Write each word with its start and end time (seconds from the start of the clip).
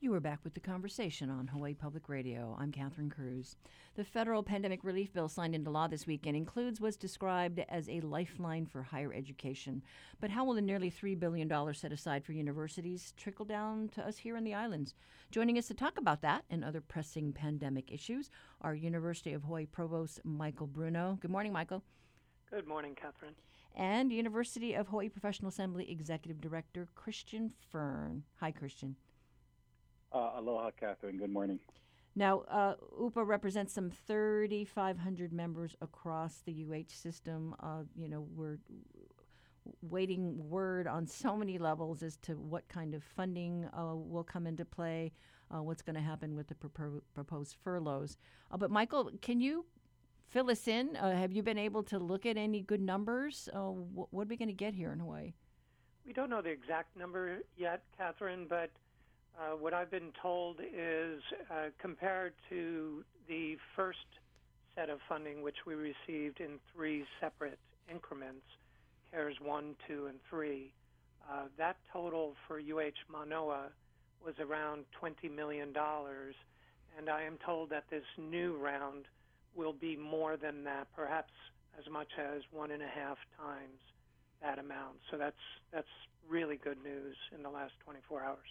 You 0.00 0.14
are 0.14 0.20
back 0.20 0.38
with 0.44 0.54
the 0.54 0.60
conversation 0.60 1.28
on 1.28 1.48
Hawaii 1.48 1.74
Public 1.74 2.08
Radio. 2.08 2.56
I'm 2.56 2.70
Catherine 2.70 3.10
Cruz. 3.10 3.56
The 3.96 4.04
federal 4.04 4.44
pandemic 4.44 4.84
relief 4.84 5.12
bill 5.12 5.28
signed 5.28 5.56
into 5.56 5.70
law 5.70 5.88
this 5.88 6.06
weekend 6.06 6.36
includes 6.36 6.80
what's 6.80 6.96
described 6.96 7.60
as 7.68 7.88
a 7.88 8.00
lifeline 8.02 8.64
for 8.64 8.84
higher 8.84 9.12
education. 9.12 9.82
But 10.20 10.30
how 10.30 10.44
will 10.44 10.54
the 10.54 10.60
nearly 10.60 10.88
$3 10.88 11.18
billion 11.18 11.50
set 11.74 11.90
aside 11.90 12.24
for 12.24 12.30
universities 12.30 13.12
trickle 13.16 13.44
down 13.44 13.88
to 13.88 14.06
us 14.06 14.18
here 14.18 14.36
in 14.36 14.44
the 14.44 14.54
islands? 14.54 14.94
Joining 15.32 15.58
us 15.58 15.66
to 15.66 15.74
talk 15.74 15.98
about 15.98 16.22
that 16.22 16.44
and 16.48 16.64
other 16.64 16.80
pressing 16.80 17.32
pandemic 17.32 17.90
issues 17.90 18.30
are 18.60 18.76
University 18.76 19.32
of 19.32 19.42
Hawaii 19.42 19.66
Provost 19.66 20.20
Michael 20.22 20.68
Bruno. 20.68 21.18
Good 21.20 21.32
morning, 21.32 21.52
Michael. 21.52 21.82
Good 22.52 22.68
morning, 22.68 22.94
Catherine. 22.94 23.34
And 23.74 24.12
University 24.12 24.74
of 24.74 24.86
Hawaii 24.86 25.08
Professional 25.08 25.48
Assembly 25.48 25.90
Executive 25.90 26.40
Director 26.40 26.86
Christian 26.94 27.50
Fern. 27.72 28.22
Hi, 28.36 28.52
Christian. 28.52 28.94
Uh, 30.12 30.32
aloha, 30.36 30.70
Catherine. 30.78 31.18
Good 31.18 31.30
morning. 31.32 31.58
Now, 32.16 32.40
uh, 32.50 32.74
UPA 33.00 33.24
represents 33.24 33.72
some 33.74 33.90
3,500 33.90 35.32
members 35.32 35.76
across 35.80 36.42
the 36.44 36.64
UH 36.64 36.90
system. 36.90 37.54
Uh, 37.60 37.82
you 37.94 38.08
know, 38.08 38.26
we're 38.34 38.58
waiting 39.82 40.48
word 40.48 40.86
on 40.86 41.06
so 41.06 41.36
many 41.36 41.58
levels 41.58 42.02
as 42.02 42.16
to 42.18 42.32
what 42.32 42.66
kind 42.68 42.94
of 42.94 43.04
funding 43.04 43.68
uh, 43.78 43.94
will 43.94 44.24
come 44.24 44.46
into 44.46 44.64
play, 44.64 45.12
uh, 45.54 45.62
what's 45.62 45.82
going 45.82 45.94
to 45.94 46.02
happen 46.02 46.34
with 46.34 46.48
the 46.48 46.54
propo- 46.54 47.02
proposed 47.14 47.56
furloughs. 47.62 48.16
Uh, 48.50 48.56
but, 48.56 48.70
Michael, 48.70 49.12
can 49.20 49.40
you 49.40 49.66
fill 50.26 50.50
us 50.50 50.66
in? 50.66 50.94
have 50.94 51.32
you 51.32 51.42
been 51.42 51.58
able 51.58 51.82
to 51.82 51.98
look 51.98 52.24
at 52.24 52.36
any 52.36 52.62
good 52.62 52.80
numbers? 52.80 53.48
Wh- 53.52 54.12
what 54.12 54.26
are 54.26 54.28
we 54.28 54.36
going 54.36 54.48
to 54.48 54.54
get 54.54 54.74
here 54.74 54.90
in 54.92 55.00
Hawaii? 55.00 55.34
We 56.06 56.14
don't 56.14 56.30
know 56.30 56.40
the 56.40 56.48
exact 56.50 56.96
number 56.96 57.40
yet, 57.56 57.82
Catherine, 57.96 58.46
but 58.48 58.70
uh, 59.38 59.56
what 59.56 59.72
I've 59.72 59.90
been 59.90 60.12
told 60.20 60.56
is 60.60 61.22
uh, 61.50 61.68
compared 61.80 62.32
to 62.50 63.04
the 63.28 63.56
first 63.76 63.98
set 64.74 64.90
of 64.90 64.98
funding, 65.08 65.42
which 65.42 65.66
we 65.66 65.74
received 65.74 66.40
in 66.40 66.58
three 66.74 67.04
separate 67.20 67.58
increments, 67.90 68.44
CARES 69.12 69.36
1, 69.40 69.74
2, 69.86 70.06
and 70.06 70.18
3, 70.28 70.72
uh, 71.30 71.42
that 71.56 71.76
total 71.92 72.34
for 72.46 72.58
UH 72.58 72.90
Manoa 73.10 73.68
was 74.24 74.34
around 74.40 74.84
$20 75.00 75.34
million. 75.34 75.72
And 76.96 77.08
I 77.08 77.22
am 77.22 77.38
told 77.44 77.70
that 77.70 77.84
this 77.90 78.04
new 78.16 78.56
round 78.56 79.04
will 79.54 79.72
be 79.72 79.96
more 79.96 80.36
than 80.36 80.64
that, 80.64 80.88
perhaps 80.96 81.32
as 81.78 81.90
much 81.92 82.08
as 82.18 82.42
one 82.50 82.70
and 82.70 82.82
a 82.82 82.88
half 82.88 83.18
times 83.38 83.78
that 84.42 84.58
amount. 84.58 84.96
So 85.10 85.16
that's 85.16 85.36
that's 85.72 85.88
really 86.28 86.56
good 86.56 86.78
news 86.82 87.16
in 87.34 87.42
the 87.42 87.50
last 87.50 87.72
24 87.84 88.22
hours. 88.22 88.48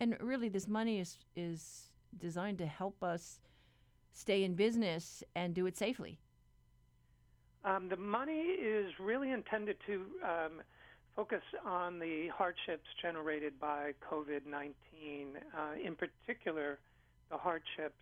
And 0.00 0.16
really, 0.20 0.48
this 0.48 0.66
money 0.66 0.98
is 0.98 1.18
is 1.36 1.90
designed 2.18 2.58
to 2.58 2.66
help 2.66 3.02
us 3.02 3.38
stay 4.12 4.42
in 4.44 4.54
business 4.54 5.22
and 5.36 5.54
do 5.54 5.66
it 5.66 5.76
safely. 5.76 6.18
Um, 7.64 7.88
the 7.90 7.96
money 7.96 8.32
is 8.32 8.90
really 8.98 9.30
intended 9.30 9.76
to 9.86 10.06
um, 10.24 10.62
focus 11.14 11.42
on 11.64 11.98
the 11.98 12.28
hardships 12.28 12.88
generated 13.02 13.60
by 13.60 13.92
COVID 14.10 14.46
19, 14.46 14.74
uh, 15.54 15.60
in 15.82 15.94
particular, 15.94 16.78
the 17.30 17.36
hardships 17.36 17.94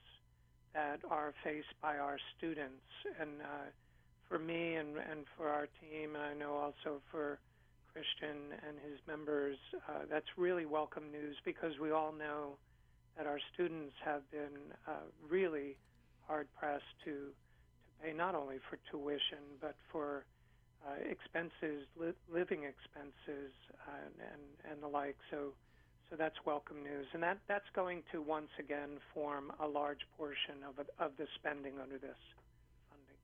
that 0.75 1.01
are 1.11 1.35
faced 1.43 1.75
by 1.83 1.99
our 1.99 2.19
students. 2.37 2.85
And 3.21 3.43
uh, 3.43 3.71
for 4.29 4.39
me 4.39 4.77
and, 4.77 4.97
and 4.97 5.25
for 5.37 5.49
our 5.49 5.67
team, 5.81 6.15
and 6.15 6.25
I 6.25 6.35
know 6.35 6.55
also 6.55 7.01
for 7.11 7.41
Christian 7.99 8.55
and 8.63 8.79
his 8.79 9.01
members, 9.09 9.59
uh, 9.89 10.07
that's 10.09 10.31
really 10.37 10.67
welcome 10.67 11.11
news 11.11 11.35
because 11.45 11.73
we 11.83 11.91
all 11.91 12.13
know 12.13 12.55
that 13.17 13.27
our 13.27 13.41
students 13.53 13.95
have 14.05 14.23
been 14.31 14.55
uh, 14.87 15.03
really 15.29 15.77
hard 16.25 16.47
pressed 16.57 16.85
to, 17.05 17.11
to 17.11 17.91
pay 18.01 18.13
not 18.13 18.37
only 18.37 18.57
for 18.71 18.79
tuition 18.89 19.43
but 19.61 19.75
for 19.91 20.25
uh, 20.87 20.95
expenses, 21.11 21.89
li- 21.99 22.15
living 22.33 22.63
expenses, 22.63 23.51
uh, 23.89 24.07
and 24.33 24.71
and 24.71 24.81
the 24.81 24.87
like. 24.87 25.17
So, 25.33 25.51
so 26.09 26.15
that's 26.15 26.37
welcome 26.47 26.85
news, 26.85 27.07
and 27.15 27.23
that 27.25 27.39
that's 27.49 27.69
going 27.75 28.05
to 28.13 28.23
once 28.23 28.55
again 28.61 29.03
form 29.13 29.51
a 29.59 29.67
large 29.67 30.07
portion 30.17 30.63
of 30.63 30.79
of 31.05 31.17
the 31.19 31.27
spending 31.35 31.81
under 31.83 31.99
this 31.99 32.21
funding. 32.89 33.19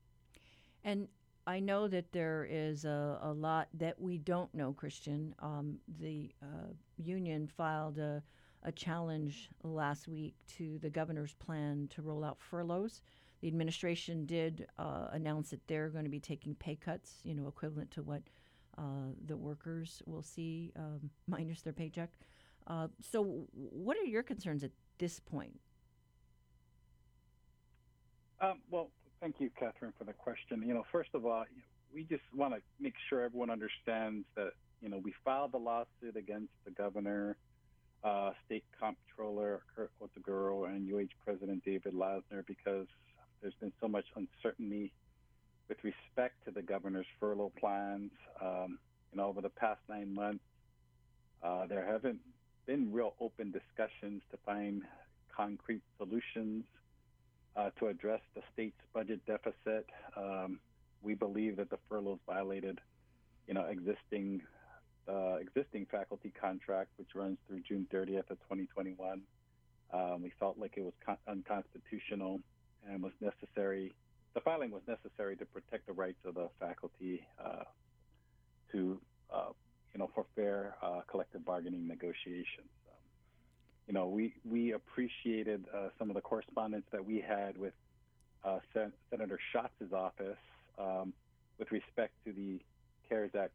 And 0.82 1.06
I 1.46 1.60
know 1.60 1.88
that 1.88 2.12
there 2.12 2.46
is 2.50 2.84
a, 2.84 3.18
a 3.22 3.32
lot 3.32 3.68
that 3.74 4.00
we 4.00 4.18
don't 4.18 4.52
know, 4.54 4.72
Christian. 4.72 5.34
Um, 5.40 5.76
the 6.00 6.30
uh, 6.42 6.72
union 6.96 7.46
filed 7.46 7.98
a, 7.98 8.22
a, 8.62 8.72
challenge 8.72 9.50
last 9.62 10.08
week 10.08 10.34
to 10.56 10.78
the 10.78 10.88
governor's 10.88 11.34
plan 11.34 11.88
to 11.94 12.02
roll 12.02 12.24
out 12.24 12.38
furloughs. 12.40 13.02
The 13.42 13.48
administration 13.48 14.24
did 14.24 14.66
uh, 14.78 15.08
announce 15.12 15.50
that 15.50 15.66
they're 15.66 15.90
going 15.90 16.04
to 16.04 16.10
be 16.10 16.20
taking 16.20 16.54
pay 16.54 16.76
cuts, 16.76 17.16
you 17.24 17.34
know, 17.34 17.46
equivalent 17.46 17.90
to 17.92 18.02
what 18.02 18.22
uh, 18.78 19.12
the 19.26 19.36
workers 19.36 20.02
will 20.06 20.22
see 20.22 20.72
um, 20.76 21.10
minus 21.26 21.60
their 21.60 21.74
paycheck. 21.74 22.10
Uh, 22.66 22.88
so, 23.02 23.46
what 23.52 23.98
are 23.98 24.04
your 24.04 24.22
concerns 24.22 24.64
at 24.64 24.70
this 24.98 25.20
point? 25.20 25.60
Um, 28.40 28.60
well, 28.70 28.90
Thank 29.20 29.36
you, 29.40 29.50
Catherine, 29.58 29.92
for 29.98 30.04
the 30.04 30.12
question. 30.12 30.62
You 30.66 30.74
know, 30.74 30.84
first 30.92 31.10
of 31.14 31.24
all, 31.24 31.44
we 31.94 32.04
just 32.04 32.22
want 32.34 32.54
to 32.54 32.60
make 32.80 32.94
sure 33.08 33.22
everyone 33.22 33.50
understands 33.50 34.26
that, 34.36 34.50
you 34.82 34.88
know, 34.88 34.98
we 34.98 35.14
filed 35.24 35.52
the 35.52 35.58
lawsuit 35.58 36.16
against 36.16 36.52
the 36.64 36.70
governor, 36.72 37.36
uh, 38.02 38.32
state 38.44 38.64
comptroller 38.78 39.62
Kurt 39.74 39.90
Otaguro, 40.02 40.68
and 40.68 40.92
UH 40.92 41.08
President 41.24 41.64
David 41.64 41.94
Lassner 41.94 42.44
because 42.46 42.86
there's 43.40 43.54
been 43.60 43.72
so 43.80 43.88
much 43.88 44.04
uncertainty 44.14 44.92
with 45.68 45.78
respect 45.82 46.44
to 46.44 46.50
the 46.50 46.62
governor's 46.62 47.06
furlough 47.18 47.52
plans. 47.58 48.10
Um, 48.42 48.78
you 49.12 49.18
know, 49.18 49.26
over 49.26 49.40
the 49.40 49.48
past 49.48 49.80
nine 49.88 50.12
months, 50.12 50.44
uh, 51.42 51.66
there 51.66 51.86
haven't 51.86 52.18
been 52.66 52.92
real 52.92 53.14
open 53.20 53.52
discussions 53.52 54.22
to 54.30 54.38
find 54.44 54.82
concrete 55.34 55.82
solutions 55.96 56.64
uh, 57.56 57.70
to 57.78 57.88
address 57.88 58.20
the 58.34 58.42
state's 58.52 58.80
budget 58.92 59.20
deficit. 59.26 59.86
Um, 60.16 60.58
we 61.02 61.14
believe 61.14 61.56
that 61.56 61.70
the 61.70 61.78
furloughs 61.88 62.18
violated, 62.26 62.80
you 63.46 63.54
know, 63.54 63.64
existing 63.64 64.42
uh, 65.06 65.36
existing 65.36 65.86
faculty 65.90 66.32
contract, 66.40 66.88
which 66.96 67.08
runs 67.14 67.36
through 67.46 67.60
June 67.60 67.86
30th 67.92 68.30
of 68.30 68.38
2021. 68.48 69.20
Um, 69.92 70.22
we 70.22 70.32
felt 70.40 70.58
like 70.58 70.74
it 70.78 70.82
was 70.82 70.94
con- 71.04 71.18
unconstitutional 71.28 72.40
and 72.88 73.02
was 73.02 73.12
necessary. 73.20 73.92
The 74.32 74.40
filing 74.40 74.70
was 74.70 74.80
necessary 74.88 75.36
to 75.36 75.44
protect 75.44 75.86
the 75.86 75.92
rights 75.92 76.24
of 76.24 76.36
the 76.36 76.48
faculty 76.58 77.20
uh, 77.38 77.64
to, 78.72 78.98
uh, 79.30 79.50
you 79.92 79.98
know, 79.98 80.10
for 80.14 80.24
fair 80.34 80.74
uh, 80.82 81.02
collective 81.06 81.44
bargaining 81.44 81.86
negotiations 81.86 82.70
you 83.86 83.92
know, 83.92 84.06
we 84.06 84.34
we 84.48 84.72
appreciated 84.72 85.64
uh, 85.74 85.88
some 85.98 86.10
of 86.10 86.14
the 86.14 86.22
correspondence 86.22 86.86
that 86.92 87.04
we 87.04 87.20
had 87.20 87.58
with 87.58 87.74
uh, 88.44 88.58
Sen- 88.72 88.92
Senator 89.10 89.38
Schatz's 89.52 89.92
office 89.92 90.38
um, 90.78 91.12
with 91.58 91.70
respect 91.70 92.12
to 92.24 92.32
the 92.32 92.60
CARES 93.08 93.32
Act 93.38 93.52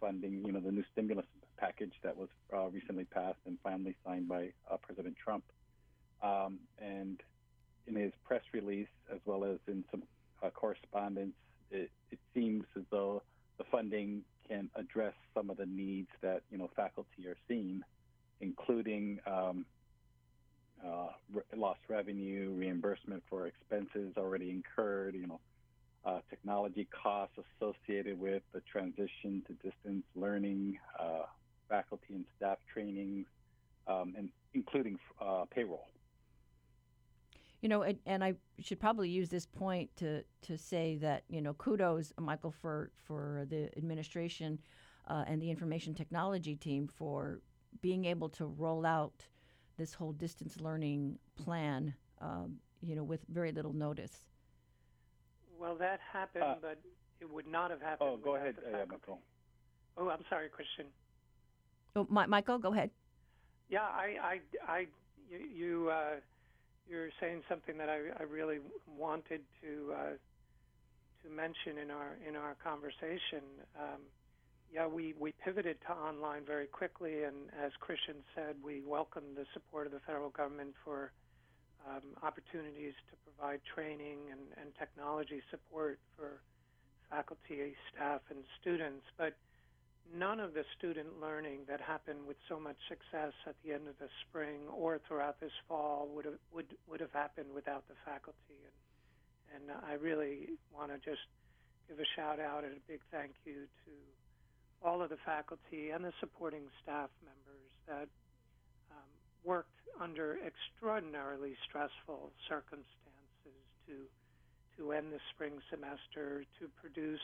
funding. 0.00 0.42
You 0.44 0.52
know, 0.52 0.60
the 0.60 0.72
new 0.72 0.84
stimulus 0.92 1.26
package 1.56 1.92
that 2.02 2.16
was 2.16 2.28
uh, 2.52 2.68
recently 2.68 3.04
passed 3.04 3.38
and 3.46 3.58
finally 3.62 3.96
signed 4.04 4.28
by 4.28 4.52
uh, 4.70 4.76
President 4.82 5.16
Trump. 5.22 5.44
Um, 6.22 6.58
and 6.78 7.20
in 7.86 7.94
his 7.94 8.12
press 8.24 8.42
release, 8.52 8.88
as 9.12 9.20
well 9.24 9.44
as 9.44 9.58
in 9.66 9.84
some 9.90 10.02
uh, 10.42 10.50
correspondence, 10.50 11.34
it, 11.70 11.90
it 12.10 12.18
seems 12.34 12.64
as 12.76 12.82
though 12.90 13.22
the 13.58 13.64
funding 13.70 14.22
can 14.48 14.68
address 14.74 15.14
some 15.34 15.48
of 15.48 15.56
the 15.56 15.66
needs 15.66 16.08
that 16.22 16.42
you 16.50 16.58
know 16.58 16.68
faculty 16.74 17.26
are 17.26 17.36
seeing 17.48 17.82
including 18.40 19.18
um, 19.26 19.64
uh, 20.84 21.08
re- 21.32 21.42
lost 21.56 21.80
revenue, 21.88 22.52
reimbursement 22.56 23.22
for 23.28 23.46
expenses 23.46 24.14
already 24.16 24.50
incurred, 24.50 25.14
you 25.14 25.26
know, 25.26 25.40
uh, 26.04 26.20
technology 26.30 26.88
costs 26.90 27.36
associated 27.60 28.18
with 28.18 28.42
the 28.54 28.60
transition 28.60 29.42
to 29.46 29.52
distance 29.54 30.04
learning, 30.14 30.78
uh, 30.98 31.24
faculty 31.68 32.14
and 32.14 32.24
staff 32.36 32.58
training, 32.72 33.26
um, 33.86 34.14
and 34.16 34.30
including 34.54 34.98
uh, 35.20 35.44
payroll. 35.50 35.86
You 37.60 37.68
know, 37.68 37.82
and, 37.82 37.98
and, 38.06 38.24
I 38.24 38.36
should 38.58 38.80
probably 38.80 39.10
use 39.10 39.28
this 39.28 39.44
point 39.44 39.90
to, 39.96 40.24
to 40.42 40.56
say 40.56 40.96
that 41.02 41.24
you 41.28 41.42
know 41.42 41.52
kudos, 41.52 42.10
Michael, 42.18 42.52
for 42.52 42.90
for 43.04 43.44
the 43.50 43.68
administration 43.76 44.58
uh, 45.06 45.24
and 45.26 45.42
the 45.42 45.50
information 45.50 45.94
technology 45.94 46.56
team 46.56 46.88
for 46.88 47.40
being 47.80 48.04
able 48.04 48.28
to 48.30 48.46
roll 48.46 48.84
out 48.84 49.26
this 49.76 49.94
whole 49.94 50.12
distance 50.12 50.60
learning 50.60 51.18
plan, 51.36 51.94
um, 52.20 52.56
you 52.82 52.94
know, 52.94 53.04
with 53.04 53.24
very 53.28 53.52
little 53.52 53.72
notice? 53.72 54.26
Well, 55.58 55.76
that 55.76 56.00
happened, 56.12 56.44
uh, 56.44 56.54
but 56.60 56.78
it 57.20 57.30
would 57.30 57.46
not 57.46 57.70
have 57.70 57.80
happened. 57.80 58.10
Oh, 58.12 58.16
go 58.16 58.36
ahead, 58.36 58.56
uh, 58.66 58.86
Michael. 58.88 59.20
Oh, 59.96 60.08
I'm 60.08 60.24
sorry, 60.28 60.48
Christian. 60.48 60.86
Oh, 61.96 62.06
My- 62.08 62.26
Michael, 62.26 62.58
go 62.58 62.72
ahead. 62.72 62.90
Yeah, 63.68 63.82
I, 63.82 64.16
I, 64.22 64.40
I, 64.72 64.86
you, 65.30 65.38
you 65.38 65.90
uh, 65.90 66.16
you're 66.88 67.10
saying 67.20 67.42
something 67.48 67.76
that 67.78 67.88
I, 67.88 67.98
I 68.18 68.22
really 68.24 68.58
wanted 68.98 69.42
to 69.62 69.92
uh, 69.92 70.10
to 71.22 71.30
mention 71.30 71.78
in 71.78 71.90
our 71.90 72.16
in 72.26 72.36
our 72.36 72.56
conversation. 72.62 73.42
Um, 73.78 74.00
yeah, 74.72 74.86
we, 74.86 75.14
we 75.18 75.34
pivoted 75.44 75.78
to 75.86 75.92
online 75.92 76.44
very 76.46 76.66
quickly, 76.66 77.24
and 77.24 77.50
as 77.58 77.72
Christian 77.80 78.16
said, 78.34 78.54
we 78.62 78.82
welcomed 78.86 79.36
the 79.36 79.44
support 79.52 79.86
of 79.86 79.92
the 79.92 80.00
federal 80.06 80.30
government 80.30 80.74
for 80.84 81.12
um, 81.88 82.14
opportunities 82.22 82.94
to 83.10 83.16
provide 83.26 83.60
training 83.74 84.18
and, 84.30 84.40
and 84.60 84.70
technology 84.78 85.42
support 85.50 85.98
for 86.16 86.40
faculty, 87.10 87.74
staff, 87.90 88.20
and 88.30 88.38
students. 88.60 89.02
But 89.18 89.34
none 90.14 90.38
of 90.38 90.54
the 90.54 90.64
student 90.78 91.20
learning 91.20 91.66
that 91.68 91.80
happened 91.80 92.26
with 92.26 92.36
so 92.48 92.60
much 92.60 92.76
success 92.88 93.34
at 93.46 93.56
the 93.64 93.72
end 93.72 93.88
of 93.88 93.98
the 93.98 94.08
spring 94.22 94.70
or 94.70 95.00
throughout 95.06 95.40
this 95.40 95.54
fall 95.66 96.08
would 96.14 96.24
have 96.24 96.38
would 96.54 96.66
would 96.88 97.00
have 97.00 97.12
happened 97.12 97.48
without 97.54 97.86
the 97.88 97.94
faculty. 98.04 98.58
And 98.62 98.76
and 99.54 99.64
I 99.82 99.94
really 99.94 100.54
want 100.70 100.90
to 100.94 100.98
just 100.98 101.26
give 101.88 101.98
a 101.98 102.06
shout 102.14 102.38
out 102.38 102.62
and 102.62 102.74
a 102.74 102.82
big 102.86 103.00
thank 103.10 103.34
you 103.44 103.66
to 103.84 103.92
all 104.82 105.02
of 105.02 105.10
the 105.10 105.20
faculty 105.24 105.90
and 105.90 106.04
the 106.04 106.12
supporting 106.20 106.64
staff 106.82 107.10
members 107.22 107.70
that 107.86 108.08
um, 108.90 109.10
worked 109.44 109.68
under 110.00 110.38
extraordinarily 110.44 111.54
stressful 111.68 112.32
circumstances 112.48 113.60
to 113.86 114.08
to 114.78 114.92
end 114.92 115.12
the 115.12 115.20
spring 115.34 115.60
semester, 115.68 116.44
to 116.58 116.64
produce 116.80 117.20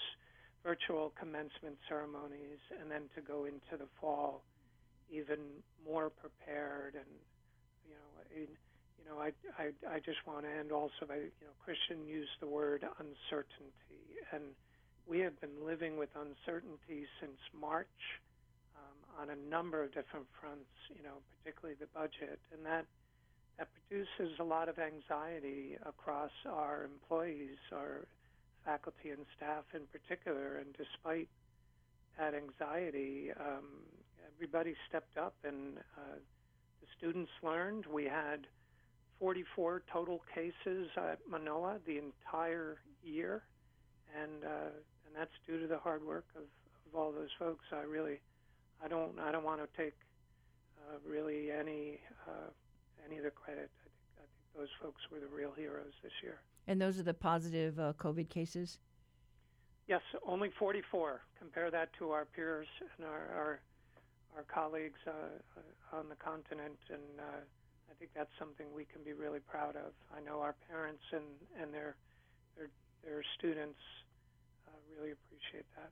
virtual 0.62 1.12
commencement 1.18 1.78
ceremonies, 1.88 2.60
and 2.80 2.90
then 2.90 3.08
to 3.14 3.22
go 3.22 3.46
into 3.46 3.78
the 3.78 3.88
fall 3.98 4.42
even 5.08 5.38
more 5.80 6.10
prepared. 6.10 6.94
And 6.94 7.08
you 7.88 7.94
know, 7.96 8.12
you 8.36 9.04
know, 9.08 9.16
I, 9.22 9.32
I 9.56 9.96
I 9.96 9.98
just 10.00 10.20
want 10.26 10.44
to 10.44 10.52
end 10.52 10.72
also 10.72 11.08
by 11.08 11.16
you 11.16 11.46
know, 11.48 11.56
Christian 11.64 12.04
used 12.04 12.36
the 12.40 12.48
word 12.48 12.84
uncertainty 13.00 14.20
and 14.32 14.42
we 15.08 15.20
have 15.20 15.40
been 15.40 15.64
living 15.64 15.96
with 15.96 16.10
uncertainty 16.14 17.06
since 17.20 17.38
March 17.58 17.86
um, 18.76 19.22
on 19.22 19.30
a 19.30 19.50
number 19.50 19.82
of 19.82 19.94
different 19.94 20.26
fronts, 20.40 20.70
you 20.90 21.02
know, 21.02 21.22
particularly 21.38 21.76
the 21.78 21.86
budget, 21.94 22.40
and 22.52 22.66
that 22.66 22.84
that 23.58 23.68
produces 23.88 24.38
a 24.38 24.44
lot 24.44 24.68
of 24.68 24.78
anxiety 24.78 25.78
across 25.86 26.30
our 26.46 26.84
employees, 26.84 27.56
our 27.72 28.04
faculty 28.66 29.10
and 29.10 29.24
staff 29.34 29.64
in 29.72 29.82
particular. 29.88 30.58
And 30.58 30.76
despite 30.76 31.28
that 32.18 32.34
anxiety, 32.34 33.30
um, 33.38 33.64
everybody 34.34 34.74
stepped 34.88 35.16
up, 35.16 35.34
and 35.42 35.78
uh, 35.96 36.16
the 36.82 36.86
students 36.98 37.30
learned. 37.42 37.86
We 37.86 38.04
had 38.04 38.46
44 39.20 39.82
total 39.90 40.20
cases 40.34 40.88
at 40.96 41.20
Manoa 41.26 41.78
the 41.86 41.98
entire 41.98 42.76
year, 43.02 43.42
and 44.20 44.44
uh, 44.44 44.70
that's 45.14 45.34
due 45.46 45.60
to 45.60 45.66
the 45.66 45.78
hard 45.78 46.04
work 46.04 46.26
of, 46.36 46.42
of 46.42 46.98
all 46.98 47.12
those 47.12 47.30
folks. 47.38 47.64
I 47.72 47.82
really, 47.82 48.20
I 48.82 48.88
don't, 48.88 49.18
I 49.20 49.30
don't 49.32 49.44
want 49.44 49.60
to 49.60 49.68
take 49.76 49.94
uh, 50.88 50.98
really 51.06 51.50
any 51.50 52.00
uh, 52.26 52.50
any 53.06 53.18
of 53.18 53.24
the 53.24 53.30
credit. 53.30 53.70
I 53.70 53.84
think, 53.84 53.94
I 54.18 54.24
think 54.26 54.46
those 54.56 54.72
folks 54.82 55.00
were 55.10 55.20
the 55.20 55.34
real 55.34 55.52
heroes 55.56 55.92
this 56.02 56.12
year. 56.22 56.40
And 56.66 56.80
those 56.80 56.98
are 56.98 57.04
the 57.04 57.14
positive 57.14 57.78
uh, 57.78 57.92
COVID 57.98 58.28
cases. 58.28 58.78
Yes, 59.86 60.02
only 60.26 60.50
44. 60.58 61.20
Compare 61.38 61.70
that 61.70 61.90
to 61.98 62.10
our 62.10 62.24
peers 62.24 62.66
and 62.98 63.06
our 63.06 63.30
our, 63.36 63.60
our 64.36 64.44
colleagues 64.52 64.98
uh, 65.06 65.10
uh, 65.10 65.96
on 65.96 66.08
the 66.08 66.16
continent, 66.16 66.78
and 66.90 67.20
uh, 67.20 67.40
I 67.90 67.94
think 67.98 68.10
that's 68.14 68.34
something 68.38 68.66
we 68.74 68.84
can 68.84 69.02
be 69.04 69.12
really 69.12 69.38
proud 69.38 69.76
of. 69.76 69.94
I 70.10 70.20
know 70.20 70.40
our 70.40 70.56
parents 70.68 71.02
and 71.12 71.24
and 71.60 71.72
their 71.72 71.94
their 72.56 72.68
their 73.04 73.22
students 73.38 73.78
really 74.94 75.12
appreciate 75.12 75.66
that. 75.76 75.90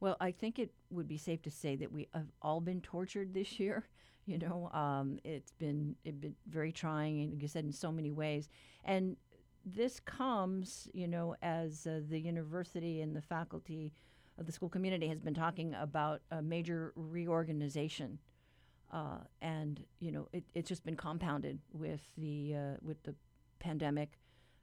Well, 0.00 0.16
I 0.20 0.32
think 0.32 0.58
it 0.58 0.70
would 0.90 1.08
be 1.08 1.16
safe 1.16 1.42
to 1.42 1.50
say 1.50 1.76
that 1.76 1.90
we 1.90 2.08
have 2.12 2.26
all 2.42 2.60
been 2.60 2.80
tortured 2.80 3.32
this 3.32 3.58
year. 3.60 3.88
You 4.26 4.38
know, 4.38 4.70
um, 4.72 5.18
it's 5.22 5.52
been 5.52 5.96
it 6.04 6.20
been 6.20 6.34
very 6.48 6.72
trying, 6.72 7.20
and 7.20 7.32
like 7.32 7.42
you 7.42 7.48
said, 7.48 7.64
in 7.64 7.72
so 7.72 7.92
many 7.92 8.10
ways. 8.10 8.48
And 8.84 9.16
this 9.66 10.00
comes, 10.00 10.88
you 10.92 11.08
know, 11.08 11.36
as 11.42 11.86
uh, 11.86 12.00
the 12.08 12.18
university 12.18 13.00
and 13.00 13.14
the 13.14 13.20
faculty 13.20 13.92
of 14.38 14.46
the 14.46 14.52
school 14.52 14.68
community 14.68 15.08
has 15.08 15.20
been 15.20 15.34
talking 15.34 15.74
about 15.74 16.22
a 16.30 16.42
major 16.42 16.92
reorganization, 16.96 18.18
uh, 18.92 19.18
and 19.42 19.84
you 20.00 20.10
know, 20.10 20.28
it, 20.32 20.44
it's 20.54 20.68
just 20.68 20.84
been 20.84 20.96
compounded 20.96 21.58
with 21.72 22.00
the 22.16 22.54
uh, 22.54 22.76
with 22.82 23.02
the 23.02 23.14
pandemic 23.58 24.18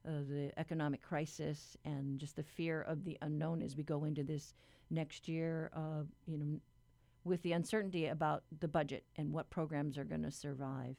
uh, 0.07 0.12
the 0.27 0.51
economic 0.57 1.01
crisis 1.01 1.77
and 1.86 2.19
just 2.19 2.36
the 2.36 2.44
fear 2.44 2.81
of 2.81 3.03
the 3.03 3.18
unknown 3.21 3.62
as 3.62 3.75
we 3.75 3.83
go 3.83 4.03
into 4.03 4.24
this 4.24 4.53
next 4.89 5.27
year. 5.27 5.71
Uh, 5.75 6.03
you 6.25 6.38
know, 6.38 6.59
with 7.24 7.42
the 7.44 7.51
uncertainty 7.51 8.07
about 8.07 8.44
the 8.59 8.68
budget 8.68 9.03
and 9.15 9.31
what 9.31 9.50
programs 9.50 9.98
are 9.98 10.03
going 10.03 10.24
to 10.24 10.31
survive. 10.31 10.95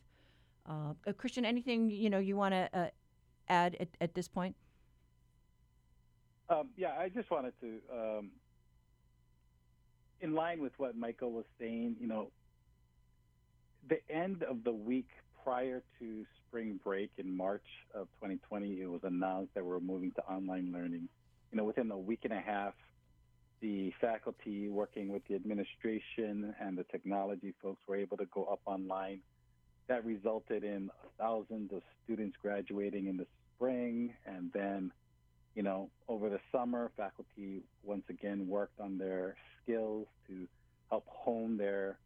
Uh, 0.69 0.95
uh, 1.07 1.13
Christian, 1.13 1.45
anything 1.45 1.91
you 1.91 2.09
know 2.09 2.19
you 2.19 2.37
want 2.37 2.55
to 2.55 2.69
uh, 2.73 2.89
add 3.49 3.77
at, 3.81 3.89
at 4.01 4.15
this 4.15 4.29
point? 4.29 4.55
Um, 6.49 6.69
yeah, 6.77 6.93
I 6.99 7.09
just 7.09 7.31
wanted 7.31 7.55
to, 7.61 7.79
um, 7.93 8.31
in 10.21 10.35
line 10.35 10.61
with 10.61 10.73
what 10.77 10.97
Michael 10.97 11.33
was 11.33 11.47
saying, 11.59 11.97
you 11.99 12.07
know, 12.07 12.31
the 13.89 13.99
end 14.11 14.43
of 14.45 14.63
the 14.63 14.73
week 14.73 15.09
prior 15.45 15.83
to 15.99 16.25
spring 16.47 16.79
break 16.85 17.11
in 17.19 17.37
March 17.37 17.65
of 17.95 18.07
2020, 18.21 18.81
it 18.81 18.91
was 18.91 19.01
announced 19.05 19.55
that 19.55 19.65
we're 19.65 19.81
moving 19.81 20.13
to 20.13 20.23
online 20.23 20.73
learning. 20.73 21.09
You 21.51 21.59
know, 21.59 21.65
within 21.65 21.91
a 21.91 21.99
week 21.99 22.21
and 22.25 22.33
a 22.33 22.41
half, 22.41 22.75
the 23.61 23.93
faculty 24.01 24.69
working 24.69 25.09
with 25.09 25.23
the 25.29 25.35
administration 25.35 26.55
and 26.61 26.77
the 26.77 26.85
technology 26.85 27.55
folks 27.63 27.81
were 27.87 27.97
able 27.97 28.17
to 28.17 28.27
go 28.27 28.45
up 28.45 28.61
online. 28.67 29.21
That 29.89 30.05
resulted 30.05 30.65
in 30.65 30.91
thousands 31.19 31.73
of 31.73 31.83
students 32.05 32.37
graduating 32.41 33.07
in 33.07 33.17
the 33.17 33.27
spring. 33.57 34.15
And 34.27 34.51
then, 34.53 34.93
you 35.55 35.63
know, 35.63 35.91
over 36.09 36.29
the 36.29 36.41
summer, 36.51 36.91
faculty 36.97 37.63
once 37.85 38.05
again 38.09 38.49
worked 38.49 38.81
on 38.81 38.99
their 38.99 39.37
skills 39.63 40.07
to 40.29 40.47
help 40.91 41.05
hone 41.07 41.57
their 41.57 41.99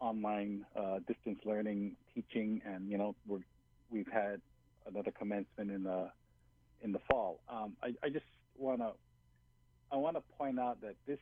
online 0.00 0.64
uh, 0.76 0.98
distance 1.06 1.40
learning 1.44 1.96
teaching, 2.14 2.60
and 2.64 2.88
you 2.88 2.98
know 2.98 3.14
we're, 3.26 3.40
we've 3.90 4.10
had 4.12 4.40
another 4.86 5.10
commencement 5.10 5.70
in 5.70 5.82
the 5.84 6.10
in 6.82 6.92
the 6.92 7.00
fall. 7.10 7.40
Um, 7.48 7.76
I, 7.82 7.94
I 8.02 8.08
just 8.08 8.26
want 8.56 8.80
to 8.80 8.92
I 9.92 9.96
want 9.96 10.16
to 10.16 10.22
point 10.36 10.58
out 10.58 10.80
that 10.82 10.96
this 11.06 11.18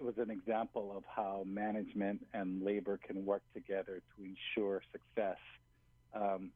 was 0.00 0.14
an 0.18 0.30
example 0.30 0.94
of 0.96 1.02
how 1.14 1.42
management 1.46 2.24
and 2.32 2.62
labor 2.62 2.98
can 3.04 3.26
work 3.26 3.42
together 3.52 4.00
to 4.16 4.24
ensure 4.24 4.82
success. 4.92 5.38
Um, 6.14 6.50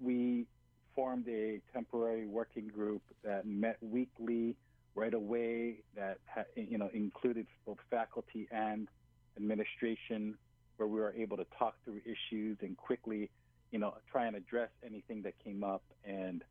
we 0.00 0.46
formed 0.94 1.28
a 1.28 1.60
temporary 1.72 2.26
working 2.26 2.66
group 2.66 3.02
that 3.22 3.46
met 3.46 3.76
weekly 3.80 4.56
right 4.94 5.14
away 5.14 5.76
that 5.94 6.18
you 6.56 6.76
know 6.76 6.90
included 6.92 7.46
both 7.64 7.78
faculty 7.90 8.48
and 8.50 8.88
administration 9.36 10.36
where 10.78 10.88
we 10.88 10.98
were 10.98 11.12
able 11.12 11.36
to 11.36 11.46
talk 11.58 11.74
through 11.84 12.00
issues 12.04 12.56
and 12.62 12.76
quickly, 12.76 13.30
you 13.70 13.78
know, 13.78 13.94
try 14.10 14.26
and 14.26 14.36
address 14.36 14.70
anything 14.84 15.22
that 15.22 15.34
came 15.44 15.62
up. 15.62 15.82
And 16.04 16.42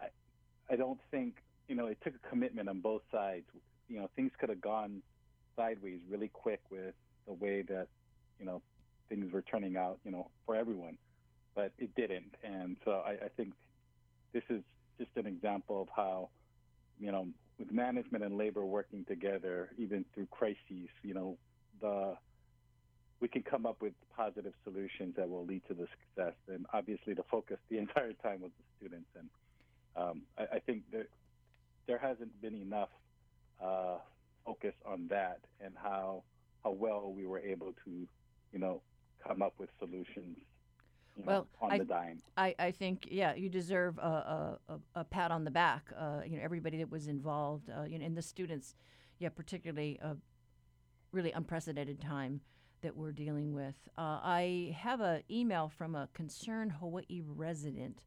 I, 0.00 0.06
I 0.72 0.76
don't 0.76 1.00
think, 1.10 1.34
you 1.68 1.74
know, 1.74 1.86
it 1.86 1.98
took 2.02 2.14
a 2.14 2.28
commitment 2.28 2.68
on 2.68 2.80
both 2.80 3.02
sides. 3.12 3.44
You 3.88 3.98
know, 3.98 4.08
things 4.16 4.32
could 4.38 4.48
have 4.48 4.60
gone 4.60 5.02
sideways 5.56 6.00
really 6.10 6.28
quick 6.28 6.60
with 6.70 6.94
the 7.26 7.32
way 7.34 7.62
that, 7.62 7.88
you 8.38 8.46
know, 8.46 8.62
things 9.08 9.32
were 9.32 9.42
turning 9.42 9.76
out, 9.76 9.98
you 10.04 10.10
know, 10.10 10.30
for 10.46 10.56
everyone, 10.56 10.96
but 11.54 11.72
it 11.78 11.94
didn't. 11.94 12.34
And 12.42 12.76
so 12.84 13.02
I, 13.06 13.12
I 13.12 13.28
think 13.36 13.52
this 14.32 14.42
is 14.48 14.62
just 14.98 15.10
an 15.16 15.26
example 15.26 15.82
of 15.82 15.88
how, 15.94 16.30
you 16.98 17.12
know, 17.12 17.26
with 17.58 17.70
management 17.70 18.24
and 18.24 18.36
labor 18.36 18.64
working 18.64 19.04
together, 19.04 19.70
even 19.78 20.04
through 20.14 20.26
crises, 20.30 20.88
you 21.02 21.14
know, 21.14 21.36
the 21.80 22.16
we 23.20 23.28
can 23.28 23.42
come 23.42 23.66
up 23.66 23.80
with 23.80 23.92
positive 24.16 24.52
solutions 24.64 25.14
that 25.16 25.28
will 25.28 25.44
lead 25.44 25.62
to 25.68 25.74
the 25.74 25.86
success. 25.86 26.34
And 26.48 26.66
obviously, 26.72 27.14
the 27.14 27.22
focus 27.30 27.58
the 27.70 27.78
entire 27.84 28.12
time 28.12 28.40
was 28.40 28.50
the 28.58 28.64
students. 28.78 29.08
And 29.18 29.28
um, 29.96 30.22
I, 30.38 30.56
I, 30.56 30.58
think 30.58 30.82
that 30.92 31.06
there 31.86 31.98
hasn't 31.98 32.40
been 32.42 32.54
enough 32.54 32.88
uh, 33.62 33.98
focus 34.44 34.74
on 34.84 35.06
that 35.08 35.40
and 35.60 35.74
how 35.80 36.22
how 36.64 36.72
well 36.72 37.12
we 37.14 37.26
were 37.26 37.38
able 37.38 37.72
to, 37.84 37.90
you 38.52 38.58
know, 38.58 38.80
come 39.26 39.42
up 39.42 39.54
with 39.58 39.68
solutions. 39.78 40.38
You 41.16 41.24
know, 41.24 41.30
well, 41.30 41.46
on 41.60 41.72
I, 41.72 41.78
the 41.78 41.84
dime. 41.84 42.22
I, 42.36 42.54
I 42.58 42.70
think 42.72 43.06
yeah, 43.10 43.34
you 43.34 43.48
deserve 43.48 43.98
a, 43.98 44.58
a, 44.68 44.78
a 44.96 45.04
pat 45.04 45.30
on 45.30 45.44
the 45.44 45.50
back. 45.50 45.84
Uh, 45.96 46.20
you 46.26 46.36
know, 46.36 46.42
everybody 46.42 46.78
that 46.78 46.90
was 46.90 47.06
involved, 47.06 47.70
uh, 47.70 47.84
you 47.84 47.98
know, 47.98 48.04
and 48.04 48.16
the 48.16 48.22
students, 48.22 48.74
yeah, 49.20 49.28
particularly 49.28 50.00
a 50.02 50.16
really 51.12 51.30
unprecedented 51.30 52.00
time 52.00 52.40
that 52.84 52.96
we're 52.96 53.12
dealing 53.12 53.54
with. 53.54 53.74
Uh, 53.98 54.20
I 54.22 54.76
have 54.78 55.00
an 55.00 55.22
email 55.30 55.68
from 55.68 55.94
a 55.94 56.08
concerned 56.12 56.72
Hawaii 56.72 57.22
resident. 57.26 58.04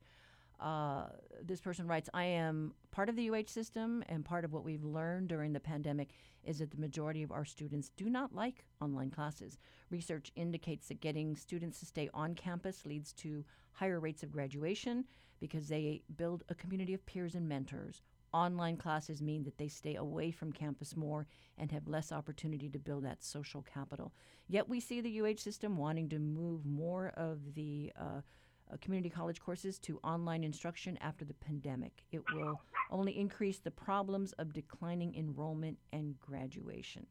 Uh, 0.59 1.07
this 1.43 1.59
person 1.59 1.87
writes, 1.87 2.09
I 2.13 2.25
am 2.25 2.73
part 2.91 3.09
of 3.09 3.15
the 3.15 3.29
UH 3.29 3.47
system, 3.47 4.03
and 4.07 4.23
part 4.23 4.45
of 4.45 4.53
what 4.53 4.63
we've 4.63 4.83
learned 4.83 5.29
during 5.29 5.53
the 5.53 5.59
pandemic 5.59 6.11
is 6.43 6.59
that 6.59 6.71
the 6.71 6.77
majority 6.77 7.23
of 7.23 7.31
our 7.31 7.43
students 7.43 7.89
do 7.97 8.09
not 8.09 8.33
like 8.33 8.65
online 8.79 9.09
classes. 9.09 9.57
Research 9.89 10.31
indicates 10.35 10.87
that 10.87 11.01
getting 11.01 11.35
students 11.35 11.79
to 11.79 11.85
stay 11.85 12.09
on 12.13 12.35
campus 12.35 12.85
leads 12.85 13.13
to 13.13 13.43
higher 13.73 13.99
rates 13.99 14.23
of 14.23 14.31
graduation 14.31 15.05
because 15.39 15.67
they 15.67 16.03
build 16.15 16.43
a 16.49 16.55
community 16.55 16.93
of 16.93 17.05
peers 17.05 17.35
and 17.35 17.49
mentors. 17.49 18.03
Online 18.37 18.77
classes 18.77 19.19
mean 19.19 19.43
that 19.45 19.57
they 19.57 19.67
stay 19.67 19.95
away 19.95 20.29
from 20.29 20.51
campus 20.51 20.95
more 20.95 21.25
and 21.57 21.71
have 21.71 21.87
less 21.87 22.11
opportunity 22.11 22.69
to 22.69 22.77
build 22.77 23.03
that 23.03 23.23
social 23.23 23.63
capital. 23.63 24.13
Yet 24.47 24.69
we 24.69 24.79
see 24.79 25.01
the 25.01 25.21
UH 25.21 25.37
system 25.37 25.75
wanting 25.75 26.07
to 26.09 26.19
move 26.19 26.63
more 26.63 27.13
of 27.17 27.55
the 27.55 27.91
uh, 27.99 28.21
uh, 28.71 28.77
community 28.79 29.09
college 29.09 29.39
courses 29.39 29.79
to 29.79 29.99
online 30.03 30.43
instruction 30.43 30.99
after 31.01 31.25
the 31.25 31.33
pandemic. 31.33 32.03
It 32.11 32.21
will 32.31 32.61
only 32.91 33.17
increase 33.17 33.57
the 33.57 33.71
problems 33.71 34.33
of 34.33 34.53
declining 34.53 35.15
enrollment 35.15 35.79
and 35.91 36.19
graduation. 36.19 37.07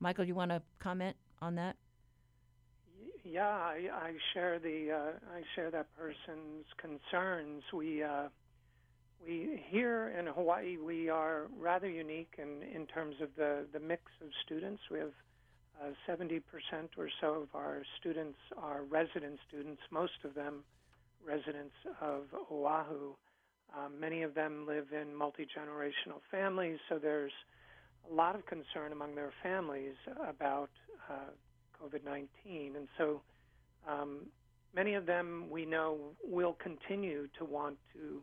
Michael, 0.00 0.24
you 0.24 0.34
want 0.34 0.50
to 0.50 0.62
comment 0.80 1.14
on 1.40 1.54
that? 1.54 1.76
Yeah, 3.22 3.46
I, 3.46 3.88
I 3.92 4.12
share 4.34 4.58
the 4.58 4.90
uh, 4.90 5.32
I 5.32 5.42
share 5.54 5.70
that 5.70 5.86
person's 5.96 6.66
concerns. 6.76 7.62
We 7.72 8.02
uh, 8.02 8.30
we 9.24 9.62
here 9.68 10.14
in 10.18 10.26
Hawaii 10.26 10.76
we 10.76 11.08
are 11.08 11.46
rather 11.58 11.88
unique 11.88 12.34
in, 12.38 12.62
in 12.74 12.86
terms 12.86 13.16
of 13.20 13.28
the, 13.36 13.66
the 13.72 13.80
mix 13.80 14.02
of 14.22 14.28
students. 14.44 14.82
We 14.90 14.98
have 14.98 15.12
uh, 15.82 15.90
70% 16.08 16.40
or 16.96 17.08
so 17.20 17.42
of 17.42 17.48
our 17.54 17.82
students 18.00 18.38
are 18.56 18.82
resident 18.84 19.38
students. 19.48 19.82
Most 19.90 20.24
of 20.24 20.34
them 20.34 20.64
residents 21.26 21.74
of 22.00 22.22
Oahu. 22.50 23.14
Um, 23.76 23.98
many 24.00 24.22
of 24.22 24.34
them 24.34 24.66
live 24.66 24.86
in 24.92 25.14
multi 25.14 25.44
generational 25.44 26.20
families, 26.30 26.78
so 26.88 26.98
there's 26.98 27.32
a 28.10 28.14
lot 28.14 28.36
of 28.36 28.46
concern 28.46 28.92
among 28.92 29.14
their 29.16 29.32
families 29.42 29.94
about 30.26 30.70
uh, 31.10 31.30
COVID 31.82 32.04
19. 32.04 32.76
And 32.76 32.88
so 32.96 33.20
um, 33.88 34.26
many 34.74 34.94
of 34.94 35.06
them 35.06 35.46
we 35.50 35.66
know 35.66 35.98
will 36.24 36.56
continue 36.62 37.28
to 37.38 37.44
want 37.44 37.76
to 37.94 38.22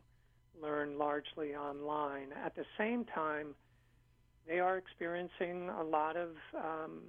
learn 0.61 0.97
largely 0.97 1.55
online. 1.55 2.27
At 2.45 2.55
the 2.55 2.65
same 2.77 3.05
time, 3.05 3.55
they 4.47 4.59
are 4.59 4.77
experiencing 4.77 5.69
a 5.69 5.83
lot 5.83 6.17
of 6.17 6.29
um, 6.55 7.01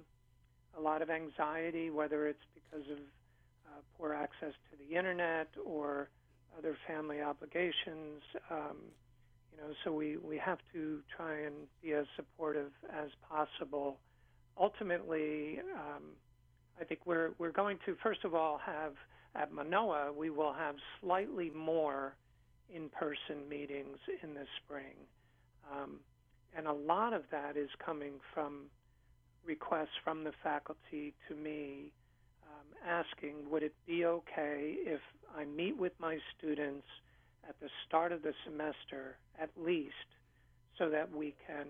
a 0.77 0.81
lot 0.81 1.01
of 1.01 1.09
anxiety, 1.09 1.89
whether 1.89 2.27
it's 2.27 2.43
because 2.53 2.85
of 2.91 2.97
uh, 2.97 3.81
poor 3.97 4.13
access 4.13 4.53
to 4.71 4.77
the 4.77 4.97
internet 4.97 5.47
or 5.65 6.09
other 6.57 6.77
family 6.87 7.21
obligations. 7.21 8.21
Um, 8.49 8.77
you 9.51 9.61
know, 9.61 9.73
so 9.83 9.93
we, 9.93 10.17
we 10.17 10.37
have 10.37 10.59
to 10.73 10.99
try 11.15 11.39
and 11.39 11.55
be 11.81 11.93
as 11.93 12.05
supportive 12.15 12.71
as 12.93 13.09
possible. 13.29 13.97
Ultimately, 14.59 15.59
um, 15.75 16.03
I 16.79 16.83
think 16.83 17.01
we're 17.05 17.31
we're 17.37 17.51
going 17.51 17.77
to 17.85 17.95
first 18.03 18.23
of 18.25 18.35
all 18.35 18.59
have 18.65 18.93
at 19.35 19.51
Manoa 19.51 20.11
we 20.11 20.29
will 20.29 20.53
have 20.53 20.75
slightly 21.01 21.51
more 21.51 22.15
in-person 22.73 23.47
meetings 23.49 23.97
in 24.23 24.33
the 24.33 24.45
spring, 24.63 24.95
um, 25.71 25.99
and 26.57 26.67
a 26.67 26.73
lot 26.73 27.13
of 27.13 27.23
that 27.31 27.57
is 27.57 27.69
coming 27.83 28.13
from 28.33 28.65
requests 29.45 29.97
from 30.03 30.23
the 30.23 30.31
faculty 30.43 31.13
to 31.27 31.35
me 31.35 31.91
um, 32.47 32.65
asking, 32.87 33.49
would 33.49 33.63
it 33.63 33.73
be 33.85 34.05
okay 34.05 34.75
if 34.77 35.01
I 35.37 35.45
meet 35.45 35.77
with 35.77 35.93
my 35.99 36.17
students 36.37 36.87
at 37.47 37.59
the 37.59 37.69
start 37.87 38.11
of 38.11 38.23
the 38.23 38.33
semester 38.45 39.17
at 39.39 39.49
least 39.57 39.93
so 40.77 40.89
that 40.89 41.13
we 41.13 41.35
can 41.45 41.67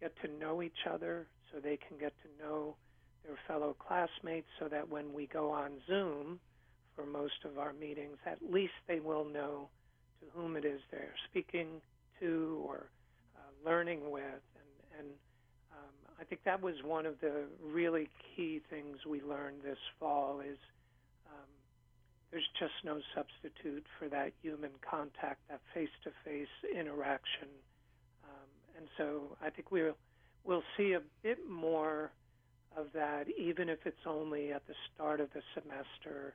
get 0.00 0.12
to 0.22 0.28
know 0.38 0.62
each 0.62 0.86
other, 0.90 1.26
so 1.52 1.60
they 1.60 1.78
can 1.88 1.98
get 1.98 2.12
to 2.22 2.44
know 2.44 2.76
their 3.24 3.36
fellow 3.46 3.74
classmates, 3.78 4.46
so 4.58 4.68
that 4.68 4.88
when 4.88 5.12
we 5.12 5.26
go 5.26 5.50
on 5.50 5.72
Zoom 5.86 6.38
for 6.96 7.06
most 7.06 7.44
of 7.44 7.58
our 7.58 7.72
meetings, 7.72 8.16
at 8.26 8.38
least 8.50 8.72
they 8.88 8.98
will 8.98 9.24
know 9.24 9.68
to 10.20 10.26
whom 10.34 10.56
it 10.56 10.64
is 10.64 10.80
they're 10.90 11.14
speaking 11.30 11.80
to 12.20 12.62
or 12.66 12.86
uh, 13.36 13.68
learning 13.68 14.10
with. 14.10 14.22
And, 14.24 14.98
and 14.98 15.08
I 16.18 16.24
think 16.24 16.42
that 16.44 16.62
was 16.62 16.74
one 16.82 17.06
of 17.06 17.20
the 17.20 17.44
really 17.62 18.08
key 18.34 18.60
things 18.70 19.04
we 19.06 19.20
learned 19.22 19.62
this 19.62 19.78
fall 20.00 20.40
is 20.40 20.56
um, 21.26 21.48
there's 22.30 22.48
just 22.58 22.72
no 22.84 23.00
substitute 23.14 23.84
for 23.98 24.08
that 24.08 24.32
human 24.42 24.70
contact, 24.88 25.40
that 25.50 25.60
face-to-face 25.74 26.48
interaction. 26.74 27.48
Um, 28.24 28.48
and 28.78 28.88
so 28.96 29.36
I 29.42 29.50
think 29.50 29.70
we'll 29.70 29.96
we'll 30.44 30.64
see 30.76 30.92
a 30.92 31.02
bit 31.22 31.38
more 31.48 32.12
of 32.76 32.86
that, 32.94 33.26
even 33.38 33.68
if 33.68 33.80
it's 33.84 34.06
only 34.06 34.52
at 34.52 34.66
the 34.66 34.74
start 34.94 35.20
of 35.20 35.28
the 35.34 35.42
semester. 35.54 36.34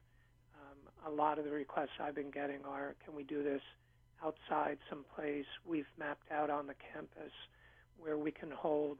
A 1.05 1.10
lot 1.10 1.39
of 1.39 1.46
the 1.46 1.51
requests 1.51 2.00
I've 2.00 2.15
been 2.15 2.31
getting 2.31 2.63
are, 2.65 2.96
can 3.03 3.15
we 3.15 3.24
do 3.24 3.43
this 3.43 3.62
outside 4.24 4.77
someplace? 4.89 5.46
We've 5.65 5.88
mapped 5.98 6.31
out 6.31 6.50
on 6.50 6.67
the 6.67 6.75
campus 6.93 7.31
where 7.98 8.17
we 8.17 8.31
can 8.31 8.51
hold 8.51 9.00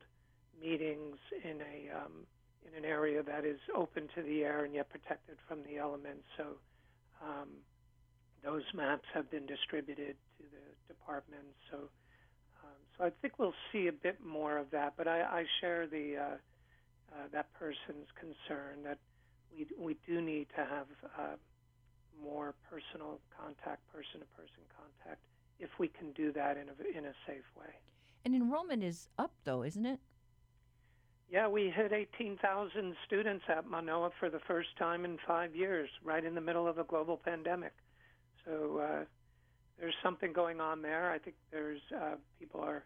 meetings 0.60 1.18
in 1.44 1.62
a 1.62 1.96
um, 1.98 2.26
in 2.68 2.78
an 2.78 2.86
area 2.86 3.24
that 3.24 3.46
is 3.46 3.60
open 3.76 4.08
to 4.16 4.22
the 4.22 4.44
air 4.44 4.66
and 4.66 4.74
yet 4.74 4.90
protected 4.90 5.38
from 5.48 5.64
the 5.64 5.78
elements. 5.78 6.24
So 6.38 6.44
um, 7.24 7.50
those 8.44 8.64
maps 8.74 9.06
have 9.14 9.30
been 9.32 9.46
distributed 9.46 10.16
to 10.38 10.44
the 10.44 10.94
departments. 10.94 11.58
So 11.72 11.78
um, 12.64 12.80
so 12.98 13.06
I 13.06 13.10
think 13.22 13.40
we'll 13.40 13.54
see 13.72 13.88
a 13.88 13.92
bit 13.92 14.24
more 14.24 14.58
of 14.58 14.70
that. 14.72 14.94
But 14.98 15.08
I, 15.08 15.22
I 15.22 15.46
share 15.60 15.88
the 15.88 16.18
uh, 16.18 16.24
uh, 17.14 17.28
that 17.32 17.48
person's 17.54 18.08
concern 18.20 18.84
that 18.84 19.00
we 19.54 19.68
we 19.78 19.98
do 20.08 20.22
need 20.22 20.48
to 20.56 20.66
have 20.66 20.88
uh, 21.18 21.36
more 22.24 22.56
personal 22.70 23.20
contact, 23.38 23.82
person 23.92 24.20
to 24.20 24.26
person 24.38 24.62
contact, 24.76 25.22
if 25.60 25.70
we 25.80 25.88
can 25.88 26.12
do 26.14 26.32
that 26.34 26.58
in 26.58 26.68
a 26.70 26.98
in 26.98 27.06
a 27.06 27.14
safe 27.28 27.46
way. 27.58 27.74
And 28.26 28.36
enrollment 28.36 28.84
is 28.84 29.10
up, 29.18 29.32
though, 29.44 29.64
isn't 29.64 29.86
it? 29.86 30.00
Yeah, 31.32 31.48
we 31.48 31.70
hit 31.70 31.94
18,000 31.94 32.94
students 33.06 33.46
at 33.48 33.66
Manoa 33.66 34.12
for 34.20 34.30
the 34.30 34.40
first 34.40 34.76
time 34.78 35.06
in 35.06 35.18
five 35.26 35.56
years, 35.56 35.90
right 36.04 36.24
in 36.24 36.36
the 36.36 36.42
middle 36.42 36.68
of 36.68 36.78
a 36.78 36.84
global 36.84 37.16
pandemic. 37.16 37.72
So 38.46 38.80
uh, 38.80 39.06
there's 39.80 39.96
something 40.04 40.34
going 40.34 40.60
on 40.60 40.82
there. 40.82 41.10
I 41.10 41.20
think 41.20 41.38
there's 41.50 41.80
uh, 41.96 42.16
people 42.38 42.60
are 42.60 42.84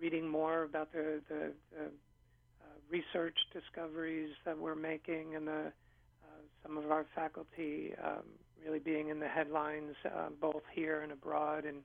reading 0.00 0.28
more 0.28 0.64
about 0.64 0.92
the, 0.92 1.22
the, 1.28 1.52
the 1.72 1.84
uh, 1.86 2.78
research 2.90 3.38
discoveries 3.54 4.30
that 4.44 4.58
we're 4.58 4.74
making, 4.74 5.34
and 5.34 5.48
the 5.48 5.72
uh, 6.22 6.40
some 6.62 6.76
of 6.76 6.90
our 6.90 7.06
faculty 7.14 7.94
um, 8.04 8.24
really 8.64 8.78
being 8.78 9.08
in 9.08 9.18
the 9.18 9.28
headlines, 9.28 9.94
uh, 10.04 10.28
both 10.40 10.62
here 10.72 11.00
and 11.02 11.12
abroad, 11.12 11.64
and 11.64 11.78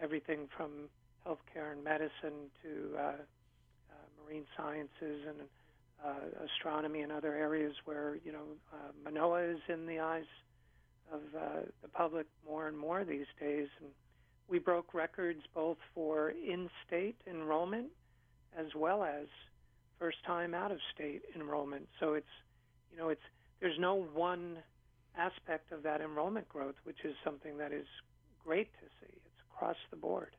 everything 0.00 0.48
from 0.56 0.88
healthcare 1.26 1.72
and 1.72 1.82
medicine 1.82 2.50
to 2.62 2.98
uh, 2.98 3.12
marine 4.24 4.44
sciences 4.56 5.26
and 5.28 5.48
uh, 6.04 6.44
astronomy 6.44 7.00
and 7.00 7.12
other 7.12 7.34
areas 7.34 7.74
where 7.84 8.18
you 8.24 8.32
know 8.32 8.44
uh, 8.72 8.92
Manoa 9.04 9.42
is 9.42 9.58
in 9.68 9.86
the 9.86 10.00
eyes 10.00 10.24
of 11.12 11.20
uh, 11.36 11.60
the 11.82 11.88
public 11.88 12.26
more 12.46 12.68
and 12.68 12.76
more 12.76 13.04
these 13.04 13.26
days. 13.40 13.68
And 13.80 13.90
we 14.48 14.58
broke 14.58 14.92
records 14.94 15.40
both 15.54 15.78
for 15.94 16.30
in-state 16.30 17.16
enrollment 17.26 17.88
as 18.58 18.66
well 18.76 19.02
as 19.02 19.26
first-time 19.98 20.54
out-of-state 20.54 21.22
enrollment. 21.34 21.88
So 22.00 22.14
it's 22.14 22.26
you 22.92 22.98
know 22.98 23.08
it's 23.08 23.22
there's 23.60 23.78
no 23.78 23.94
one 24.14 24.58
aspect 25.16 25.72
of 25.72 25.82
that 25.82 26.00
enrollment 26.00 26.48
growth, 26.48 26.74
which 26.84 27.04
is 27.04 27.14
something 27.24 27.58
that 27.58 27.72
is 27.72 27.86
great 28.44 28.72
to 28.74 28.86
see. 29.00 29.12
It's 29.12 29.40
across 29.50 29.76
the 29.90 29.96
board. 29.96 30.36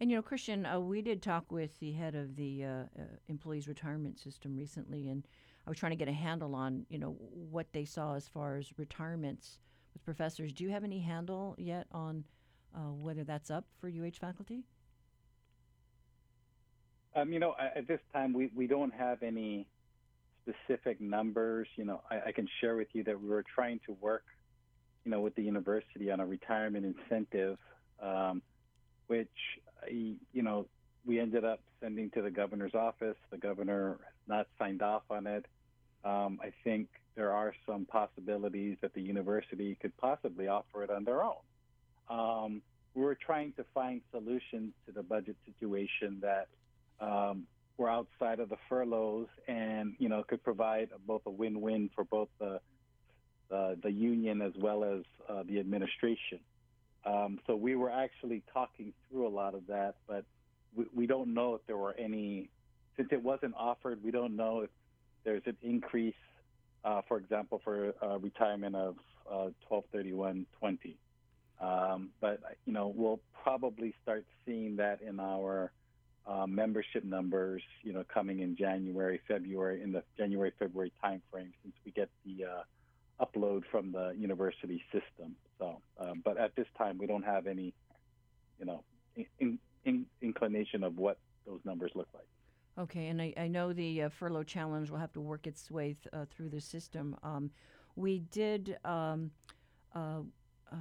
And 0.00 0.10
you 0.10 0.16
know, 0.16 0.22
Christian, 0.22 0.64
uh, 0.64 0.80
we 0.80 1.02
did 1.02 1.20
talk 1.22 1.52
with 1.52 1.78
the 1.78 1.92
head 1.92 2.14
of 2.14 2.36
the 2.36 2.64
uh, 2.64 2.68
uh, 2.68 3.02
employees 3.28 3.68
retirement 3.68 4.18
system 4.18 4.56
recently, 4.56 5.08
and 5.08 5.26
I 5.66 5.70
was 5.70 5.78
trying 5.78 5.92
to 5.92 5.96
get 5.96 6.08
a 6.08 6.12
handle 6.12 6.54
on 6.54 6.86
you 6.88 6.98
know 6.98 7.10
what 7.10 7.66
they 7.72 7.84
saw 7.84 8.14
as 8.14 8.26
far 8.26 8.56
as 8.56 8.72
retirements 8.78 9.58
with 9.92 10.02
professors. 10.04 10.52
Do 10.52 10.64
you 10.64 10.70
have 10.70 10.84
any 10.84 11.00
handle 11.00 11.54
yet 11.58 11.86
on 11.92 12.24
uh, 12.74 12.92
whether 12.92 13.24
that's 13.24 13.50
up 13.50 13.66
for 13.78 13.88
UH 13.88 14.18
faculty? 14.18 14.64
Um, 17.14 17.32
you 17.32 17.40
know, 17.40 17.54
at 17.58 17.88
this 17.88 18.00
time 18.12 18.32
we, 18.32 18.50
we 18.54 18.66
don't 18.66 18.94
have 18.94 19.22
any 19.22 19.66
specific 20.42 21.00
numbers. 21.00 21.68
You 21.76 21.84
know, 21.84 22.02
I, 22.10 22.28
I 22.28 22.32
can 22.32 22.48
share 22.60 22.76
with 22.76 22.88
you 22.92 23.04
that 23.04 23.20
we 23.20 23.28
were 23.28 23.44
trying 23.54 23.80
to 23.86 23.92
work, 24.00 24.24
you 25.04 25.10
know, 25.10 25.20
with 25.20 25.34
the 25.34 25.42
university 25.42 26.10
on 26.10 26.20
a 26.20 26.26
retirement 26.26 26.84
incentive. 26.84 27.58
Um, 28.02 28.42
which 29.06 29.28
you 29.88 30.42
know 30.42 30.66
we 31.04 31.18
ended 31.18 31.44
up 31.44 31.60
sending 31.80 32.10
to 32.10 32.22
the 32.22 32.30
governor's 32.30 32.74
office. 32.74 33.16
The 33.30 33.38
governor 33.38 33.98
not 34.28 34.46
signed 34.56 34.82
off 34.82 35.02
on 35.10 35.26
it. 35.26 35.46
um, 36.04 36.38
I 36.42 36.52
think 36.64 36.88
there 37.16 37.32
are 37.32 37.52
some 37.66 37.84
possibilities 37.86 38.76
that 38.80 38.94
the 38.94 39.02
university 39.02 39.76
could 39.80 39.96
possibly 39.96 40.46
offer 40.48 40.84
it 40.84 40.90
on 40.90 41.04
their 41.04 41.22
own. 41.22 41.42
Um, 42.08 42.62
we're 42.94 43.14
trying 43.14 43.52
to 43.54 43.64
find 43.74 44.00
solutions 44.10 44.72
to 44.86 44.92
the 44.92 45.02
budget 45.02 45.36
situation 45.44 46.20
that 46.22 46.48
um, 47.00 47.46
were 47.80 47.90
outside 47.90 48.38
of 48.40 48.50
the 48.50 48.58
furloughs 48.68 49.26
and 49.48 49.94
you 49.98 50.08
know 50.08 50.22
could 50.22 50.44
provide 50.44 50.90
both 51.06 51.22
a 51.26 51.30
win-win 51.30 51.90
for 51.94 52.04
both 52.04 52.28
the 52.38 52.60
uh, 53.50 53.74
the 53.82 53.90
union 53.90 54.42
as 54.42 54.52
well 54.60 54.84
as 54.84 55.02
uh, 55.28 55.42
the 55.48 55.58
administration. 55.58 56.38
Um, 57.04 57.40
so 57.46 57.56
we 57.56 57.74
were 57.74 57.90
actually 57.90 58.42
talking 58.52 58.92
through 59.08 59.26
a 59.26 59.32
lot 59.32 59.54
of 59.54 59.66
that, 59.66 59.94
but 60.06 60.24
we, 60.76 60.84
we 60.94 61.06
don't 61.06 61.34
know 61.34 61.54
if 61.54 61.66
there 61.66 61.76
were 61.76 61.94
any, 61.98 62.50
since 62.96 63.08
it 63.10 63.22
wasn't 63.22 63.54
offered, 63.56 64.04
we 64.04 64.10
don't 64.10 64.36
know 64.36 64.60
if 64.60 64.70
there's 65.24 65.42
an 65.46 65.56
increase, 65.62 66.14
uh, 66.84 67.00
for 67.08 67.16
example, 67.16 67.60
for 67.64 67.94
uh, 68.02 68.18
retirement 68.18 68.76
of 68.76 68.96
uh, 69.28 69.48
1231.20. 69.68 70.94
Um, 71.60 72.10
but 72.20 72.40
you 72.66 72.72
know, 72.72 72.92
we'll 72.94 73.20
probably 73.42 73.94
start 74.02 74.24
seeing 74.46 74.76
that 74.76 75.00
in 75.02 75.18
our 75.18 75.72
uh, 76.26 76.46
membership 76.46 77.04
numbers, 77.04 77.62
you 77.82 77.92
know, 77.92 78.04
coming 78.12 78.40
in 78.40 78.56
January, 78.56 79.20
February, 79.26 79.82
in 79.82 79.92
the 79.92 80.02
January 80.16 80.52
February 80.58 80.92
timeframe, 81.02 81.52
since 81.62 81.74
we 81.84 81.92
get 81.92 82.08
the 82.24 82.44
uh, 82.44 83.24
upload 83.24 83.62
from 83.70 83.92
the 83.92 84.14
university 84.16 84.82
system. 84.92 85.34
So, 85.58 85.80
um, 85.98 86.22
but 86.24 86.38
at 86.38 86.54
this 86.56 86.66
time, 86.76 86.98
we 86.98 87.06
don't 87.06 87.24
have 87.24 87.46
any, 87.46 87.74
you 88.58 88.66
know, 88.66 88.84
in, 89.38 89.58
in, 89.84 90.06
inclination 90.22 90.84
of 90.84 90.96
what 90.98 91.18
those 91.46 91.60
numbers 91.64 91.92
look 91.94 92.08
like. 92.14 92.26
Okay, 92.78 93.08
and 93.08 93.20
I, 93.20 93.34
I 93.36 93.48
know 93.48 93.72
the 93.72 94.02
uh, 94.02 94.08
furlough 94.08 94.44
challenge 94.44 94.90
will 94.90 94.98
have 94.98 95.12
to 95.14 95.20
work 95.20 95.46
its 95.46 95.70
way 95.70 95.96
th- 96.02 96.08
uh, 96.12 96.24
through 96.30 96.50
the 96.50 96.60
system. 96.60 97.16
Um, 97.22 97.50
we 97.96 98.20
did 98.30 98.78
um, 98.84 99.32
uh, 99.94 100.20
uh 100.70 100.76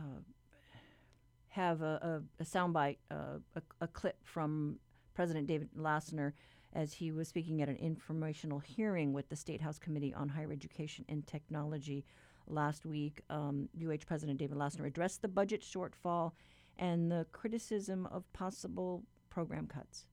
have 1.49 1.81
a, 1.81 2.21
a, 2.39 2.43
a 2.43 2.45
soundbite, 2.45 2.97
uh, 3.09 3.39
a, 3.55 3.61
a, 3.81 3.87
clip 3.87 4.17
from 4.23 4.77
President 5.19 5.47
David 5.47 5.67
Lassner 5.77 6.31
as 6.71 6.93
he 6.93 7.11
was 7.11 7.27
speaking 7.27 7.61
at 7.61 7.67
an 7.67 7.75
informational 7.75 8.59
hearing 8.59 9.11
with 9.11 9.27
the 9.27 9.35
State 9.35 9.59
House 9.59 9.77
Committee 9.77 10.13
on 10.13 10.29
Higher 10.29 10.49
Education 10.49 11.03
and 11.09 11.27
Technology 11.27 12.05
last 12.47 12.85
week. 12.85 13.19
Um, 13.29 13.67
UH 13.77 14.05
President 14.07 14.39
David 14.39 14.57
Lassner 14.57 14.87
addressed 14.87 15.21
the 15.21 15.27
budget 15.27 15.61
shortfall 15.61 16.31
and 16.77 17.11
the 17.11 17.25
criticism 17.33 18.05
of 18.05 18.31
possible 18.31 19.03
program 19.29 19.67
cuts 19.67 20.05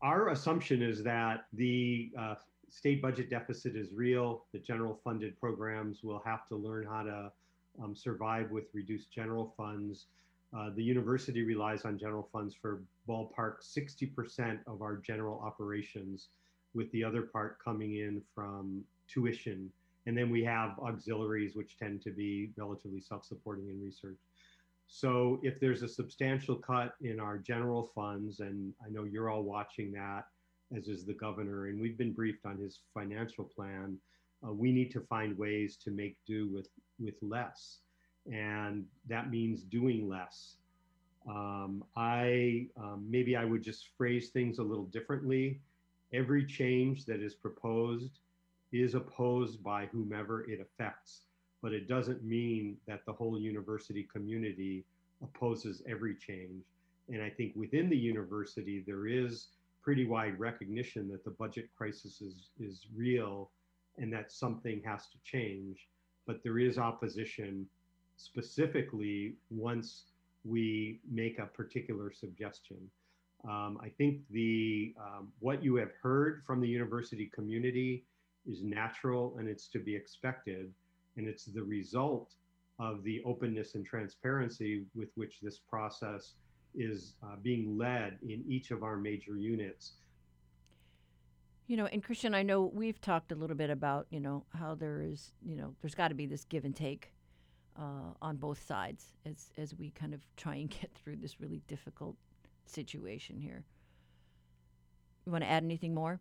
our 0.00 0.28
assumption 0.28 0.80
is 0.80 1.02
that 1.02 1.46
the 1.52 2.12
uh, 2.18 2.36
state 2.70 3.02
budget 3.02 3.28
deficit 3.28 3.76
is 3.76 3.92
real. 3.92 4.44
The 4.52 4.60
general 4.60 4.98
funded 5.04 5.38
programs 5.38 6.04
will 6.04 6.22
have 6.24 6.46
to 6.48 6.56
learn 6.56 6.86
how 6.86 7.02
to 7.02 7.32
um, 7.82 7.96
survive 7.96 8.50
with 8.52 8.64
reduced 8.72 9.10
general 9.12 9.52
funds. 9.56 10.06
Uh, 10.56 10.70
the 10.74 10.82
university 10.82 11.42
relies 11.42 11.84
on 11.84 11.98
general 11.98 12.28
funds 12.32 12.54
for 12.54 12.80
ballpark 13.08 13.62
60% 13.62 14.58
of 14.66 14.82
our 14.82 14.96
general 14.96 15.40
operations, 15.44 16.28
with 16.74 16.90
the 16.92 17.02
other 17.02 17.22
part 17.22 17.58
coming 17.62 17.96
in 17.96 18.22
from 18.34 18.84
tuition. 19.08 19.70
And 20.06 20.16
then 20.16 20.30
we 20.30 20.44
have 20.44 20.78
auxiliaries, 20.78 21.56
which 21.56 21.78
tend 21.78 22.02
to 22.02 22.10
be 22.10 22.50
relatively 22.56 23.00
self 23.00 23.24
supporting 23.24 23.68
in 23.68 23.80
research. 23.82 24.18
So 24.86 25.38
if 25.42 25.60
there's 25.60 25.82
a 25.82 25.88
substantial 25.88 26.56
cut 26.56 26.94
in 27.02 27.20
our 27.20 27.36
general 27.36 27.90
funds, 27.94 28.40
and 28.40 28.72
I 28.84 28.88
know 28.88 29.04
you're 29.04 29.28
all 29.28 29.42
watching 29.42 29.92
that, 29.92 30.24
as 30.74 30.88
is 30.88 31.04
the 31.04 31.12
governor, 31.12 31.66
and 31.66 31.80
we've 31.80 31.98
been 31.98 32.12
briefed 32.12 32.46
on 32.46 32.58
his 32.58 32.80
financial 32.94 33.44
plan, 33.44 33.98
uh, 34.46 34.52
we 34.52 34.72
need 34.72 34.90
to 34.92 35.00
find 35.00 35.36
ways 35.36 35.76
to 35.84 35.90
make 35.90 36.16
do 36.26 36.48
with 36.48 36.68
with 36.98 37.16
less, 37.22 37.78
and 38.30 38.86
that 39.08 39.30
means 39.30 39.62
doing 39.62 40.08
less. 40.08 40.56
Um, 41.26 41.84
I 41.96 42.68
um, 42.76 43.06
maybe 43.08 43.36
I 43.36 43.44
would 43.44 43.62
just 43.62 43.88
phrase 43.96 44.28
things 44.28 44.58
a 44.58 44.62
little 44.62 44.86
differently. 44.86 45.60
Every 46.12 46.44
change 46.44 47.04
that 47.06 47.20
is 47.20 47.34
proposed 47.34 48.20
is 48.72 48.94
opposed 48.94 49.62
by 49.62 49.86
whomever 49.86 50.48
it 50.50 50.60
affects 50.60 51.22
but 51.62 51.72
it 51.72 51.88
doesn't 51.88 52.22
mean 52.22 52.76
that 52.86 53.04
the 53.06 53.12
whole 53.12 53.38
university 53.38 54.08
community 54.12 54.84
opposes 55.22 55.82
every 55.88 56.14
change. 56.14 56.64
And 57.08 57.22
I 57.22 57.30
think 57.30 57.52
within 57.56 57.88
the 57.88 57.96
university, 57.96 58.84
there 58.86 59.06
is 59.06 59.48
pretty 59.82 60.06
wide 60.06 60.38
recognition 60.38 61.08
that 61.08 61.24
the 61.24 61.30
budget 61.30 61.68
crisis 61.76 62.20
is, 62.20 62.50
is 62.60 62.86
real 62.94 63.50
and 63.96 64.12
that 64.12 64.30
something 64.30 64.82
has 64.84 65.06
to 65.08 65.18
change. 65.24 65.88
But 66.26 66.42
there 66.44 66.58
is 66.58 66.78
opposition 66.78 67.66
specifically 68.16 69.34
once 69.50 70.04
we 70.48 71.00
make 71.10 71.38
a 71.38 71.46
particular 71.46 72.12
suggestion. 72.12 72.78
Um, 73.48 73.78
I 73.82 73.88
think 73.88 74.20
the 74.30 74.94
um, 75.00 75.28
what 75.38 75.62
you 75.62 75.76
have 75.76 75.92
heard 76.02 76.42
from 76.46 76.60
the 76.60 76.68
university 76.68 77.26
community 77.26 78.04
is 78.50 78.62
natural 78.62 79.36
and 79.38 79.48
it's 79.48 79.68
to 79.68 79.78
be 79.78 79.94
expected 79.94 80.72
and 81.16 81.28
it's 81.28 81.44
the 81.44 81.62
result 81.62 82.34
of 82.80 83.02
the 83.04 83.22
openness 83.24 83.74
and 83.74 83.84
transparency 83.84 84.84
with 84.94 85.08
which 85.16 85.40
this 85.40 85.58
process 85.58 86.34
is 86.74 87.14
uh, 87.22 87.36
being 87.42 87.76
led 87.76 88.18
in 88.22 88.44
each 88.48 88.70
of 88.70 88.82
our 88.82 88.96
major 88.96 89.36
units. 89.36 89.94
You 91.66 91.76
know, 91.76 91.86
and 91.86 92.02
Christian, 92.02 92.34
I 92.34 92.42
know 92.42 92.70
we've 92.72 93.00
talked 93.00 93.30
a 93.30 93.34
little 93.34 93.56
bit 93.56 93.68
about, 93.68 94.06
you 94.10 94.20
know, 94.20 94.44
how 94.56 94.74
there 94.74 95.02
is, 95.02 95.32
you 95.44 95.56
know, 95.56 95.74
there's 95.82 95.94
got 95.94 96.08
to 96.08 96.14
be 96.14 96.24
this 96.24 96.44
give 96.44 96.64
and 96.64 96.74
take 96.74 97.12
uh, 97.78 98.12
on 98.20 98.36
both 98.36 98.64
sides 98.66 99.04
as, 99.24 99.50
as 99.56 99.74
we 99.74 99.90
kind 99.90 100.14
of 100.14 100.20
try 100.36 100.56
and 100.56 100.70
get 100.80 100.90
through 100.94 101.16
this 101.16 101.40
really 101.40 101.62
difficult 101.68 102.16
situation 102.66 103.38
here. 103.38 103.64
You 105.24 105.32
want 105.32 105.44
to 105.44 105.50
add 105.50 105.62
anything 105.62 105.94
more? 105.94 106.20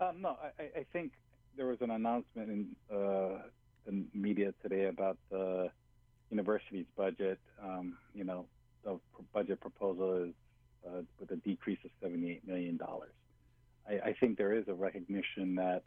Um, 0.00 0.20
no, 0.20 0.36
I, 0.58 0.80
I 0.80 0.86
think 0.92 1.12
there 1.56 1.66
was 1.66 1.78
an 1.80 1.90
announcement 1.90 2.48
in 2.50 2.76
uh, 2.90 3.42
the 3.86 4.04
media 4.14 4.54
today 4.62 4.86
about 4.86 5.18
the 5.30 5.70
university's 6.30 6.86
budget. 6.96 7.38
Um, 7.62 7.96
you 8.14 8.24
know, 8.24 8.46
the 8.84 8.98
budget 9.32 9.60
proposal 9.60 10.24
is 10.24 10.34
uh, 10.86 11.02
with 11.20 11.30
a 11.30 11.36
decrease 11.36 11.78
of 11.84 11.90
$78 12.08 12.46
million. 12.46 12.78
I, 13.88 13.92
I, 13.92 14.16
think 14.18 14.38
there 14.38 14.52
is 14.52 14.66
a 14.68 14.74
recognition 14.74 15.54
that 15.56 15.82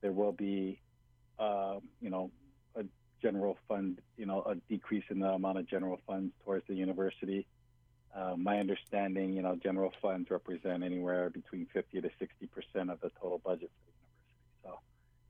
there 0.00 0.12
will 0.12 0.32
be, 0.32 0.80
uh, 1.38 1.76
you 2.00 2.10
know, 2.10 2.30
general 3.22 3.56
fund, 3.68 4.00
you 4.16 4.26
know, 4.26 4.42
a 4.42 4.54
decrease 4.68 5.04
in 5.10 5.20
the 5.20 5.28
amount 5.28 5.58
of 5.58 5.66
general 5.66 5.98
funds 6.06 6.32
towards 6.44 6.66
the 6.68 6.74
university. 6.74 7.46
Uh, 8.14 8.34
my 8.36 8.58
understanding, 8.58 9.32
you 9.32 9.42
know, 9.42 9.56
general 9.56 9.92
funds 10.00 10.30
represent 10.30 10.82
anywhere 10.82 11.28
between 11.30 11.66
50 11.72 12.00
to 12.00 12.10
60 12.18 12.46
percent 12.46 12.90
of 12.90 13.00
the 13.00 13.10
total 13.20 13.38
budget 13.38 13.70
for 13.74 13.90
the 13.90 13.92
university. 13.92 14.56
So, 14.64 14.78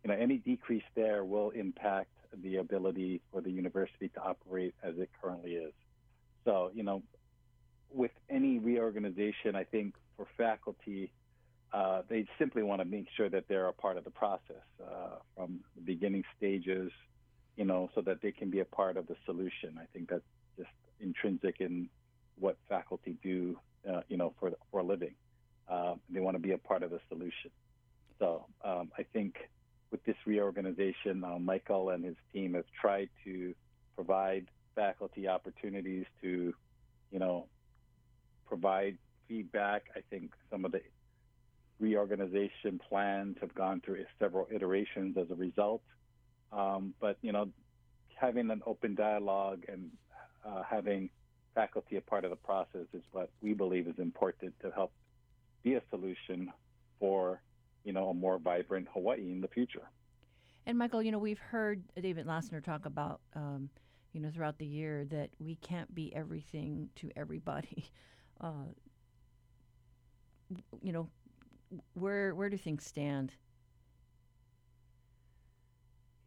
you 0.05 0.11
know, 0.11 0.22
any 0.22 0.38
decrease 0.38 0.85
there 0.94 1.25
will 1.25 1.51
impact 1.51 2.11
the 2.42 2.57
ability 2.57 3.22
for 3.33 3.40
the 3.40 3.51
university 3.51 4.09
to 4.09 4.20
operate 4.20 4.75
as 4.83 4.96
it 4.99 5.11
currently 5.20 5.53
is. 5.53 5.72
So, 6.44 6.70
you 6.75 6.83
know, 6.83 7.03
with 7.92 8.12
any 8.29 8.59
reorganization, 8.59 9.57
I 9.57 9.64
think 9.64 9.94
for 10.16 10.27
faculty, 10.37 11.11
uh, 11.72 12.03
they 12.09 12.27
simply 12.38 12.62
want 12.62 12.81
to 12.81 12.85
make 12.85 13.07
sure 13.16 13.29
that 13.29 13.49
they're 13.49 13.68
a 13.68 13.72
part 13.72 13.96
of 13.96 14.05
the 14.05 14.11
process 14.11 14.62
uh, 14.83 15.16
from 15.35 15.61
the 15.75 15.83
beginning 15.83 16.25
stages, 16.37 16.90
you 17.57 17.64
know, 17.64 17.90
so 17.95 18.01
that 18.03 18.21
they 18.23 18.33
can 18.33 18.51
be 18.51 18.61
a 18.61 18.64
part 18.64 18.97
of 18.97 19.07
the 19.07 19.16
solution. 19.25 19.79
I 19.81 19.87
think 19.92 20.11
that's 20.11 20.23
just 20.57 20.71
intrinsic 21.01 21.61
in 21.61 21.88
what 22.38 22.57
faculty 22.69 23.16
do, 23.23 23.59
uh, 23.90 24.01
you 24.09 24.16
know, 24.16 24.35
for 24.38 24.53
for 24.71 24.81
a 24.81 24.85
living. 24.85 25.14
Uh, 25.69 25.95
they 26.11 26.21
want 26.21 26.37
to 26.37 26.42
be 26.42 26.53
a 26.53 26.59
part 26.59 26.83
of 26.83 26.90
the 26.90 27.01
solution. 27.09 27.51
So 28.19 28.47
um, 28.64 28.90
I 28.99 29.03
think 29.03 29.37
with 29.90 30.05
this 30.05 30.16
reorganization, 30.27 31.25
uh, 31.25 31.38
Michael 31.38 31.90
and 31.90 32.05
his 32.05 32.16
team 32.33 32.55
have 32.55 32.64
tried 32.81 33.09
to 33.25 33.55
provide 33.95 34.47
faculty 34.75 35.27
opportunities 35.27 36.05
to, 36.23 36.55
you 37.11 37.19
know, 37.19 37.47
provide 38.47 38.99
feedback. 39.29 39.85
I 39.97 40.01
think 40.11 40.33
some 40.51 40.64
of 40.64 40.73
the 40.73 40.83
reorganization 41.81 42.81
plans 42.88 43.37
have 43.40 43.55
gone 43.55 43.81
through 43.85 44.05
several 44.19 44.47
iterations 44.51 45.16
as 45.16 45.31
a 45.31 45.35
result. 45.35 45.83
Um, 46.52 46.94
but 47.00 47.18
you 47.22 47.32
know, 47.32 47.48
having 48.14 48.50
an 48.50 48.62
open 48.66 48.94
dialogue 48.94 49.64
and 49.68 49.90
uh, 50.44 50.62
having 50.68 51.11
faculty 51.54 51.96
a 51.96 52.00
part 52.00 52.24
of 52.24 52.30
the 52.30 52.37
process 52.37 52.87
is 52.92 53.02
what 53.12 53.30
we 53.40 53.54
believe 53.54 53.87
is 53.88 53.98
important 53.98 54.54
to 54.62 54.70
help 54.70 54.92
be 55.62 55.74
a 55.74 55.82
solution 55.90 56.52
for 57.00 57.40
you 57.87 57.92
know, 57.92 58.09
a 58.09 58.14
more 58.14 58.38
vibrant 58.38 58.88
Hawaii 58.92 59.30
in 59.30 59.40
the 59.40 59.48
future. 59.48 59.88
And 60.66 60.76
Michael, 60.76 61.00
you 61.02 61.12
know, 61.12 61.20
we've 61.20 61.38
heard 61.38 61.85
David 61.94 62.26
Lassner 62.26 62.62
talk 62.62 62.85
about, 62.85 63.20
um, 63.37 63.70
you 64.12 64.20
know, 64.20 64.28
throughout 64.28 64.59
the 64.59 64.66
year 64.66 65.04
that 65.04 65.30
we 65.38 65.54
can't 65.54 65.94
be 65.94 66.12
everything 66.14 66.90
to 66.96 67.11
everybody. 67.16 67.87
Uh, 68.38 68.68
you 70.82 70.92
know, 70.92 71.09
where 71.94 72.35
where 72.35 72.50
do 72.50 72.59
things 72.59 72.85
stand? 72.85 73.32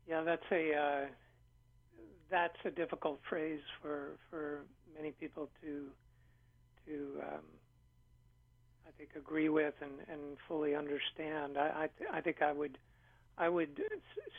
Yeah, 0.09 0.23
that's 0.23 0.43
a 0.51 0.73
uh, 0.75 1.07
that's 2.31 2.57
a 2.65 2.71
difficult 2.71 3.19
phrase 3.29 3.61
for 3.81 4.17
for 4.29 4.61
many 4.95 5.11
people 5.11 5.49
to 5.61 5.85
to 6.87 7.21
um, 7.23 7.43
I 8.87 8.91
think 8.97 9.11
agree 9.15 9.49
with 9.49 9.75
and, 9.81 9.93
and 10.11 10.37
fully 10.47 10.75
understand. 10.75 11.57
I 11.57 11.83
I, 11.85 11.89
th- 11.97 12.09
I 12.13 12.21
think 12.21 12.41
I 12.41 12.51
would 12.53 12.77
I 13.37 13.49
would 13.49 13.79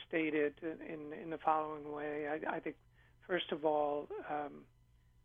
state 0.08 0.34
it 0.34 0.56
in 0.62 1.12
in 1.22 1.30
the 1.30 1.38
following 1.38 1.92
way. 1.92 2.26
I, 2.28 2.56
I 2.56 2.60
think 2.60 2.76
first 3.26 3.52
of 3.52 3.64
all, 3.64 4.08
um, 4.30 4.64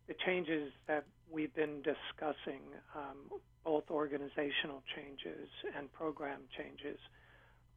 the 0.08 0.14
changes 0.26 0.72
that 0.88 1.04
we've 1.30 1.54
been 1.54 1.82
discussing, 1.82 2.62
um, 2.94 3.40
both 3.64 3.84
organizational 3.90 4.82
changes 4.96 5.48
and 5.76 5.92
program 5.92 6.42
changes, 6.56 6.98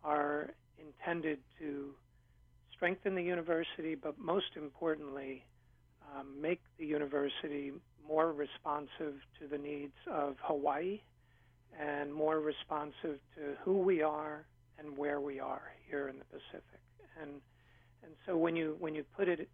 are 0.04 0.52
intended 0.78 1.40
to 1.60 1.94
strengthen 2.80 3.14
the 3.14 3.22
university, 3.22 3.94
but 3.94 4.18
most 4.18 4.56
importantly, 4.56 5.44
um, 6.16 6.42
make 6.42 6.62
the 6.80 6.86
university 6.86 7.74
more 8.08 8.32
responsive 8.32 9.16
to 9.38 9.48
the 9.52 9.58
needs 9.58 9.94
of 10.10 10.38
Hawaii 10.42 11.02
and 11.78 12.14
more 12.14 12.40
responsive 12.40 13.20
to 13.36 13.56
who 13.64 13.80
we 13.80 14.02
are 14.02 14.46
and 14.80 14.98
where 14.98 15.20
we 15.20 15.42
are 15.42 15.74
here 15.90 16.08
in 16.08 16.18
the 16.18 16.26
Pacific. 16.26 16.80
And 17.22 17.42
and 18.02 18.14
so 18.26 18.38
when 18.38 18.56
you 18.56 18.78
when 18.80 18.96
you 18.96 19.04
put 19.16 19.28
it 19.28 19.50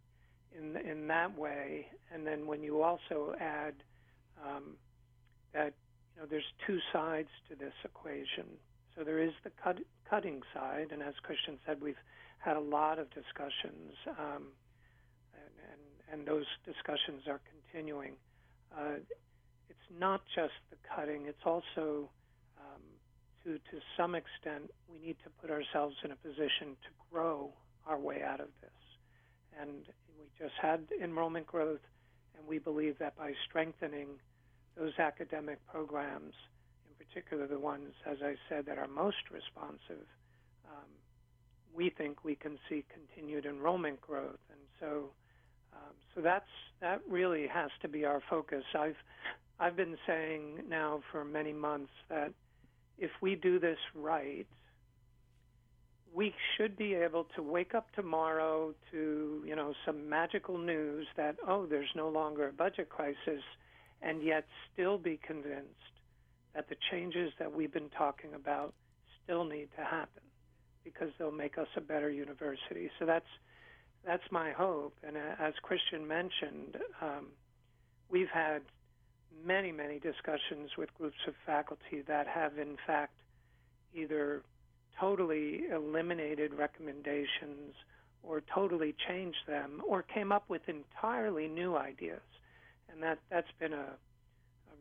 in 0.57 0.77
in 0.77 1.07
that 1.07 1.35
way, 1.35 1.87
and 2.13 2.27
then 2.27 2.45
when 2.45 2.61
you 2.61 2.83
also 2.83 3.33
add 3.39 3.73
um, 4.45 4.77
that 5.53 5.73
you 6.13 6.21
know 6.21 6.27
there's 6.29 6.53
two 6.67 6.77
sides 6.93 7.29
to 7.49 7.55
this 7.55 7.73
equation. 7.83 8.45
So 8.95 9.03
there 9.03 9.19
is 9.19 9.31
the 9.43 9.51
cut, 9.61 9.79
cutting 10.09 10.41
side, 10.53 10.87
and 10.91 11.01
as 11.01 11.13
Christian 11.21 11.57
said, 11.65 11.81
we've 11.81 11.99
had 12.39 12.55
a 12.55 12.61
lot 12.61 12.99
of 12.99 13.09
discussions, 13.09 13.93
um, 14.07 14.47
and, 15.33 15.53
and, 15.71 16.19
and 16.19 16.27
those 16.27 16.45
discussions 16.65 17.27
are 17.27 17.41
continuing. 17.51 18.13
Uh, 18.75 18.99
it's 19.69 19.99
not 19.99 20.21
just 20.33 20.53
the 20.69 20.77
cutting; 20.95 21.25
it's 21.25 21.45
also 21.45 22.09
um, 22.57 22.81
to 23.43 23.57
to 23.71 23.81
some 23.97 24.15
extent 24.15 24.71
we 24.91 25.05
need 25.05 25.17
to 25.23 25.29
put 25.41 25.51
ourselves 25.51 25.95
in 26.03 26.11
a 26.11 26.15
position 26.15 26.77
to 26.83 26.91
grow 27.11 27.51
our 27.85 27.99
way 27.99 28.21
out 28.23 28.39
of 28.39 28.47
this. 28.61 28.71
And 29.59 29.85
we 30.17 30.25
just 30.39 30.55
had 30.61 30.87
enrollment 31.01 31.47
growth, 31.47 31.83
and 32.37 32.47
we 32.47 32.59
believe 32.59 32.97
that 32.99 33.17
by 33.17 33.33
strengthening 33.47 34.07
those 34.77 34.93
academic 34.99 35.59
programs, 35.67 36.33
particular 37.07 37.47
the 37.47 37.59
ones, 37.59 37.93
as 38.05 38.17
I 38.23 38.35
said, 38.49 38.65
that 38.67 38.77
are 38.77 38.87
most 38.87 39.29
responsive, 39.31 40.05
um, 40.67 40.89
we 41.75 41.89
think 41.89 42.23
we 42.23 42.35
can 42.35 42.57
see 42.69 42.83
continued 42.93 43.45
enrollment 43.45 44.01
growth. 44.01 44.39
And 44.49 44.59
so, 44.79 45.09
um, 45.73 45.93
so 46.13 46.21
that's 46.21 46.45
that 46.81 47.01
really 47.09 47.47
has 47.47 47.71
to 47.81 47.87
be 47.87 48.05
our 48.05 48.21
focus. 48.29 48.63
I've 48.77 48.97
I've 49.59 49.75
been 49.75 49.97
saying 50.05 50.63
now 50.67 51.01
for 51.11 51.23
many 51.23 51.53
months 51.53 51.91
that 52.09 52.33
if 52.97 53.11
we 53.21 53.35
do 53.35 53.59
this 53.59 53.77
right, 53.93 54.47
we 56.13 56.33
should 56.55 56.77
be 56.77 56.93
able 56.93 57.25
to 57.35 57.43
wake 57.43 57.75
up 57.75 57.87
tomorrow 57.93 58.73
to 58.91 59.43
you 59.45 59.55
know 59.55 59.73
some 59.85 60.07
magical 60.09 60.57
news 60.57 61.07
that 61.17 61.35
oh 61.47 61.65
there's 61.65 61.89
no 61.95 62.09
longer 62.09 62.47
a 62.47 62.53
budget 62.53 62.89
crisis 62.89 63.43
and 64.01 64.23
yet 64.23 64.45
still 64.73 64.97
be 64.97 65.19
convinced 65.25 65.94
that 66.55 66.69
the 66.69 66.75
changes 66.91 67.31
that 67.39 67.53
we've 67.53 67.73
been 67.73 67.89
talking 67.89 68.33
about 68.33 68.73
still 69.23 69.43
need 69.43 69.67
to 69.77 69.83
happen 69.83 70.23
because 70.83 71.09
they'll 71.17 71.31
make 71.31 71.57
us 71.57 71.67
a 71.75 71.81
better 71.81 72.09
university 72.09 72.89
so 72.99 73.05
that's 73.05 73.25
that's 74.05 74.23
my 74.31 74.51
hope 74.51 74.95
and 75.05 75.17
as 75.17 75.53
christian 75.61 76.07
mentioned 76.07 76.77
um, 77.01 77.27
we've 78.09 78.29
had 78.33 78.61
many 79.45 79.71
many 79.71 79.99
discussions 79.99 80.71
with 80.77 80.93
groups 80.95 81.17
of 81.27 81.33
faculty 81.45 82.01
that 82.07 82.27
have 82.27 82.57
in 82.57 82.77
fact 82.87 83.13
either 83.93 84.41
totally 84.99 85.63
eliminated 85.73 86.53
recommendations 86.53 87.73
or 88.23 88.41
totally 88.53 88.95
changed 89.07 89.45
them 89.47 89.81
or 89.87 90.01
came 90.01 90.31
up 90.31 90.49
with 90.49 90.61
entirely 90.67 91.47
new 91.47 91.75
ideas. 91.75 92.21
And 92.91 93.01
that, 93.03 93.19
that's 93.29 93.51
been 93.59 93.73
a, 93.73 93.85
a 93.85 94.14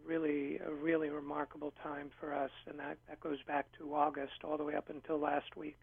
really 0.07 0.59
a 0.59 0.73
really 0.73 1.09
remarkable 1.09 1.73
time 1.83 2.11
for 2.21 2.35
us 2.35 2.51
and 2.67 2.79
that, 2.79 2.99
that 3.09 3.21
goes 3.21 3.39
back 3.47 3.67
to 3.79 3.95
August 3.95 4.45
all 4.45 4.57
the 4.57 4.65
way 4.65 4.75
up 4.75 4.91
until 4.91 5.19
last 5.19 5.57
week. 5.57 5.77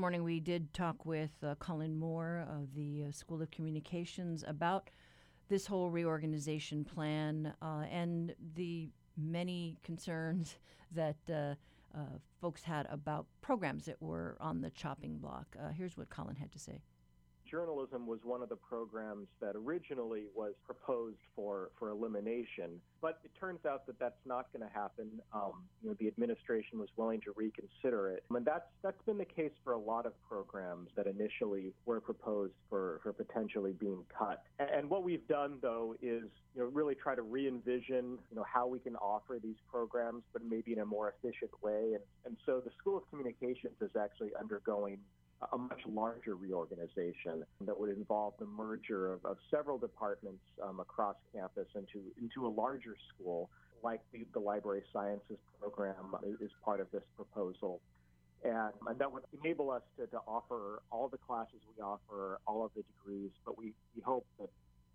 Morning 0.05 0.23
we 0.23 0.39
did 0.39 0.71
talk 0.71 1.03
with 1.03 1.31
uh, 1.41 1.55
Colin 1.55 1.97
Moore 1.97 2.45
of 2.47 2.75
the 2.75 3.05
uh, 3.09 3.11
School 3.11 3.41
of 3.41 3.49
Communications 3.49 4.43
about 4.47 4.91
this 5.49 5.65
whole 5.65 5.89
reorganization 5.89 6.85
plan 6.85 7.51
uh, 7.59 7.85
and 7.89 8.35
the 8.53 8.91
many 9.17 9.79
concerns 9.81 10.57
that 10.91 11.15
uh, 11.27 11.55
uh, 11.97 12.19
folks 12.39 12.61
had 12.61 12.85
about 12.91 13.25
programs 13.41 13.85
that 13.85 13.99
were 13.99 14.37
on 14.39 14.61
the 14.61 14.69
chopping 14.69 15.17
block. 15.17 15.57
Here's 15.75 15.97
what 15.97 16.11
Colin 16.11 16.35
had 16.35 16.51
to 16.51 16.59
say 16.59 16.83
journalism 17.49 18.07
was 18.07 18.19
one 18.23 18.41
of 18.41 18.49
the 18.49 18.55
programs 18.55 19.27
that 19.41 19.55
originally 19.55 20.23
was 20.35 20.53
proposed 20.65 21.17
for, 21.35 21.71
for 21.77 21.89
elimination, 21.89 22.81
but 23.01 23.19
it 23.23 23.31
turns 23.39 23.65
out 23.65 23.85
that 23.87 23.99
that's 23.99 24.19
not 24.25 24.47
going 24.51 24.67
to 24.67 24.73
happen. 24.73 25.07
Um, 25.33 25.63
you 25.81 25.89
know, 25.89 25.95
the 25.99 26.07
administration 26.07 26.79
was 26.79 26.89
willing 26.97 27.21
to 27.21 27.33
reconsider 27.35 28.09
it, 28.09 28.23
and 28.29 28.45
that's 28.45 28.65
that's 28.81 29.01
been 29.05 29.17
the 29.17 29.25
case 29.25 29.51
for 29.63 29.73
a 29.73 29.79
lot 29.79 30.05
of 30.05 30.13
programs 30.27 30.89
that 30.95 31.07
initially 31.07 31.73
were 31.85 32.01
proposed 32.01 32.53
for, 32.69 32.99
for 33.03 33.13
potentially 33.13 33.73
being 33.73 34.03
cut. 34.17 34.43
And, 34.59 34.69
and 34.69 34.89
what 34.89 35.03
we've 35.03 35.27
done 35.27 35.57
though 35.61 35.95
is 36.01 36.23
you 36.55 36.61
know 36.61 36.65
really 36.65 36.95
try 36.95 37.15
to 37.15 37.21
re-envision 37.21 38.17
you 38.29 38.35
know 38.35 38.45
how 38.51 38.67
we 38.67 38.79
can 38.79 38.95
offer 38.97 39.39
these 39.41 39.57
programs, 39.69 40.23
but 40.33 40.41
maybe 40.47 40.73
in 40.73 40.79
a 40.79 40.85
more 40.85 41.13
efficient 41.17 41.51
way. 41.61 41.93
And 41.93 42.03
and 42.25 42.37
so 42.45 42.61
the 42.63 42.71
School 42.79 42.97
of 42.97 43.09
Communications 43.09 43.75
is 43.81 43.91
actually 43.99 44.31
undergoing 44.39 44.99
a 45.51 45.57
much 45.57 45.81
larger 45.87 46.35
reorganization 46.35 47.43
that 47.61 47.77
would 47.79 47.95
involve 47.95 48.33
the 48.39 48.45
merger 48.45 49.11
of, 49.13 49.25
of 49.25 49.37
several 49.51 49.77
departments 49.77 50.41
um, 50.63 50.79
across 50.79 51.15
campus 51.33 51.67
into 51.75 52.01
into 52.21 52.47
a 52.47 52.49
larger 52.49 52.95
school, 53.13 53.49
like 53.83 54.01
the, 54.13 54.25
the 54.33 54.39
library 54.39 54.83
sciences 54.93 55.37
program 55.59 56.15
is 56.39 56.51
part 56.63 56.79
of 56.79 56.87
this 56.91 57.03
proposal. 57.15 57.81
And, 58.43 58.73
and 58.87 58.99
that 58.99 59.11
would 59.11 59.23
enable 59.43 59.71
us 59.71 59.81
to, 59.97 60.07
to 60.07 60.17
offer 60.27 60.81
all 60.91 61.09
the 61.09 61.17
classes 61.17 61.59
we 61.75 61.81
offer, 61.81 62.39
all 62.45 62.63
of 62.63 62.71
the 62.75 62.83
degrees, 62.83 63.31
but 63.43 63.57
we, 63.57 63.73
we 63.95 64.01
hope 64.01 64.25
that 64.39 64.49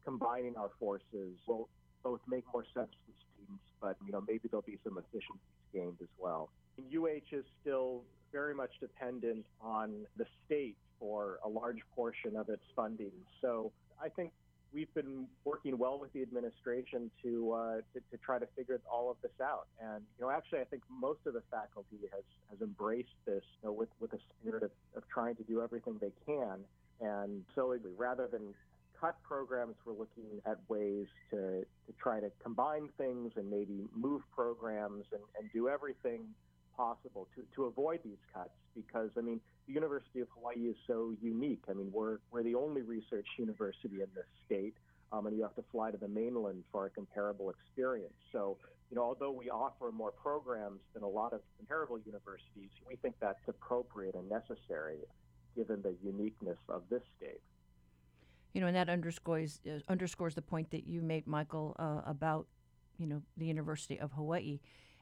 combining 0.05 0.57
our 0.57 0.71
forces 0.79 1.37
will 1.47 1.69
both 2.03 2.21
make 2.29 2.45
more 2.53 2.65
sense 2.75 2.91
for 3.05 3.13
students, 3.19 3.65
but 3.81 3.97
you 4.07 4.13
know 4.13 4.23
maybe 4.27 4.49
there'll 4.51 4.63
be 4.63 4.79
some 4.85 4.99
efficiencies 4.99 5.41
gained 5.73 5.99
as 6.01 6.09
well. 6.19 6.51
And 6.79 6.87
UH 6.95 7.37
is 7.37 7.45
still 7.61 8.03
very 8.33 8.55
much 8.55 8.71
dependent 8.81 9.45
on 9.61 10.07
the 10.17 10.27
state 10.47 10.77
for 10.99 11.39
a 11.45 11.49
large 11.49 11.79
portion 11.95 12.37
of 12.37 12.49
its 12.49 12.63
funding. 12.77 13.13
So 13.41 13.73
I 14.03 14.09
think 14.09 14.33
we've 14.73 14.93
been 14.95 15.27
working 15.45 15.77
well 15.79 15.99
with 15.99 16.13
the 16.13 16.23
administration 16.23 17.11
to, 17.23 17.53
uh, 17.53 17.77
to, 17.95 18.01
to 18.11 18.17
try 18.25 18.39
to 18.39 18.47
figure 18.57 18.81
all 18.91 19.11
of 19.11 19.17
this 19.23 19.33
out. 19.43 19.67
And 19.81 20.03
you 20.19 20.25
know, 20.25 20.31
actually, 20.31 20.61
I 20.61 20.65
think 20.65 20.83
most 20.89 21.21
of 21.27 21.35
the 21.35 21.43
faculty 21.51 21.99
has 22.13 22.25
has 22.51 22.61
embraced 22.61 23.09
this 23.27 23.43
you 23.63 23.69
know, 23.69 23.73
with 23.73 23.89
with 24.01 24.13
a 24.13 24.19
spirit 24.41 24.63
of, 24.63 24.71
of 24.97 25.03
trying 25.09 25.37
to 25.37 25.43
do 25.45 25.63
everything 25.63 25.97
they 26.01 26.13
can. 26.27 26.61
And 27.01 27.45
so, 27.55 27.77
rather 27.97 28.27
than 28.27 28.55
cut 29.01 29.17
programs, 29.23 29.75
we're 29.85 29.95
looking 29.95 30.41
at 30.47 30.59
ways 30.69 31.07
to 31.31 31.63
to 31.63 31.93
try 32.01 32.21
to 32.21 32.31
combine 32.43 32.89
things 32.99 33.33
and 33.37 33.51
maybe 33.51 33.89
move 33.95 34.23
programs 34.35 35.05
and, 35.13 35.23
and 35.39 35.51
do 35.53 35.69
everything 35.69 36.27
possible 36.81 37.29
to, 37.35 37.43
to 37.55 37.65
avoid 37.65 38.01
these 38.03 38.23
cuts 38.33 38.57
because 38.75 39.11
I 39.19 39.21
mean 39.21 39.41
the 39.67 39.75
University 39.75 40.21
of 40.21 40.29
Hawaii 40.35 40.71
is 40.71 40.77
so 40.87 41.15
unique. 41.21 41.63
I 41.69 41.75
mean 41.75 41.91
we're 41.93 42.19
we're 42.31 42.43
the 42.43 42.55
only 42.55 42.83
research 42.83 43.27
university 43.37 44.01
in 44.01 44.09
this 44.15 44.31
state, 44.47 44.75
um, 45.13 45.27
and 45.27 45.37
you 45.37 45.43
have 45.43 45.55
to 45.57 45.65
fly 45.71 45.91
to 45.91 45.99
the 45.99 46.09
mainland 46.09 46.65
for 46.73 46.87
a 46.87 46.91
comparable 46.91 47.51
experience. 47.51 48.15
So 48.33 48.57
you 48.91 48.97
know 48.97 49.03
although 49.03 49.31
we 49.31 49.51
offer 49.51 49.93
more 49.93 50.13
programs 50.13 50.81
than 50.95 51.03
a 51.03 51.09
lot 51.09 51.35
of 51.35 51.41
comparable 51.59 51.99
universities, 52.07 52.71
we 52.89 52.97
think 52.97 53.15
that's 53.21 53.47
appropriate 53.47 54.15
and 54.15 54.29
necessary 54.29 55.01
given 55.55 55.83
the 55.83 55.95
uniqueness 56.03 56.59
of 56.69 56.83
this 56.89 57.03
state. 57.19 57.43
You 58.55 58.61
know, 58.63 58.69
and 58.69 58.77
that 58.77 58.89
underscores 58.89 59.61
uh, 59.67 59.81
underscores 59.89 60.35
the 60.35 60.43
point 60.43 60.71
that 60.71 60.87
you 60.87 61.03
made, 61.03 61.27
Michael, 61.27 61.77
uh, 61.79 62.01
about 62.07 62.47
you 62.97 63.07
know 63.07 63.21
the 63.37 63.47
University 63.47 64.01
of 64.01 64.13
Hawaii 64.13 64.61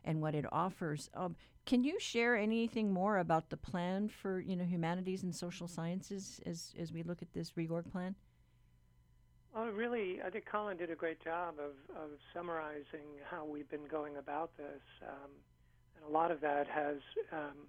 and 0.08 0.22
what 0.22 0.34
it 0.34 0.46
offers. 0.50 1.10
Um, 1.14 1.36
can 1.66 1.84
you 1.84 2.00
share 2.00 2.34
anything 2.34 2.90
more 2.90 3.18
about 3.18 3.50
the 3.50 3.58
plan 3.58 4.08
for 4.08 4.40
you 4.40 4.56
know 4.56 4.64
humanities 4.64 5.22
and 5.22 5.36
social 5.36 5.68
sciences 5.68 6.40
as 6.46 6.72
as 6.80 6.92
we 6.92 7.02
look 7.04 7.22
at 7.22 7.32
this 7.34 7.52
reorg 7.52 7.92
plan? 7.92 8.16
Well, 9.54 9.66
really, 9.66 10.20
I 10.24 10.30
think 10.30 10.46
Colin 10.46 10.76
did 10.76 10.90
a 10.90 10.94
great 10.94 11.22
job 11.22 11.54
of, 11.58 11.96
of 11.96 12.10
summarizing 12.34 13.08
how 13.30 13.44
we've 13.44 13.68
been 13.70 13.86
going 13.90 14.16
about 14.16 14.56
this, 14.56 14.82
um, 15.02 15.30
and 15.96 16.04
a 16.08 16.12
lot 16.12 16.30
of 16.30 16.40
that 16.40 16.66
has 16.68 16.96
um, 17.32 17.68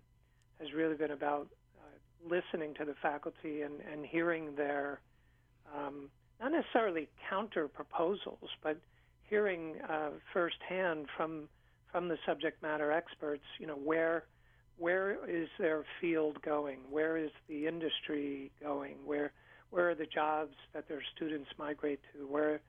has 0.61 0.73
really 0.73 0.95
been 0.95 1.11
about 1.11 1.47
uh, 1.77 2.29
listening 2.29 2.73
to 2.75 2.85
the 2.85 2.95
faculty 3.01 3.63
and, 3.63 3.81
and 3.91 4.05
hearing 4.05 4.55
their 4.55 5.01
um, 5.75 6.09
not 6.39 6.53
necessarily 6.53 7.09
counter 7.29 7.67
proposals, 7.67 8.49
but 8.63 8.77
hearing 9.23 9.75
uh, 9.89 10.11
firsthand 10.31 11.07
from 11.17 11.49
from 11.91 12.07
the 12.07 12.17
subject 12.25 12.61
matter 12.61 12.91
experts, 12.91 13.43
you 13.59 13.67
know, 13.67 13.75
where 13.75 14.25
where 14.77 15.17
is 15.29 15.49
their 15.59 15.83
field 15.99 16.41
going? 16.41 16.79
Where 16.89 17.17
is 17.17 17.31
the 17.49 17.67
industry 17.67 18.51
going? 18.61 18.95
Where 19.05 19.33
where 19.69 19.89
are 19.89 19.95
the 19.95 20.05
jobs 20.05 20.55
that 20.73 20.87
their 20.87 21.01
students 21.15 21.49
migrate 21.57 21.99
to? 22.13 22.25
Where 22.25 22.61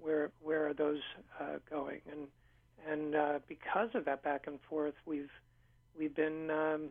where 0.00 0.30
where 0.40 0.68
are 0.68 0.74
those 0.74 1.00
uh, 1.40 1.58
going? 1.68 2.00
And 2.10 2.28
and 2.90 3.14
uh, 3.14 3.38
because 3.48 3.90
of 3.94 4.04
that 4.06 4.22
back 4.22 4.46
and 4.46 4.58
forth, 4.68 4.94
we've 5.06 5.30
we've 5.98 6.14
been 6.14 6.50
um, 6.50 6.88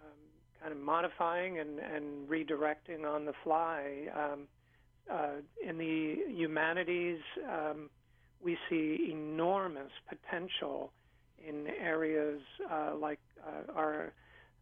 um, 0.00 0.18
kind 0.60 0.72
of 0.72 0.78
modifying 0.78 1.58
and, 1.58 1.78
and 1.78 2.28
redirecting 2.28 3.04
on 3.06 3.24
the 3.24 3.34
fly. 3.44 4.08
Um, 4.16 4.48
uh, 5.10 5.40
in 5.66 5.78
the 5.78 6.16
humanities, 6.28 7.18
um, 7.50 7.90
we 8.42 8.58
see 8.68 9.08
enormous 9.10 9.90
potential 10.08 10.92
in 11.46 11.68
areas 11.80 12.40
uh, 12.70 12.94
like 12.96 13.20
uh, 13.46 13.72
our 13.72 14.12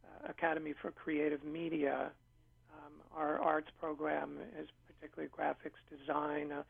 uh, 0.04 0.28
Academy 0.28 0.74
for 0.80 0.90
Creative 0.90 1.42
Media. 1.44 2.10
Um, 2.72 2.92
our 3.16 3.38
arts 3.40 3.70
program 3.80 4.38
is 4.58 4.68
particularly 4.86 5.30
graphics 5.36 5.80
design. 5.96 6.52
Uh, 6.52 6.62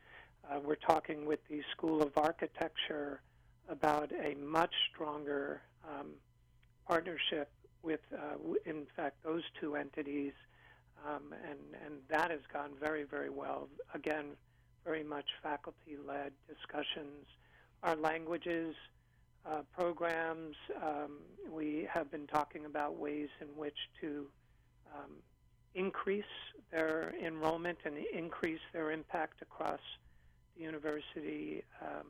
uh, 0.49 0.59
we're 0.59 0.75
talking 0.75 1.25
with 1.25 1.39
the 1.49 1.61
School 1.71 2.01
of 2.01 2.17
Architecture 2.17 3.21
about 3.69 4.11
a 4.11 4.35
much 4.35 4.73
stronger 4.93 5.61
um, 5.87 6.07
partnership 6.87 7.51
with, 7.83 8.01
in 8.65 8.85
fact, 8.95 9.17
those 9.23 9.43
two 9.59 9.75
entities. 9.75 10.33
Um, 11.07 11.33
and, 11.49 11.59
and 11.83 11.95
that 12.09 12.29
has 12.29 12.41
gone 12.53 12.71
very, 12.79 13.03
very 13.03 13.29
well. 13.29 13.69
Again, 13.95 14.35
very 14.85 15.03
much 15.03 15.25
faculty 15.43 15.97
led 16.05 16.31
discussions. 16.47 17.25
Our 17.83 17.95
languages 17.95 18.75
uh, 19.45 19.61
programs, 19.73 20.55
um, 20.81 21.17
we 21.49 21.87
have 21.91 22.11
been 22.11 22.27
talking 22.27 22.65
about 22.65 22.97
ways 22.97 23.29
in 23.39 23.47
which 23.57 23.77
to 24.01 24.27
um, 24.95 25.11
increase 25.73 26.23
their 26.71 27.13
enrollment 27.23 27.79
and 27.85 27.95
increase 28.13 28.59
their 28.73 28.91
impact 28.91 29.41
across 29.41 29.79
the 30.55 30.63
university. 30.63 31.63
Um, 31.81 32.05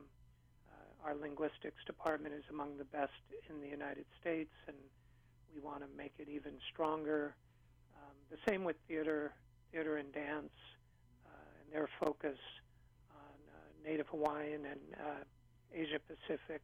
uh, 0.70 1.08
our 1.08 1.14
linguistics 1.14 1.84
department 1.86 2.34
is 2.34 2.44
among 2.50 2.76
the 2.76 2.84
best 2.84 3.12
in 3.48 3.60
the 3.60 3.68
United 3.68 4.04
States, 4.20 4.52
and 4.66 4.76
we 5.54 5.60
want 5.60 5.80
to 5.80 5.86
make 5.96 6.12
it 6.18 6.28
even 6.28 6.52
stronger. 6.72 7.34
Um, 7.96 8.14
the 8.30 8.38
same 8.50 8.64
with 8.64 8.76
theater, 8.88 9.32
theater 9.72 9.96
and 9.96 10.12
dance, 10.12 10.52
uh, 11.26 11.62
and 11.62 11.72
their 11.72 11.88
focus 11.98 12.38
Native 13.84 14.06
Hawaiian 14.08 14.64
and 14.66 14.80
uh, 14.98 15.24
Asia 15.74 15.98
Pacific 16.06 16.60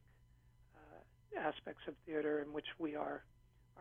uh, 0.75 1.39
aspects 1.39 1.81
of 1.87 1.95
theater 2.05 2.41
in 2.45 2.53
which 2.53 2.67
we 2.77 2.95
are 2.95 3.23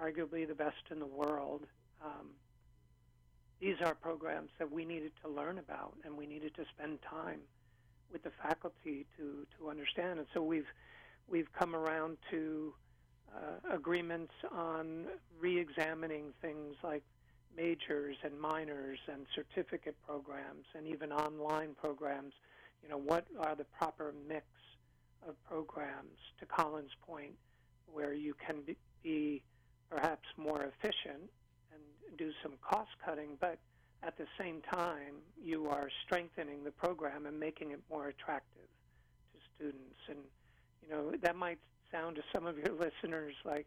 arguably 0.02 0.46
the 0.46 0.54
best 0.54 0.90
in 0.90 0.98
the 0.98 1.06
world. 1.06 1.62
Um, 2.04 2.30
these 3.60 3.76
are 3.84 3.94
programs 3.94 4.50
that 4.58 4.70
we 4.70 4.84
needed 4.84 5.12
to 5.24 5.28
learn 5.28 5.58
about, 5.58 5.94
and 6.04 6.16
we 6.16 6.26
needed 6.26 6.54
to 6.54 6.64
spend 6.74 7.00
time 7.02 7.40
with 8.12 8.22
the 8.22 8.30
faculty 8.42 9.04
to 9.16 9.46
to 9.58 9.68
understand. 9.68 10.18
And 10.18 10.28
so 10.32 10.42
we've 10.42 10.68
we've 11.28 11.52
come 11.52 11.74
around 11.74 12.18
to 12.30 12.72
uh, 13.34 13.74
agreements 13.74 14.32
on 14.52 15.06
re-examining 15.40 16.32
things 16.40 16.76
like 16.82 17.02
majors 17.56 18.16
and 18.22 18.40
minors 18.40 18.98
and 19.12 19.26
certificate 19.34 19.96
programs 20.06 20.64
and 20.74 20.86
even 20.86 21.12
online 21.12 21.74
programs 21.74 22.32
you 22.82 22.88
know, 22.88 22.98
what 22.98 23.26
are 23.38 23.54
the 23.54 23.64
proper 23.64 24.14
mix 24.28 24.46
of 25.26 25.34
programs, 25.44 26.18
to 26.38 26.46
Colin's 26.46 26.94
point, 27.06 27.34
where 27.92 28.14
you 28.14 28.34
can 28.34 28.62
be, 28.62 28.76
be 29.02 29.42
perhaps 29.90 30.28
more 30.36 30.62
efficient 30.62 31.30
and 31.72 32.18
do 32.18 32.30
some 32.42 32.52
cost 32.62 32.90
cutting, 33.04 33.30
but 33.40 33.58
at 34.02 34.16
the 34.16 34.26
same 34.38 34.62
time, 34.72 35.16
you 35.42 35.66
are 35.68 35.88
strengthening 36.04 36.62
the 36.62 36.70
program 36.70 37.26
and 37.26 37.38
making 37.38 37.72
it 37.72 37.80
more 37.90 38.08
attractive 38.08 38.68
to 39.32 39.38
students. 39.56 39.98
And, 40.08 40.18
you 40.82 40.88
know, 40.88 41.12
that 41.20 41.34
might 41.34 41.58
sound 41.90 42.16
to 42.16 42.22
some 42.32 42.46
of 42.46 42.56
your 42.56 42.72
listeners 42.78 43.34
like 43.44 43.66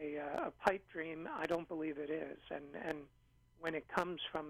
a, 0.00 0.18
uh, 0.18 0.46
a 0.48 0.50
pipe 0.66 0.84
dream. 0.90 1.28
I 1.36 1.46
don't 1.46 1.68
believe 1.68 1.98
it 1.98 2.10
is. 2.10 2.38
And, 2.50 2.64
and 2.82 2.98
when 3.60 3.74
it 3.74 3.86
comes 3.94 4.20
from 4.32 4.46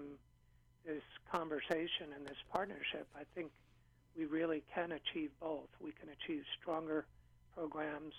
this 0.85 1.03
conversation 1.29 2.13
and 2.15 2.25
this 2.25 2.37
partnership, 2.51 3.07
I 3.15 3.23
think– 3.35 3.51
we 4.17 4.25
really 4.25 4.63
can 4.73 4.91
achieve 4.91 5.31
both. 5.39 5.69
We 5.79 5.91
can 5.91 6.09
achieve 6.09 6.43
stronger 6.59 7.05
programs, 7.55 8.13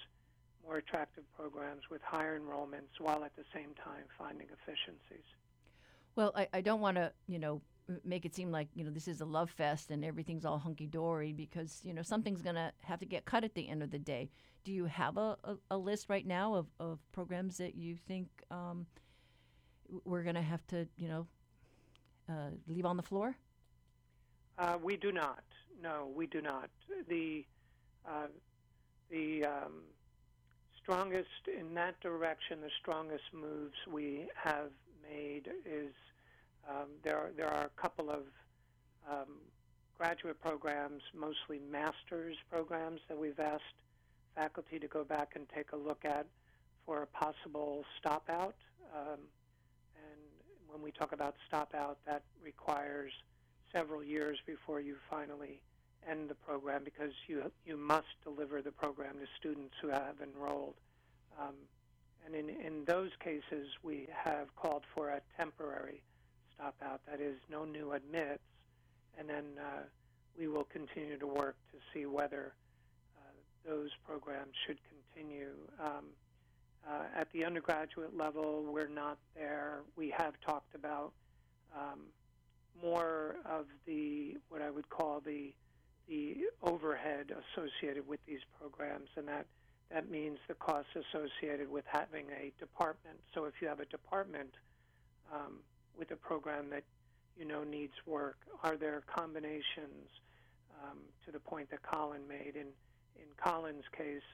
more 0.67 0.77
attractive 0.77 1.25
programs 1.37 1.83
with 1.91 2.03
higher 2.03 2.39
enrollments 2.39 2.99
while 2.99 3.25
at 3.25 3.35
the 3.37 3.45
same 3.55 3.75
time 3.85 4.05
finding 4.19 4.47
efficiencies. 4.53 5.25
Well, 6.17 6.33
I, 6.35 6.49
I 6.53 6.61
don't 6.61 6.81
want 6.81 6.97
to, 6.97 7.13
you 7.29 7.39
know, 7.39 7.63
make 8.05 8.25
it 8.25 8.35
seem 8.35 8.51
like, 8.51 8.69
you 8.75 8.85
know, 8.85 8.91
this 8.91 9.09
is 9.09 9.21
a 9.21 9.25
love 9.25 9.51
fest 9.51 9.91
and 9.91 10.05
everything's 10.05 10.45
all 10.45 10.59
hunky 10.59 10.87
dory 10.87 11.33
because, 11.33 11.81
you 11.85 11.95
know, 11.95 12.03
something's 12.03 12.43
going 12.43 12.57
to 12.57 12.73
have 12.83 13.01
to 13.01 13.07
get 13.07 13.25
cut 13.25 13.45
at 13.45 13.55
the 13.55 13.69
end 13.69 13.83
of 13.83 13.91
the 13.91 13.99
day. 13.99 14.31
Do 14.65 14.73
you 14.73 14.85
have 14.85 15.17
a, 15.17 15.37
a, 15.45 15.57
a 15.73 15.79
list 15.79 16.09
right 16.09 16.27
now 16.27 16.55
of, 16.55 16.67
of 16.79 16.99
programs 17.13 17.57
that 17.59 17.75
you 17.75 17.97
think 17.97 18.29
um, 18.51 18.87
we're 20.05 20.23
going 20.23 20.35
to 20.35 20.43
have 20.43 20.65
to, 20.69 20.87
you 20.99 21.09
know, 21.09 21.27
uh, 22.29 22.51
leave 22.69 22.87
on 22.87 22.97
the 22.97 23.03
floor? 23.03 23.37
Uh, 24.59 24.77
we 24.83 24.97
do 24.97 25.11
not. 25.11 25.43
No, 25.83 26.11
we 26.15 26.27
do 26.27 26.43
not. 26.43 26.69
The 27.09 27.45
uh, 28.07 28.27
the 29.11 29.45
um, 29.45 29.83
strongest 30.83 31.49
in 31.59 31.75
that 31.75 32.01
direction, 32.01 32.61
the 32.61 32.71
strongest 32.81 33.25
moves 33.33 33.75
we 33.91 34.29
have 34.35 34.71
made 35.03 35.49
is 35.65 35.93
um, 36.69 36.89
there 37.03 37.31
there 37.37 37.49
are 37.49 37.65
a 37.65 37.81
couple 37.81 38.11
of 38.11 38.23
um, 39.11 39.37
graduate 39.97 40.41
programs, 40.41 41.03
mostly 41.15 41.61
master's 41.71 42.37
programs, 42.51 43.01
that 43.09 43.19
we've 43.19 43.41
asked 43.41 43.65
faculty 44.35 44.79
to 44.79 44.87
go 44.87 45.05
back 45.05 45.33
and 45.35 45.47
take 45.55 45.73
a 45.73 45.77
look 45.77 46.05
at 46.05 46.27
for 46.87 47.03
a 47.03 47.07
possible 47.07 47.85
stop 47.99 48.29
out. 48.29 48.55
Um, 48.95 49.19
and 49.97 50.21
when 50.69 50.83
we 50.83 50.91
talk 50.91 51.13
about 51.13 51.37
stop 51.47 51.75
out, 51.75 51.99
that 52.07 52.23
requires 52.43 53.13
several 53.73 54.03
years 54.03 54.39
before 54.47 54.81
you 54.81 54.97
finally 55.09 55.61
end 56.09 56.29
the 56.29 56.35
program 56.35 56.83
because 56.85 57.13
you 57.27 57.51
you 57.65 57.77
must 57.77 58.07
deliver 58.25 58.63
the 58.63 58.73
program 58.73 59.15
to 59.15 59.27
students 59.39 59.75
who 59.81 59.89
have 59.89 60.17
enrolled. 60.23 60.75
Um, 61.41 61.55
and 62.25 62.35
in, 62.35 62.49
in 62.49 62.85
those 62.85 63.11
cases, 63.23 63.69
we 63.83 64.07
have 64.13 64.55
called 64.57 64.85
for 64.95 65.09
a 65.09 65.21
temporary 65.39 66.03
stop 66.55 66.75
out, 66.83 67.01
that 67.11 67.21
is, 67.21 67.37
no 67.51 67.65
new 67.65 67.93
admits, 67.93 68.43
and 69.19 69.29
then 69.29 69.45
uh, 69.59 69.83
we 70.39 70.47
will 70.49 70.65
continue 70.65 71.19
to 71.19 71.27
work 71.27 71.57
to 71.73 71.79
see 71.93 72.07
whether 72.07 72.53
uh, 73.17 73.69
those 73.69 73.89
programs 74.07 74.53
should 74.67 74.79
continue. 75.15 75.53
Um, 75.83 76.07
uh, 76.87 77.05
at 77.15 77.29
the 77.33 77.45
undergraduate 77.45 78.17
level, 78.17 78.65
we're 78.71 78.89
not 78.89 79.19
there. 79.35 79.81
We 79.97 80.13
have 80.17 80.35
talked 80.47 80.75
about 80.75 81.13
um, 81.77 82.01
more 82.83 83.37
of 83.45 83.67
the 83.87 84.37
what 84.49 84.63
I 84.63 84.71
would 84.71 84.89
call 84.89 85.21
the 85.21 85.53
the 86.11 86.37
overhead 86.63 87.31
associated 87.31 88.07
with 88.07 88.19
these 88.27 88.41
programs, 88.59 89.09
and 89.17 89.27
that 89.29 89.47
that 89.91 90.11
means 90.11 90.39
the 90.49 90.55
costs 90.55 90.91
associated 90.95 91.71
with 91.71 91.85
having 91.87 92.27
a 92.31 92.53
department. 92.61 93.17
So 93.35 93.45
if 93.45 93.55
you 93.61 93.69
have 93.69 93.81
a 93.81 93.87
department 93.87 94.51
um, 95.33 95.59
with 95.99 96.11
a 96.11 96.17
program 96.17 96.71
that 96.71 96.85
you 97.39 97.45
know 97.45 97.63
needs 97.65 97.95
work, 98.07 98.37
are 98.63 98.77
there 98.77 99.03
combinations 99.07 100.11
um, 100.83 100.99
to 101.25 101.33
the 101.33 101.39
point 101.39 101.71
that 101.71 101.83
Colin 101.83 102.27
made? 102.29 102.57
In 102.57 102.67
in 103.17 103.29
Colin's 103.43 103.85
case, 103.97 104.27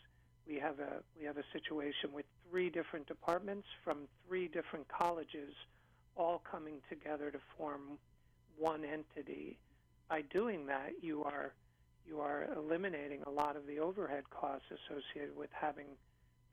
we 0.49 0.59
have 0.59 0.81
a 0.81 1.03
we 1.19 1.27
have 1.27 1.37
a 1.37 1.45
situation 1.53 2.11
with 2.13 2.25
three 2.51 2.71
different 2.71 3.07
departments 3.07 3.67
from 3.85 4.09
three 4.27 4.49
different 4.49 4.89
colleges, 4.89 5.53
all 6.17 6.43
coming 6.51 6.77
together 6.89 7.31
to 7.31 7.39
form 7.59 7.99
one 8.57 8.83
entity. 8.83 9.59
By 10.09 10.23
doing 10.23 10.67
that, 10.67 10.93
you 11.03 11.25
are 11.25 11.53
you 12.09 12.21
are 12.21 12.49
eliminating 12.57 13.23
a 13.27 13.31
lot 13.31 13.57
of 13.57 13.67
the 13.67 13.79
overhead 13.79 14.25
costs 14.31 14.67
associated 14.71 15.37
with 15.37 15.51
having 15.53 15.87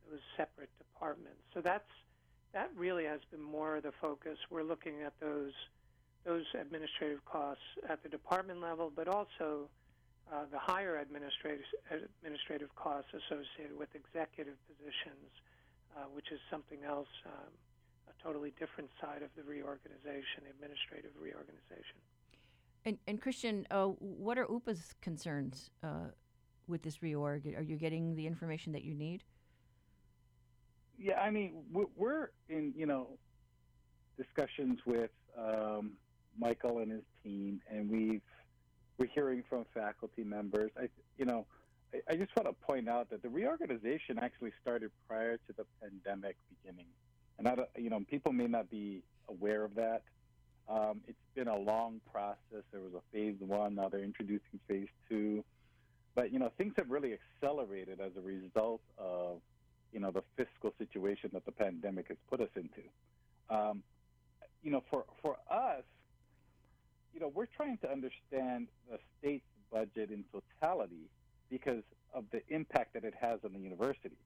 those 0.10 0.20
separate 0.38 0.70
departments. 0.78 1.42
So 1.54 1.62
that's 1.62 1.90
that 2.54 2.70
really 2.78 3.06
has 3.06 3.20
been 3.32 3.42
more 3.42 3.78
of 3.78 3.84
the 3.84 3.92
focus. 4.00 4.38
We're 4.50 4.64
looking 4.64 5.02
at 5.02 5.14
those 5.20 5.54
those 6.26 6.46
administrative 6.56 7.24
costs 7.26 7.64
at 7.90 8.02
the 8.02 8.10
department 8.10 8.62
level, 8.62 8.92
but 8.96 9.08
also 9.08 9.68
uh, 10.32 10.46
the 10.52 10.60
higher 10.60 10.98
administrative 11.00 11.66
administrative 11.92 12.74
costs 12.76 13.12
associated 13.12 13.78
with 13.78 13.90
executive 13.94 14.56
positions, 14.72 15.30
uh, 15.98 16.08
which 16.16 16.32
is 16.32 16.40
something 16.50 16.80
else, 16.88 17.12
um, 17.28 17.52
a 18.08 18.16
totally 18.24 18.54
different 18.58 18.90
side 19.02 19.22
of 19.22 19.30
the 19.36 19.44
reorganization, 19.44 20.48
the 20.48 20.52
administrative 20.56 21.12
reorganization. 21.20 22.00
And, 22.86 22.98
and 23.08 23.22
Christian, 23.22 23.66
uh, 23.72 23.86
what 24.00 24.38
are 24.38 24.46
UHPA's 24.46 24.94
concerns 25.02 25.70
uh, 25.84 26.08
with 26.68 26.82
this 26.84 26.98
reorg? 26.98 27.58
Are 27.58 27.62
you 27.62 27.78
getting 27.78 28.16
the 28.16 28.28
information 28.28 28.74
that 28.74 28.84
you 28.84 28.94
need? 28.94 29.24
Yeah, 30.98 31.20
I 31.20 31.32
mean, 31.32 31.64
we're 31.96 32.30
in 32.50 32.74
you 32.78 32.86
know 32.86 33.08
discussions 34.18 34.80
with 34.86 35.10
um, 35.38 35.94
Michael 36.38 36.80
and 36.80 36.92
his 36.92 37.02
team, 37.24 37.62
and 37.70 37.90
we've 37.90 38.22
we're 38.98 39.10
hearing 39.14 39.44
from 39.50 39.66
faculty 39.74 40.24
members. 40.24 40.72
I 40.78 40.90
you 41.18 41.26
know. 41.26 41.46
I, 41.94 42.14
I 42.14 42.16
just 42.16 42.32
want 42.36 42.48
to 42.48 42.66
point 42.66 42.90
out 42.90 43.10
that 43.10 43.22
the 43.22 43.30
reorganization 43.30 44.18
actually 44.20 44.52
started 44.62 44.92
prior 45.08 45.38
to 45.38 45.54
the 45.56 45.66
pandemic 45.82 46.38
beginning, 46.50 46.88
and 47.38 47.48
I, 47.48 47.56
you 47.78 47.90
know 47.90 48.02
people 48.10 48.32
may 48.32 48.48
not 48.48 48.70
be 48.70 49.02
aware 49.30 49.64
of 49.64 49.76
that. 49.76 50.04
Um, 50.70 51.02
it's 51.08 51.18
been 51.36 51.48
a 51.48 51.58
long 51.58 52.00
process. 52.12 52.64
There 52.72 52.82
was 52.82 52.94
a 52.94 53.02
phase 53.12 53.36
one, 53.40 53.76
now 53.76 53.90
they're 53.90 54.04
introducing 54.04 54.60
phase 54.68 54.88
two. 55.10 55.44
But, 56.16 56.32
you 56.32 56.40
know, 56.40 56.52
things 56.58 56.74
have 56.78 56.90
really 56.90 57.18
accelerated 57.42 58.00
as 58.00 58.12
a 58.18 58.22
result 58.22 58.82
of, 58.98 59.42
you 59.92 60.00
know, 60.00 60.12
the 60.12 60.24
fiscal 60.38 60.74
situation 60.78 61.32
that 61.34 61.46
the 61.46 61.52
pandemic 61.52 62.08
has 62.10 62.18
put 62.30 62.40
us 62.40 62.50
into. 62.56 62.82
Um, 63.50 63.84
you 64.64 64.72
know, 64.72 64.84
for, 64.90 65.06
for 65.22 65.38
us, 65.52 65.84
you 67.14 67.20
know, 67.20 67.32
we're 67.34 67.48
trying 67.48 67.78
to 67.80 67.92
understand 67.92 68.68
the 68.90 69.00
state's 69.20 69.46
budget 69.72 70.12
in 70.12 70.24
totality 70.32 71.10
because 71.50 71.84
of 72.14 72.26
the 72.32 72.42
impact 72.50 72.94
that 72.94 73.04
it 73.04 73.14
has 73.20 73.40
on 73.44 73.54
the 73.54 73.60
university. 73.60 74.18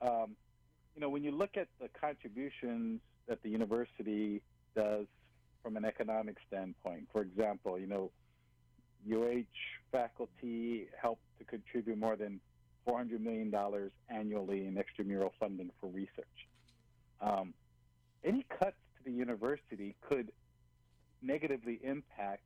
Um, 0.00 0.36
you 0.94 1.00
know, 1.00 1.08
when 1.08 1.24
you 1.24 1.30
look 1.30 1.56
at 1.56 1.68
the 1.80 1.88
contributions 1.88 3.00
that 3.26 3.42
the 3.42 3.48
university 3.48 4.42
does 4.74 5.06
from 5.66 5.76
an 5.76 5.84
economic 5.84 6.36
standpoint. 6.46 7.08
For 7.12 7.22
example, 7.22 7.76
you 7.76 7.88
know, 7.88 8.12
UH 9.04 9.42
faculty 9.90 10.86
help 10.96 11.18
to 11.38 11.44
contribute 11.44 11.98
more 11.98 12.14
than 12.14 12.38
$400 12.86 13.18
million 13.18 13.52
annually 14.08 14.64
in 14.64 14.76
extramural 14.76 15.32
funding 15.40 15.72
for 15.80 15.88
research. 15.88 16.46
Um, 17.20 17.52
any 18.22 18.46
cuts 18.48 18.76
to 18.98 19.10
the 19.10 19.10
university 19.10 19.96
could 20.08 20.30
negatively 21.20 21.80
impact 21.82 22.44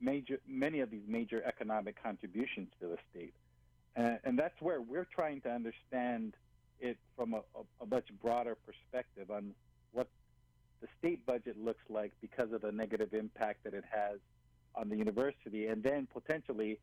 major, 0.00 0.40
many 0.48 0.80
of 0.80 0.90
these 0.90 1.04
major 1.06 1.42
economic 1.44 2.02
contributions 2.02 2.68
to 2.80 2.88
the 2.88 2.96
state. 3.10 3.34
And, 3.94 4.20
and 4.24 4.38
that's 4.38 4.58
where 4.62 4.80
we're 4.80 5.08
trying 5.14 5.42
to 5.42 5.50
understand 5.50 6.32
it 6.80 6.96
from 7.14 7.34
a, 7.34 7.42
a, 7.54 7.82
a 7.82 7.86
much 7.86 8.06
broader 8.22 8.56
perspective 8.64 9.30
on 9.30 9.52
what 9.92 10.08
the 10.80 10.88
state 10.98 11.24
budget 11.26 11.56
looks 11.62 11.82
like 11.88 12.12
because 12.20 12.52
of 12.52 12.60
the 12.62 12.72
negative 12.72 13.14
impact 13.14 13.64
that 13.64 13.74
it 13.74 13.84
has 13.90 14.18
on 14.74 14.88
the 14.88 14.96
university, 14.96 15.66
and 15.68 15.82
then 15.82 16.06
potentially 16.12 16.78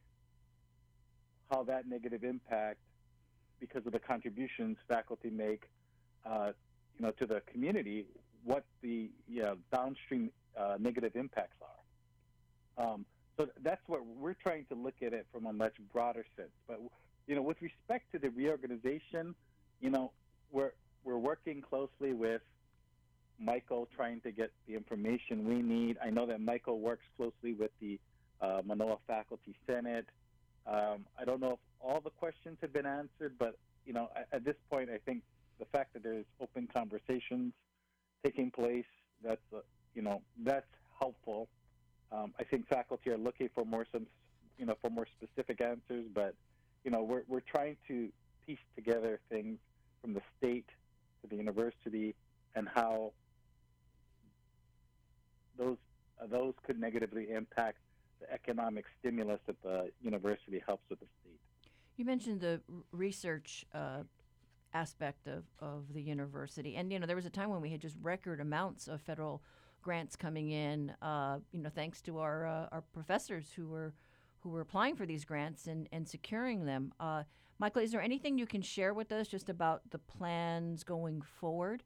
how 1.51 1.63
that 1.63 1.87
negative 1.87 2.23
impact, 2.23 2.79
because 3.59 3.85
of 3.85 3.93
the 3.93 3.99
contributions 3.99 4.77
faculty 4.87 5.29
make, 5.29 5.69
uh, 6.25 6.51
you 6.97 7.05
know, 7.05 7.11
to 7.11 7.25
the 7.25 7.41
community, 7.51 8.05
what 8.43 8.65
the 8.81 9.09
you 9.29 9.41
know, 9.41 9.57
downstream 9.71 10.31
uh, 10.57 10.75
negative 10.79 11.15
impacts 11.15 11.57
are. 11.61 12.85
Um, 12.85 13.05
so 13.37 13.47
that's 13.61 13.81
what 13.87 14.05
we're 14.05 14.33
trying 14.35 14.65
to 14.65 14.75
look 14.75 14.95
at 15.01 15.13
it 15.13 15.25
from 15.31 15.45
a 15.45 15.53
much 15.53 15.73
broader 15.91 16.25
sense. 16.35 16.51
But 16.67 16.79
you 17.27 17.35
know, 17.35 17.41
with 17.41 17.61
respect 17.61 18.11
to 18.11 18.19
the 18.19 18.29
reorganization, 18.29 19.35
you 19.79 19.89
know, 19.89 20.11
we're 20.51 20.73
we're 21.03 21.17
working 21.17 21.61
closely 21.61 22.13
with 22.13 22.41
Michael 23.39 23.87
trying 23.95 24.21
to 24.21 24.31
get 24.31 24.51
the 24.67 24.75
information 24.75 25.47
we 25.47 25.61
need. 25.61 25.97
I 26.03 26.09
know 26.09 26.25
that 26.27 26.41
Michael 26.41 26.79
works 26.79 27.03
closely 27.17 27.53
with 27.53 27.71
the 27.79 27.99
uh, 28.41 28.61
Manoa 28.65 28.97
Faculty 29.07 29.55
Senate. 29.67 30.07
Um, 30.65 31.05
I 31.19 31.25
don't 31.25 31.41
know 31.41 31.53
if 31.53 31.59
all 31.81 32.01
the 32.01 32.09
questions 32.09 32.57
have 32.61 32.73
been 32.73 32.85
answered, 32.85 33.33
but 33.37 33.57
you 33.85 33.93
know, 33.93 34.09
at, 34.15 34.27
at, 34.31 34.45
this 34.45 34.55
point, 34.69 34.89
I 34.89 34.97
think 34.97 35.23
the 35.59 35.65
fact 35.65 35.93
that 35.93 36.03
there's 36.03 36.25
open 36.39 36.67
conversations 36.73 37.53
taking 38.23 38.49
place, 38.51 38.85
that's 39.23 39.41
uh, 39.53 39.59
you 39.93 40.01
know, 40.01 40.21
that's 40.43 40.65
helpful. 40.97 41.47
Um, 42.11 42.33
I 42.39 42.43
think 42.43 42.67
faculty 42.67 43.09
are 43.09 43.17
looking 43.17 43.49
for 43.53 43.65
more 43.65 43.85
some, 43.91 44.07
you 44.57 44.65
know, 44.65 44.75
for 44.81 44.89
more 44.89 45.07
specific 45.17 45.61
answers, 45.61 46.05
but 46.13 46.35
you 46.83 46.91
know, 46.91 47.03
we're 47.03 47.23
we're 47.27 47.41
trying 47.41 47.77
to 47.87 48.09
piece 48.45 48.57
together 48.75 49.19
things 49.29 49.57
from 50.01 50.13
the 50.13 50.21
state 50.37 50.67
to 51.21 51.27
the 51.27 51.35
university 51.35 52.13
and 52.55 52.67
how 52.73 53.11
those 55.57 55.77
uh, 56.21 56.27
those 56.27 56.53
could 56.65 56.79
negatively 56.79 57.31
impact 57.31 57.79
the 58.19 58.31
economic 58.31 58.85
stimulus 58.99 59.39
that 59.47 59.61
the 59.63 59.89
university 60.01 60.61
helps 60.65 60.89
with 60.89 60.99
the 60.99 61.05
state. 61.21 61.39
You 61.97 62.05
mentioned 62.05 62.41
the 62.41 62.61
research 62.91 63.65
uh, 63.73 64.03
aspect 64.73 65.27
of, 65.27 65.43
of 65.59 65.93
the 65.93 66.01
university, 66.01 66.75
and 66.75 66.91
you 66.91 66.99
know 66.99 67.05
there 67.05 67.15
was 67.15 67.25
a 67.25 67.31
time 67.31 67.49
when 67.49 67.61
we 67.61 67.69
had 67.69 67.81
just 67.81 67.95
record 68.01 68.39
amounts 68.39 68.87
of 68.87 69.01
federal 69.01 69.41
grants 69.81 70.15
coming 70.15 70.49
in. 70.49 70.93
Uh, 71.01 71.39
you 71.51 71.61
know, 71.61 71.69
thanks 71.73 72.01
to 72.01 72.19
our 72.19 72.47
uh, 72.47 72.67
our 72.71 72.83
professors 72.93 73.51
who 73.55 73.67
were 73.67 73.93
who 74.39 74.49
were 74.49 74.61
applying 74.61 74.95
for 74.95 75.05
these 75.05 75.23
grants 75.23 75.67
and, 75.67 75.87
and 75.91 76.07
securing 76.07 76.65
them. 76.65 76.91
Uh, 76.99 77.23
Michael, 77.59 77.81
is 77.81 77.91
there 77.91 78.01
anything 78.01 78.37
you 78.37 78.45
can 78.45 78.61
share 78.61 78.93
with 78.93 79.11
us 79.11 79.27
just 79.27 79.49
about 79.49 79.81
the 79.91 79.99
plans 79.99 80.83
going 80.83 81.21
forward? 81.21 81.83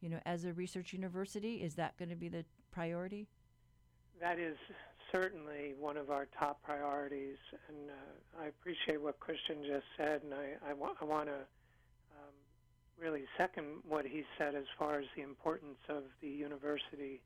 You 0.00 0.08
know, 0.08 0.20
as 0.24 0.46
a 0.46 0.52
research 0.54 0.94
university, 0.94 1.56
is 1.56 1.74
that 1.74 1.98
going 1.98 2.08
to 2.08 2.16
be 2.16 2.28
the 2.28 2.44
priority? 2.72 3.26
That 4.20 4.38
is 4.38 4.56
certainly 5.12 5.74
one 5.78 5.96
of 5.96 6.10
our 6.10 6.26
top 6.38 6.62
priorities, 6.62 7.38
and 7.68 7.90
uh, 7.90 8.42
I 8.42 8.46
appreciate 8.46 9.00
what 9.00 9.18
Christian 9.18 9.64
just 9.66 9.86
said, 9.96 10.22
and 10.22 10.34
I, 10.34 10.70
I, 10.70 10.72
wa- 10.72 10.94
I 11.00 11.04
want 11.04 11.28
to 11.28 11.34
um, 11.34 12.34
really 12.98 13.24
second 13.36 13.82
what 13.88 14.04
he 14.04 14.24
said 14.38 14.54
as 14.54 14.66
far 14.78 14.98
as 14.98 15.06
the 15.16 15.22
importance 15.22 15.78
of 15.88 16.04
the 16.20 16.28
university 16.28 17.22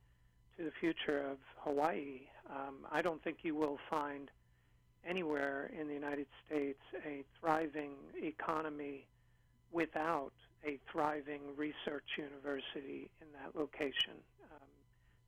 to 0.56 0.64
the 0.64 0.70
future 0.80 1.20
of 1.28 1.38
Hawaii. 1.62 2.20
Um, 2.48 2.86
I 2.90 3.02
don't 3.02 3.22
think 3.22 3.38
you 3.42 3.54
will 3.54 3.78
find 3.90 4.30
anywhere 5.06 5.70
in 5.78 5.88
the 5.88 5.94
United 5.94 6.26
States 6.46 6.80
a 7.04 7.24
thriving 7.40 7.92
economy 8.16 9.06
without 9.72 10.32
a 10.66 10.78
thriving 10.90 11.40
research 11.56 12.04
university 12.16 13.10
in 13.20 13.26
that 13.32 13.58
location. 13.58 14.14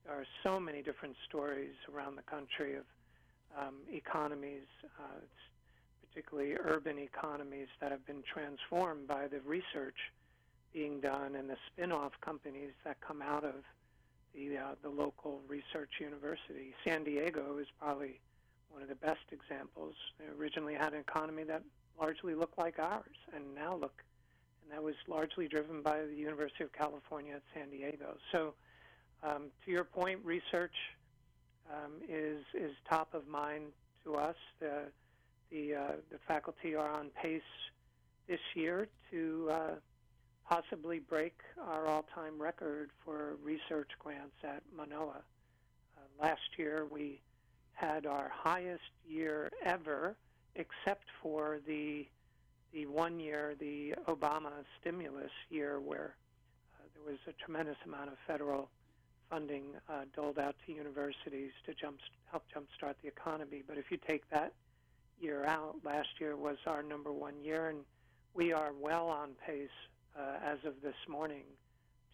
Are 0.08 0.24
so 0.42 0.60
many 0.60 0.82
different 0.82 1.16
stories 1.28 1.74
around 1.92 2.16
the 2.16 2.22
country 2.22 2.76
of 2.76 2.84
um, 3.58 3.74
economies, 3.92 4.66
uh, 5.00 5.20
particularly 6.08 6.54
urban 6.54 6.98
economies, 6.98 7.68
that 7.80 7.90
have 7.90 8.06
been 8.06 8.22
transformed 8.22 9.08
by 9.08 9.26
the 9.26 9.40
research 9.40 9.96
being 10.72 11.00
done 11.00 11.34
and 11.34 11.50
the 11.50 11.56
spin-off 11.66 12.12
companies 12.20 12.70
that 12.84 13.00
come 13.00 13.20
out 13.20 13.44
of 13.44 13.54
the 14.34 14.56
uh, 14.56 14.74
the 14.82 14.88
local 14.88 15.40
research 15.48 15.90
university. 15.98 16.74
San 16.84 17.02
Diego 17.02 17.58
is 17.58 17.66
probably 17.80 18.20
one 18.70 18.82
of 18.82 18.88
the 18.88 18.94
best 18.94 19.26
examples. 19.32 19.94
They 20.18 20.26
originally 20.40 20.74
had 20.74 20.92
an 20.92 21.00
economy 21.00 21.44
that 21.44 21.62
largely 21.98 22.34
looked 22.34 22.58
like 22.58 22.78
ours, 22.78 23.16
and 23.34 23.54
now 23.54 23.74
look, 23.74 24.02
and 24.62 24.72
that 24.72 24.82
was 24.82 24.94
largely 25.08 25.48
driven 25.48 25.82
by 25.82 26.02
the 26.02 26.14
University 26.14 26.62
of 26.62 26.72
California 26.72 27.34
at 27.34 27.42
San 27.54 27.70
Diego. 27.70 28.16
So, 28.30 28.54
um, 29.22 29.44
to 29.64 29.70
your 29.70 29.84
point, 29.84 30.20
research 30.24 30.74
um, 31.70 31.92
is 32.08 32.44
is 32.54 32.72
top 32.88 33.14
of 33.14 33.26
mind 33.26 33.64
to 34.04 34.14
us. 34.16 34.36
The 34.60 34.84
the 35.50 35.74
uh, 35.74 35.92
the 36.10 36.18
faculty 36.26 36.74
are 36.74 36.88
on 36.88 37.10
pace 37.10 37.42
this 38.28 38.40
year 38.54 38.88
to 39.10 39.48
uh, 39.50 39.70
possibly 40.48 40.98
break 40.98 41.38
our 41.60 41.86
all-time 41.86 42.40
record 42.40 42.90
for 43.04 43.36
research 43.42 43.90
grants 43.98 44.36
at 44.44 44.62
Manoa. 44.76 45.22
Uh, 45.96 46.22
last 46.22 46.56
year 46.56 46.86
we 46.90 47.20
had 47.72 48.06
our 48.06 48.30
highest 48.34 48.82
year 49.06 49.50
ever, 49.64 50.16
except 50.54 51.04
for 51.22 51.58
the 51.66 52.06
the 52.72 52.86
one 52.86 53.18
year, 53.18 53.54
the 53.58 53.94
Obama 54.06 54.52
stimulus 54.80 55.30
year, 55.48 55.80
where 55.80 56.14
uh, 56.74 56.84
there 56.94 57.12
was 57.12 57.18
a 57.26 57.32
tremendous 57.44 57.76
amount 57.86 58.08
of 58.08 58.16
federal 58.26 58.68
funding 59.30 59.64
uh, 59.88 60.04
doled 60.14 60.38
out 60.38 60.54
to 60.66 60.72
universities 60.72 61.50
to 61.66 61.74
jump, 61.74 61.98
help 62.30 62.44
jumpstart 62.54 62.94
the 63.02 63.08
economy. 63.08 63.62
But 63.66 63.78
if 63.78 63.90
you 63.90 63.98
take 64.06 64.28
that 64.30 64.52
year 65.20 65.44
out, 65.44 65.76
last 65.84 66.08
year 66.20 66.36
was 66.36 66.56
our 66.66 66.82
number 66.82 67.12
one 67.12 67.40
year, 67.42 67.68
and 67.68 67.80
we 68.34 68.52
are 68.52 68.72
well 68.78 69.08
on 69.08 69.30
pace 69.46 69.68
uh, 70.18 70.38
as 70.44 70.58
of 70.64 70.74
this 70.82 70.96
morning 71.08 71.44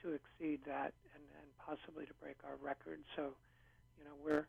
to 0.03 0.13
exceed 0.13 0.61
that 0.67 0.93
and, 1.15 1.25
and 1.39 1.49
possibly 1.67 2.07
to 2.07 2.13
break 2.23 2.37
our 2.45 2.57
record. 2.63 3.01
So, 3.17 3.35
you 3.99 4.05
know, 4.05 4.15
we're 4.25 4.47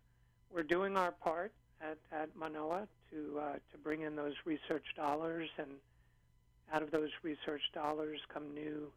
we're 0.53 0.63
doing 0.63 0.95
our 0.97 1.11
part 1.11 1.51
at, 1.81 1.97
at 2.11 2.35
Manoa 2.35 2.87
to 3.11 3.39
uh, 3.39 3.53
to 3.53 3.77
bring 3.83 4.01
in 4.01 4.15
those 4.15 4.33
research 4.45 4.85
dollars, 4.95 5.49
and 5.57 5.69
out 6.71 6.83
of 6.83 6.91
those 6.91 7.09
research 7.23 7.63
dollars 7.73 8.19
come 8.31 8.53
new 8.53 8.91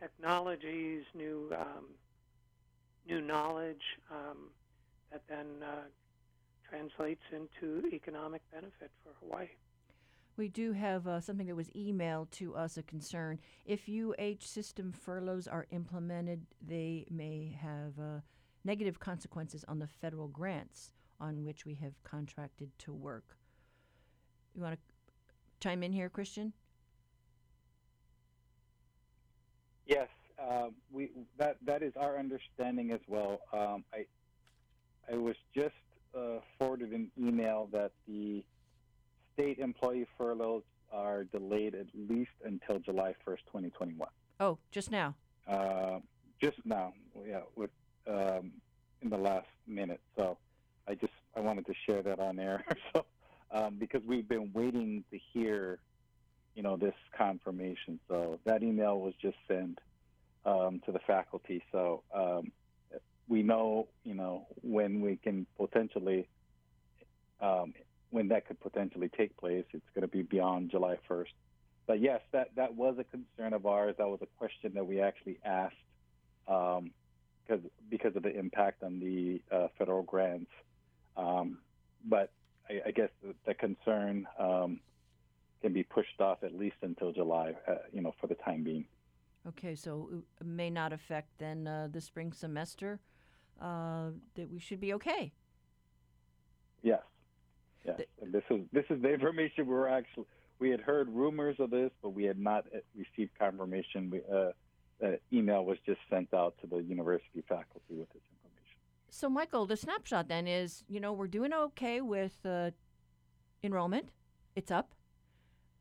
technologies, 0.00 1.04
new 1.14 1.52
um, 1.56 1.84
new 3.08 3.20
knowledge 3.20 3.82
um, 4.10 4.50
that 5.10 5.22
then 5.28 5.46
uh, 5.62 5.82
translates 6.68 7.22
into 7.32 7.88
economic 7.94 8.42
benefit 8.52 8.90
for 9.02 9.10
Hawaii. 9.20 9.48
We 10.36 10.48
do 10.48 10.72
have 10.72 11.08
uh, 11.08 11.20
something 11.20 11.48
that 11.48 11.56
was 11.56 11.70
emailed 11.70 12.30
to 12.32 12.54
us 12.54 12.76
a 12.76 12.82
concern. 12.82 13.40
If 13.66 13.88
UH 13.88 14.44
system 14.44 14.92
furloughs 14.92 15.48
are 15.48 15.66
implemented, 15.72 16.46
they 16.64 17.06
may 17.10 17.56
have 17.60 17.98
uh, 17.98 18.20
negative 18.64 19.00
consequences 19.00 19.64
on 19.66 19.80
the 19.80 19.88
federal 19.88 20.28
grants 20.28 20.92
on 21.20 21.44
which 21.44 21.66
we 21.66 21.74
have 21.74 21.92
contracted 22.04 22.70
to 22.78 22.92
work. 22.92 23.36
You 24.54 24.62
want 24.62 24.74
to 24.74 24.80
chime 25.60 25.82
in 25.82 25.92
here, 25.92 26.08
Christian? 26.08 26.52
Um, 30.48 30.76
we 30.90 31.10
that 31.38 31.56
that 31.64 31.82
is 31.82 31.92
our 31.96 32.18
understanding 32.18 32.90
as 32.92 33.00
well. 33.06 33.40
Um, 33.52 33.84
I 33.92 34.06
I 35.12 35.16
was 35.16 35.36
just 35.54 35.74
uh, 36.16 36.38
forwarded 36.58 36.92
an 36.92 37.10
email 37.18 37.68
that 37.72 37.92
the 38.06 38.42
state 39.34 39.58
employee 39.58 40.06
furloughs 40.16 40.64
are 40.90 41.24
delayed 41.24 41.74
at 41.74 41.86
least 41.94 42.30
until 42.44 42.78
July 42.78 43.14
1st, 43.26 43.38
2021. 43.46 44.08
Oh, 44.40 44.58
just 44.72 44.90
now. 44.90 45.14
Uh, 45.46 46.00
just 46.42 46.58
now, 46.64 46.92
yeah, 47.26 47.40
with 47.56 47.70
um, 48.06 48.52
in 49.02 49.10
the 49.10 49.16
last 49.18 49.46
minute. 49.66 50.00
So 50.16 50.38
I 50.88 50.94
just 50.94 51.12
I 51.36 51.40
wanted 51.40 51.66
to 51.66 51.74
share 51.86 52.02
that 52.02 52.20
on 52.20 52.38
air. 52.38 52.64
so 52.92 53.04
um, 53.50 53.76
because 53.78 54.02
we've 54.06 54.28
been 54.28 54.50
waiting 54.54 55.04
to 55.12 55.18
hear, 55.32 55.80
you 56.54 56.62
know, 56.62 56.76
this 56.76 56.94
confirmation. 57.16 58.00
So 58.08 58.38
that 58.44 58.62
email 58.62 59.00
was 59.00 59.14
just 59.20 59.36
sent 59.46 59.78
um, 60.44 60.80
to 60.86 60.92
the 60.92 61.00
faculty. 61.00 61.62
So 61.72 62.02
um, 62.14 62.52
we 63.28 63.42
know, 63.42 63.88
you 64.04 64.14
know, 64.14 64.46
when 64.62 65.00
we 65.00 65.16
can 65.16 65.46
potentially 65.56 66.28
um, 67.40 67.74
when 68.10 68.28
that 68.28 68.46
could 68.46 68.60
potentially 68.60 69.10
take 69.16 69.36
place. 69.36 69.64
It's 69.72 69.84
going 69.94 70.02
to 70.02 70.08
be 70.08 70.22
beyond 70.22 70.70
July 70.70 70.96
1st. 71.08 71.26
But 71.86 72.00
yes, 72.00 72.20
that, 72.32 72.54
that 72.56 72.74
was 72.74 72.96
a 72.98 73.04
concern 73.04 73.52
of 73.52 73.66
ours. 73.66 73.94
That 73.98 74.08
was 74.08 74.20
a 74.22 74.26
question 74.38 74.72
that 74.74 74.86
we 74.86 75.00
actually 75.00 75.38
asked 75.44 75.74
um, 76.46 76.90
because 77.46 77.64
because 77.88 78.14
of 78.16 78.22
the 78.22 78.38
impact 78.38 78.82
on 78.82 79.00
the 79.00 79.40
uh, 79.54 79.68
federal 79.78 80.02
grants. 80.02 80.50
Um, 81.16 81.58
but 82.04 82.30
I, 82.68 82.88
I, 82.88 82.90
guess 82.90 83.08
the, 83.22 83.34
the 83.46 83.54
concern 83.54 84.26
um, 84.38 84.80
can 85.62 85.72
be 85.72 85.82
pushed 85.82 86.20
off 86.20 86.44
at 86.44 86.54
least 86.54 86.76
until 86.82 87.12
July, 87.12 87.54
uh, 87.66 87.76
you 87.92 88.02
know, 88.02 88.14
for 88.20 88.26
the 88.26 88.34
time 88.34 88.64
being. 88.64 88.84
Okay, 89.48 89.74
so 89.74 90.08
it 90.40 90.46
may 90.46 90.70
not 90.70 90.92
affect 90.92 91.38
then 91.38 91.66
uh, 91.66 91.88
the 91.90 92.00
spring 92.00 92.32
semester. 92.32 93.00
Uh, 93.60 94.10
that 94.34 94.48
we 94.48 94.60
should 94.60 94.80
be 94.80 94.94
okay. 94.94 95.32
Yes. 96.82 97.00
Yes, 97.84 98.00
and 98.22 98.32
this 98.32 98.44
is 98.50 98.60
this 98.72 98.84
is 98.90 99.00
the 99.02 99.12
information 99.12 99.66
we 99.66 99.74
were 99.74 99.88
actually 99.88 100.26
we 100.58 100.70
had 100.70 100.80
heard 100.80 101.08
rumors 101.08 101.56
of 101.58 101.70
this, 101.70 101.90
but 102.02 102.10
we 102.10 102.24
had 102.24 102.38
not 102.38 102.66
uh, 102.74 102.78
received 102.96 103.30
confirmation. 103.38 104.10
We, 104.10 104.20
uh, 104.32 104.52
email 105.32 105.64
was 105.64 105.78
just 105.86 106.00
sent 106.10 106.34
out 106.34 106.56
to 106.60 106.66
the 106.66 106.78
university 106.78 107.44
faculty 107.48 107.94
with 107.94 108.08
this 108.12 108.22
information. 108.32 108.76
So, 109.10 109.28
Michael, 109.28 109.66
the 109.66 109.76
snapshot 109.76 110.28
then 110.28 110.48
is, 110.48 110.82
you 110.88 110.98
know, 110.98 111.12
we're 111.12 111.28
doing 111.28 111.52
okay 111.52 112.00
with 112.00 112.44
uh, 112.44 112.72
enrollment; 113.62 114.10
it's 114.56 114.70
up. 114.70 114.94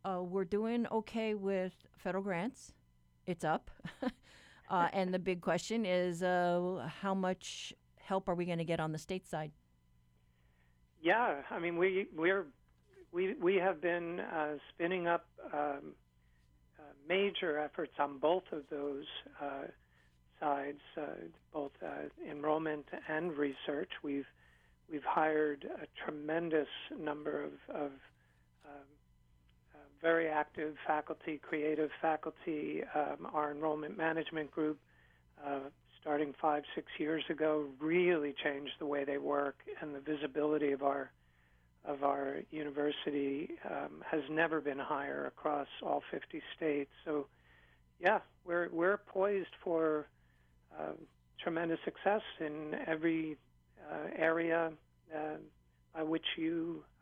Uh, 0.05 0.21
we're 0.21 0.45
doing 0.45 0.85
okay 0.91 1.33
with 1.33 1.73
federal 1.97 2.23
grants; 2.23 2.73
it's 3.27 3.43
up. 3.43 3.69
Uh, 4.69 4.89
and 4.91 5.13
the 5.13 5.19
big 5.19 5.39
question 5.39 5.85
is, 5.85 6.21
uh, 6.21 6.89
how 7.01 7.13
much 7.13 7.73
help 7.99 8.27
are 8.27 8.35
we 8.35 8.45
going 8.45 8.57
to 8.57 8.65
get 8.65 8.81
on 8.81 8.91
the 8.91 8.97
state 8.97 9.25
side? 9.25 9.51
Yeah, 11.01 11.41
I 11.49 11.59
mean 11.59 11.77
we 11.77 12.07
we're 12.13 12.47
we 13.13 13.35
we 13.35 13.55
have 13.55 13.81
been 13.81 14.19
uh, 14.19 14.55
spinning 14.73 15.07
up 15.07 15.25
um, 15.53 15.93
uh, 16.77 16.83
major 17.07 17.57
efforts 17.59 17.93
on 17.97 18.17
both 18.17 18.43
of 18.51 18.63
those 18.69 19.05
uh, 19.41 19.67
sides, 20.39 20.81
uh, 20.97 21.05
both 21.53 21.71
enrollment 22.29 22.85
and 23.07 23.37
research. 23.37 23.91
We've 24.03 24.27
we've 24.91 25.05
hired 25.05 25.65
a 25.81 25.85
tremendous 26.03 26.67
number 26.99 27.43
of, 27.43 27.75
of 27.75 27.91
um, 28.65 28.87
very 30.07 30.29
active 30.29 30.75
faculty, 30.87 31.37
creative 31.37 31.89
faculty. 32.01 32.81
Um, 32.95 33.27
our 33.33 33.51
enrollment 33.51 33.97
management 33.97 34.49
group 34.51 34.79
starting 35.99 36.33
five, 36.41 36.63
six 36.73 36.87
years 36.97 37.25
ago, 37.29 37.65
really 37.81 38.33
changed 38.41 38.71
the 38.79 38.85
way 38.85 39.03
they 39.03 39.17
work, 39.17 39.57
and 39.81 39.93
the 39.93 39.99
visibility 39.99 40.71
of 40.71 40.81
our 40.81 41.11
of 41.83 42.03
our 42.03 42.37
university 42.51 43.49
um, 43.69 44.01
has 44.09 44.21
never 44.29 44.61
been 44.61 44.79
higher 44.79 45.25
across 45.25 45.67
all 45.83 46.01
50 46.09 46.41
states. 46.55 46.91
So, 47.03 47.27
yeah, 47.99 48.19
we're 48.45 48.69
we're 48.71 48.97
poised 48.97 49.55
for 49.61 50.07
uh, 50.79 50.93
tremendous 51.43 51.79
success 51.83 52.21
in 52.39 52.77
every 52.87 53.35
uh, 53.91 54.07
area 54.15 54.71
uh, 55.13 55.37
by 55.93 56.03
which 56.03 56.27
you 56.37 56.83
uh, 56.85 56.96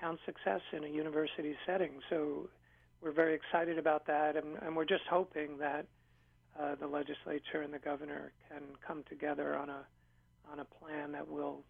count 0.00 0.18
success 0.26 0.60
in 0.72 0.84
a 0.84 0.88
university 0.88 1.54
setting. 1.66 2.00
So, 2.10 2.48
we're 3.00 3.12
very 3.12 3.34
excited 3.34 3.78
about 3.78 4.06
that, 4.06 4.36
and, 4.36 4.56
and 4.60 4.74
we're 4.74 4.84
just 4.84 5.04
hoping 5.08 5.58
that 5.58 5.86
uh, 6.60 6.74
the 6.80 6.86
legislature 6.86 7.62
and 7.62 7.72
the 7.72 7.78
governor 7.78 8.32
can 8.48 8.62
come 8.84 9.04
together 9.08 9.56
on 9.56 9.68
a 9.70 9.84
on 10.50 10.60
a 10.60 10.64
plan 10.64 11.12
that 11.12 11.28
will 11.28 11.62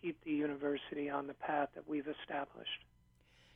keep 0.00 0.22
the 0.24 0.30
university 0.32 1.10
on 1.10 1.26
the 1.26 1.34
path 1.34 1.68
that 1.74 1.86
we've 1.86 2.08
established. 2.08 2.84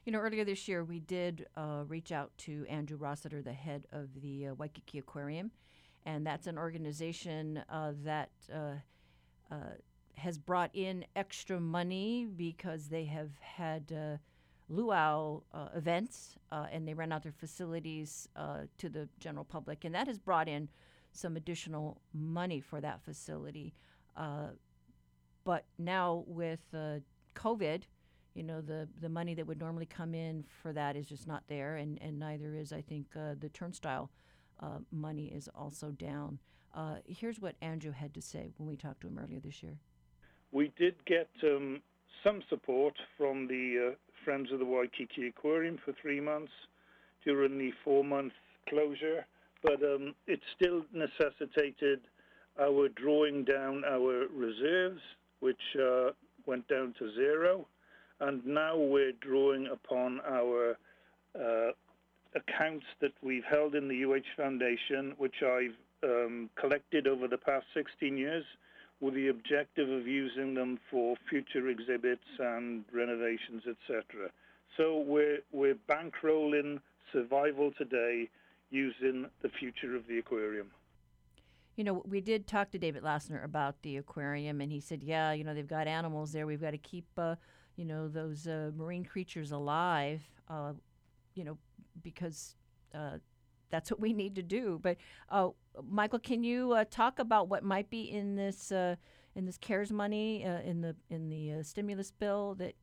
You 0.04 0.12
know, 0.12 0.18
earlier 0.18 0.44
this 0.44 0.68
year 0.68 0.84
we 0.84 1.00
did 1.00 1.46
uh, 1.56 1.84
reach 1.88 2.12
out 2.12 2.30
to 2.38 2.66
Andrew 2.68 2.98
Rossiter, 2.98 3.42
the 3.42 3.52
head 3.52 3.86
of 3.92 4.20
the 4.20 4.48
uh, 4.48 4.54
Waikiki 4.54 4.98
Aquarium, 4.98 5.50
and 6.04 6.26
that's 6.26 6.46
an 6.46 6.58
organization 6.58 7.62
uh, 7.70 7.92
that 8.04 8.30
uh, 8.52 8.74
uh, 9.50 9.56
has 10.18 10.38
brought 10.38 10.70
in 10.74 11.04
extra 11.16 11.60
money 11.60 12.26
because 12.36 12.88
they 12.88 13.04
have 13.04 13.30
had 13.40 13.92
uh, 13.92 14.16
luau 14.68 15.40
events 15.74 16.36
and 16.50 16.86
they 16.86 16.94
rent 16.94 17.12
out 17.12 17.22
their 17.22 17.32
facilities 17.32 18.28
to 18.76 18.88
the 18.88 19.08
general 19.18 19.44
public, 19.44 19.84
and 19.84 19.94
that 19.94 20.06
has 20.06 20.18
brought 20.18 20.48
in 20.48 20.68
some 21.12 21.36
additional 21.36 22.00
money 22.12 22.60
for 22.60 22.80
that 22.80 23.02
facility. 23.02 23.74
but 25.44 25.64
now 25.78 26.24
with 26.26 26.60
COVID, 27.34 27.82
you 28.38 28.44
know 28.44 28.60
the 28.60 28.88
the 29.00 29.08
money 29.08 29.34
that 29.34 29.46
would 29.46 29.58
normally 29.58 29.84
come 29.86 30.14
in 30.14 30.44
for 30.62 30.72
that 30.72 30.94
is 30.94 31.08
just 31.08 31.26
not 31.26 31.42
there, 31.48 31.76
and 31.76 31.98
and 32.00 32.18
neither 32.18 32.54
is 32.54 32.72
I 32.72 32.82
think 32.82 33.06
uh, 33.16 33.34
the 33.38 33.48
turnstile 33.48 34.10
uh, 34.60 34.78
money 34.92 35.26
is 35.26 35.48
also 35.54 35.90
down. 35.90 36.38
Uh, 36.72 36.96
here's 37.04 37.40
what 37.40 37.56
Andrew 37.60 37.90
had 37.90 38.14
to 38.14 38.22
say 38.22 38.52
when 38.56 38.68
we 38.68 38.76
talked 38.76 39.00
to 39.00 39.08
him 39.08 39.18
earlier 39.18 39.40
this 39.40 39.60
year. 39.62 39.78
We 40.52 40.72
did 40.78 40.94
get 41.06 41.28
um, 41.44 41.80
some 42.24 42.42
support 42.48 42.94
from 43.16 43.46
the 43.46 43.90
uh, 43.92 43.94
Friends 44.24 44.50
of 44.52 44.58
the 44.58 44.64
Waikiki 44.64 45.28
Aquarium 45.28 45.78
for 45.84 45.94
three 46.00 46.20
months 46.20 46.52
during 47.24 47.58
the 47.58 47.72
four 47.84 48.04
month 48.04 48.32
closure, 48.68 49.26
but 49.62 49.82
um, 49.82 50.14
it 50.26 50.40
still 50.56 50.82
necessitated 50.92 52.00
our 52.60 52.88
drawing 52.88 53.44
down 53.44 53.82
our 53.88 54.26
reserves, 54.34 55.00
which 55.40 55.56
uh, 55.80 56.10
went 56.46 56.66
down 56.68 56.94
to 56.98 57.14
zero 57.14 57.66
and 58.20 58.44
now 58.44 58.76
we're 58.76 59.12
drawing 59.20 59.68
upon 59.72 60.20
our 60.26 60.76
uh, 61.38 61.70
accounts 62.34 62.84
that 63.00 63.12
we've 63.22 63.44
held 63.48 63.74
in 63.74 63.88
the 63.88 64.04
UH 64.04 64.26
Foundation, 64.36 65.14
which 65.18 65.36
I've 65.42 65.76
um, 66.02 66.50
collected 66.58 67.06
over 67.06 67.28
the 67.28 67.38
past 67.38 67.66
16 67.74 68.16
years, 68.16 68.44
with 69.00 69.14
the 69.14 69.28
objective 69.28 69.88
of 69.88 70.06
using 70.06 70.54
them 70.54 70.78
for 70.90 71.16
future 71.30 71.68
exhibits 71.68 72.24
and 72.38 72.84
renovations, 72.92 73.62
etc. 73.66 74.30
So 74.76 74.98
we're 74.98 75.38
we're 75.52 75.76
bankrolling 75.88 76.80
survival 77.12 77.72
today 77.78 78.28
using 78.70 79.26
the 79.42 79.48
future 79.48 79.96
of 79.96 80.06
the 80.06 80.18
aquarium. 80.18 80.70
You 81.76 81.84
know, 81.84 82.02
we 82.06 82.20
did 82.20 82.46
talk 82.48 82.72
to 82.72 82.78
David 82.78 83.04
Lassner 83.04 83.44
about 83.44 83.80
the 83.82 83.98
aquarium, 83.98 84.60
and 84.60 84.70
he 84.70 84.80
said, 84.80 85.02
"Yeah, 85.02 85.32
you 85.32 85.44
know, 85.44 85.54
they've 85.54 85.66
got 85.66 85.86
animals 85.86 86.32
there. 86.32 86.46
We've 86.46 86.60
got 86.60 86.72
to 86.72 86.78
keep." 86.78 87.06
Uh, 87.16 87.36
you 87.78 87.84
know 87.84 88.08
those 88.08 88.46
uh, 88.46 88.72
marine 88.76 89.04
creatures 89.04 89.52
alive, 89.52 90.20
uh, 90.50 90.72
you 91.34 91.44
know, 91.44 91.56
because 92.02 92.56
uh, 92.92 93.18
that's 93.70 93.90
what 93.90 94.00
we 94.00 94.12
need 94.12 94.34
to 94.34 94.42
do. 94.42 94.80
But 94.82 94.96
uh, 95.30 95.50
Michael, 95.88 96.18
can 96.18 96.42
you 96.42 96.72
uh, 96.72 96.84
talk 96.90 97.18
about 97.18 97.48
what 97.48 97.62
might 97.62 97.90
be 97.90 98.10
in 98.10 98.36
this 98.36 98.72
uh, 98.72 98.96
in 99.34 99.46
this 99.46 99.58
CARES 99.58 99.92
money 99.92 100.42
in 100.42 100.80
the 100.80 100.96
in 101.10 101.28
the 101.28 101.62
stimulus 101.62 102.10
bill 102.10 102.54
that 102.56 102.74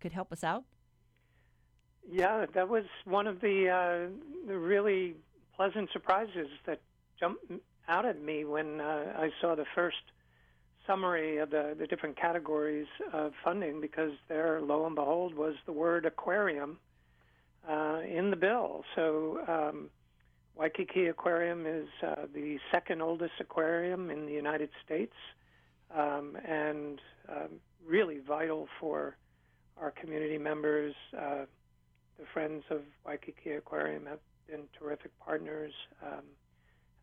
could 0.00 0.12
help 0.12 0.32
us 0.32 0.42
out? 0.42 0.64
Yeah, 2.10 2.46
that 2.54 2.68
was 2.68 2.84
one 3.04 3.26
of 3.26 3.40
the 3.40 4.10
the 4.46 4.58
really 4.58 5.14
pleasant 5.54 5.90
surprises 5.92 6.48
that 6.66 6.80
jumped 7.18 7.44
out 7.88 8.06
at 8.06 8.22
me 8.22 8.44
when 8.44 8.80
I 8.80 9.30
saw 9.40 9.54
the 9.54 9.66
first 9.74 9.98
summary 10.86 11.38
of 11.38 11.50
the, 11.50 11.76
the 11.78 11.86
different 11.86 12.16
categories 12.16 12.86
of 13.12 13.32
funding 13.44 13.80
because 13.80 14.12
there, 14.28 14.60
lo 14.60 14.86
and 14.86 14.94
behold, 14.94 15.34
was 15.34 15.54
the 15.66 15.72
word 15.72 16.04
aquarium 16.04 16.78
uh, 17.68 18.00
in 18.08 18.30
the 18.30 18.36
bill. 18.36 18.84
So 18.96 19.40
um, 19.46 19.90
Waikiki 20.60 21.06
Aquarium 21.06 21.64
is 21.64 21.88
uh, 22.06 22.26
the 22.34 22.58
second 22.70 23.00
oldest 23.00 23.32
aquarium 23.40 24.10
in 24.10 24.26
the 24.26 24.32
United 24.32 24.68
States 24.84 25.14
um, 25.96 26.36
and 26.46 27.00
um, 27.30 27.48
really 27.88 28.18
vital 28.18 28.68
for 28.78 29.16
our 29.80 29.90
community 29.90 30.36
members. 30.36 30.94
Uh, 31.16 31.46
the 32.18 32.26
Friends 32.34 32.62
of 32.70 32.82
Waikiki 33.06 33.52
Aquarium 33.52 34.04
have 34.04 34.18
been 34.46 34.64
terrific 34.78 35.18
partners 35.18 35.72
um, 36.04 36.24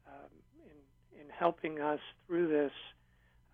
um, 0.05 0.30
in, 0.64 1.22
in 1.22 1.26
helping 1.36 1.82
us 1.82 1.99
through 2.28 2.49
this 2.49 2.72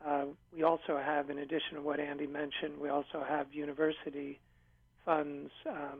uh, 0.06 0.26
we 0.54 0.64
also 0.64 1.00
have, 1.02 1.30
in 1.30 1.38
addition 1.38 1.76
to 1.76 1.82
what 1.82 2.02
Andy 2.02 2.28
mentioned, 2.28 2.78
we 2.78 2.90
also 2.90 3.24
have 3.26 3.48
university 3.54 4.42
funds 5.06 5.50
um, 5.66 6.00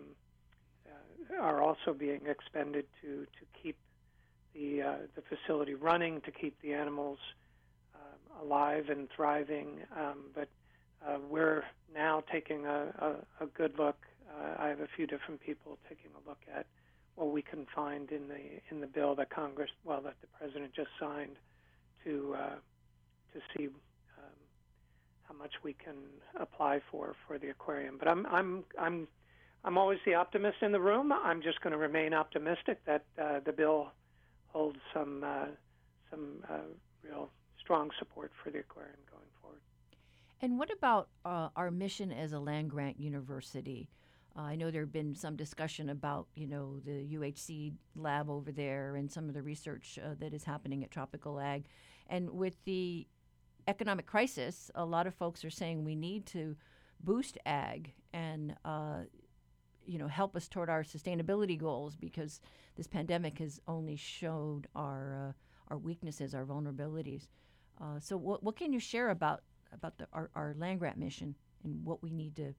uh, 0.86 1.42
are 1.42 1.62
also 1.62 1.94
being 1.98 2.20
expended 2.28 2.86
to 3.02 3.26
to 3.40 3.46
keep 3.62 3.78
the 4.54 4.82
uh, 4.82 4.96
the 5.16 5.22
facility 5.22 5.74
running, 5.74 6.22
to 6.22 6.32
keep 6.32 6.60
the 6.62 6.74
animals 6.74 7.18
um, 7.96 8.46
alive 8.46 8.86
and 8.90 9.08
thriving. 9.16 9.80
Um, 9.96 10.26
but 10.36 10.50
uh, 11.06 11.18
we're 11.30 11.64
now 11.94 12.24
taking 12.32 12.66
a, 12.66 12.94
a, 13.40 13.44
a 13.44 13.48
good 13.48 13.74
look. 13.78 13.98
Uh, 14.30 14.56
I 14.58 14.68
have 14.70 14.80
a 14.80 14.88
few 14.96 15.06
different 15.06 15.42
people 15.42 15.78
taking 15.90 16.12
a 16.12 16.30
look 16.30 16.40
at 16.56 16.66
what 17.16 17.32
we 17.32 17.42
can 17.42 17.66
find 17.76 18.12
in 18.12 18.28
the 18.28 18.60
in 18.72 18.82
the 18.82 18.88
bill 18.88 19.16
that 19.16 19.30
Congress, 19.30 19.70
well, 19.84 20.02
that 20.02 20.16
the 20.22 20.28
president 20.38 20.74
just 20.74 20.90
signed, 21.00 21.38
to 22.04 22.36
to 23.34 23.40
see 23.56 23.70
how 25.24 25.36
much 25.36 25.52
we 25.64 25.74
can 25.74 25.96
apply 26.40 26.80
for 26.92 27.16
for 27.28 27.38
the 27.38 27.50
aquarium. 27.50 27.98
But 27.98 28.08
I'm 28.08 28.26
I'm 28.28 28.64
I'm 28.80 29.08
I'm 29.64 29.78
always 29.78 30.00
the 30.06 30.16
optimist 30.16 30.58
in 30.62 30.72
the 30.72 30.80
room. 30.80 31.12
I'm 31.12 31.42
just 31.42 31.62
going 31.62 31.72
to 31.72 31.78
remain 31.78 32.14
optimistic 32.14 32.80
that 32.86 33.06
uh, 33.22 33.40
the 33.46 33.52
bill 33.52 33.92
holds 34.54 34.80
some 34.94 35.24
uh, 35.26 35.48
some 36.10 36.44
uh, 36.50 36.60
real 37.04 37.30
strong 37.60 37.90
support 38.00 38.32
for 38.44 38.50
the 38.52 38.60
aquarium 38.60 38.98
going 39.12 39.28
forward. 39.42 39.60
And 40.42 40.60
what 40.60 40.72
about 40.72 41.10
uh, 41.26 41.50
our 41.56 41.72
mission 41.72 42.12
as 42.12 42.34
a 42.34 42.40
land 42.40 42.70
grant 42.70 43.00
university? 43.00 43.90
Uh, 44.38 44.42
I 44.42 44.56
know 44.56 44.72
there 44.72 44.82
have 44.82 44.92
been 44.92 45.16
some 45.16 45.36
discussion 45.36 45.90
about, 45.90 46.28
you 46.36 46.48
know, 46.48 46.80
the 46.86 47.16
UHC 47.16 47.74
lab 47.96 48.30
over 48.30 48.52
there 48.52 48.96
and 48.96 49.12
some 49.12 49.28
of 49.28 49.36
the 49.36 49.44
research 49.44 50.00
uh, 50.04 50.16
that 50.20 50.34
is 50.34 50.44
happening 50.44 50.84
at 50.84 50.92
Tropical 50.92 51.40
Ag. 51.40 51.66
And 52.08 52.32
with 52.32 52.56
the 52.66 53.08
economic 53.68 54.06
crisis, 54.08 54.72
a 54.76 54.86
lot 54.86 55.08
of 55.08 55.14
folks 55.14 55.46
are 55.46 55.50
saying 55.50 55.84
we 55.84 55.96
need 55.96 56.26
to 56.28 56.56
boost 57.04 57.38
ag 57.46 57.94
and 58.14 58.56
uh, 58.66 59.02
you 59.86 59.98
know 59.98 60.08
help 60.08 60.36
us 60.36 60.48
toward 60.48 60.70
our 60.70 60.84
sustainability 60.84 61.58
goals 61.58 61.96
because 61.96 62.42
this 62.76 62.88
pandemic 62.88 63.40
has 63.40 63.60
only 63.68 63.96
showed 63.96 64.68
our 64.76 65.30
uh, 65.30 65.32
our 65.70 65.78
weaknesses, 65.78 66.36
our 66.36 66.46
vulnerabilities. 66.46 67.28
Uh, 67.82 68.00
so, 68.00 68.18
what, 68.18 68.44
what 68.44 68.56
can 68.56 68.72
you 68.72 68.80
share 68.80 69.10
about 69.10 69.42
about 69.74 69.98
the, 69.98 70.08
our, 70.14 70.30
our 70.36 70.54
land 70.58 70.80
grant 70.80 70.98
mission 70.98 71.36
and 71.64 71.84
what 71.84 72.04
we 72.04 72.12
need 72.12 72.36
to 72.36 72.54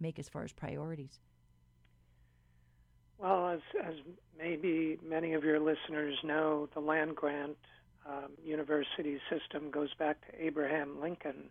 make 0.00 0.18
as 0.18 0.28
far 0.28 0.44
as 0.44 0.52
priorities? 0.52 1.20
Well, 3.18 3.48
as, 3.48 3.60
as 3.84 3.94
maybe 4.38 4.98
many 5.06 5.34
of 5.34 5.44
your 5.44 5.58
listeners 5.58 6.16
know, 6.22 6.68
the 6.72 6.80
land 6.80 7.16
grant 7.16 7.56
um, 8.08 8.30
university 8.42 9.18
system 9.28 9.70
goes 9.70 9.92
back 9.98 10.24
to 10.26 10.42
Abraham 10.42 11.00
Lincoln 11.00 11.50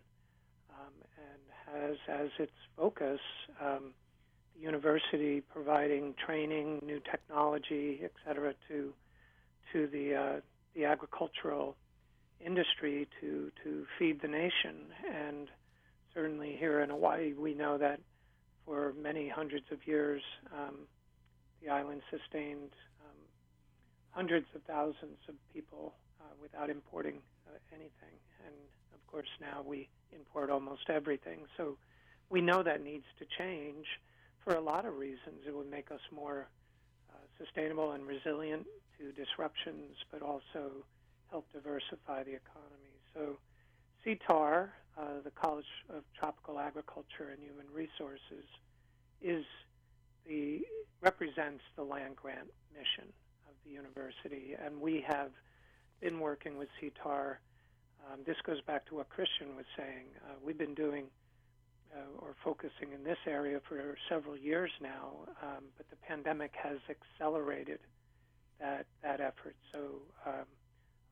um, 0.70 0.94
and 1.16 1.76
has 1.76 1.96
as 2.08 2.30
its 2.38 2.56
focus 2.76 3.20
um, 3.60 3.92
the 4.58 4.64
university 4.64 5.40
providing 5.40 6.14
training, 6.24 6.80
new 6.84 7.00
technology, 7.00 8.00
et 8.02 8.12
cetera, 8.26 8.54
to 8.68 8.92
to 9.72 9.86
the 9.86 10.14
uh, 10.14 10.40
the 10.74 10.84
agricultural 10.84 11.76
industry 12.44 13.06
to 13.20 13.50
to 13.64 13.86
feed 13.98 14.20
the 14.20 14.28
nation. 14.28 14.76
And 15.12 15.48
certainly 16.14 16.56
here 16.58 16.80
in 16.80 16.90
Hawaii, 16.90 17.34
we 17.34 17.54
know 17.54 17.78
that 17.78 18.00
for 18.64 18.94
many 19.00 19.28
hundreds 19.28 19.66
of 19.70 19.86
years, 19.86 20.22
um, 20.52 20.86
the 21.62 21.70
island 21.70 22.02
sustained 22.10 22.72
um, 23.04 23.18
hundreds 24.10 24.46
of 24.54 24.62
thousands 24.62 25.18
of 25.28 25.34
people 25.52 25.94
uh, 26.20 26.34
without 26.40 26.70
importing 26.70 27.18
uh, 27.46 27.58
anything. 27.72 28.14
And 28.44 28.54
of 28.94 29.06
course, 29.10 29.28
now 29.40 29.62
we 29.66 29.88
import 30.12 30.50
almost 30.50 30.90
everything. 30.90 31.40
So 31.56 31.76
we 32.30 32.40
know 32.40 32.62
that 32.62 32.82
needs 32.82 33.06
to 33.18 33.24
change 33.38 33.86
for 34.44 34.54
a 34.54 34.60
lot 34.60 34.84
of 34.84 34.96
reasons. 34.96 35.46
It 35.46 35.54
would 35.54 35.70
make 35.70 35.90
us 35.90 36.00
more 36.14 36.48
uh, 37.10 37.16
sustainable 37.38 37.92
and 37.92 38.06
resilient 38.06 38.66
to 38.98 39.12
disruptions, 39.12 39.96
but 40.10 40.22
also 40.22 40.84
help 41.30 41.46
diversify 41.52 42.24
the 42.24 42.34
economy. 42.34 42.94
So 43.14 43.38
CTAHR, 44.04 44.68
uh, 44.98 45.02
the 45.24 45.30
College 45.30 45.66
of 45.90 46.02
Tropical 46.18 46.58
Agriculture 46.58 47.30
and 47.30 47.42
Human 47.42 47.66
Resources, 47.72 48.46
is 49.20 49.44
the 50.26 50.62
represents 51.00 51.62
the 51.76 51.82
land 51.82 52.16
grant 52.16 52.48
mission 52.72 53.12
of 53.48 53.54
the 53.64 53.70
university, 53.70 54.54
and 54.62 54.80
we 54.80 55.04
have 55.06 55.30
been 56.00 56.20
working 56.20 56.58
with 56.58 56.68
CTAHR. 56.80 57.36
Um, 58.10 58.20
this 58.26 58.36
goes 58.44 58.60
back 58.62 58.86
to 58.86 58.96
what 58.96 59.08
Christian 59.08 59.56
was 59.56 59.66
saying. 59.76 60.06
Uh, 60.24 60.34
we've 60.44 60.58
been 60.58 60.74
doing 60.74 61.04
uh, 61.94 62.24
or 62.24 62.34
focusing 62.44 62.92
in 62.94 63.04
this 63.04 63.18
area 63.26 63.60
for 63.68 63.96
several 64.08 64.36
years 64.36 64.70
now, 64.80 65.26
um, 65.42 65.64
but 65.76 65.88
the 65.90 65.96
pandemic 65.96 66.52
has 66.62 66.78
accelerated 66.88 67.80
that 68.60 68.86
that 69.02 69.20
effort. 69.20 69.56
So 69.72 70.02
um, 70.26 70.46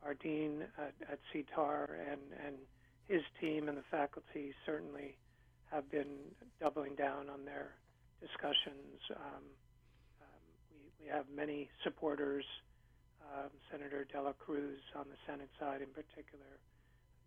our 0.05 0.14
dean 0.14 0.64
at, 0.79 0.95
at 1.11 1.18
CTAHR 1.33 1.89
and 2.12 2.20
and 2.45 2.57
his 3.09 3.22
team 3.41 3.68
and 3.68 3.79
the 3.79 3.87
faculty 3.91 4.53
certainly 4.64 5.16
have 5.70 5.91
been 5.91 6.35
doubling 6.61 6.95
down 6.95 7.29
on 7.31 7.45
their 7.45 7.74
discussions. 8.20 8.99
Um, 9.11 9.45
um, 10.22 10.43
we, 10.70 11.05
we 11.07 11.11
have 11.11 11.27
many 11.35 11.68
supporters. 11.85 12.45
Um, 13.27 13.51
Senator 13.72 14.07
Dela 14.12 14.35
Cruz 14.39 14.79
on 14.95 15.07
the 15.11 15.18
Senate 15.27 15.51
side, 15.59 15.83
in 15.83 15.91
particular, 15.91 16.47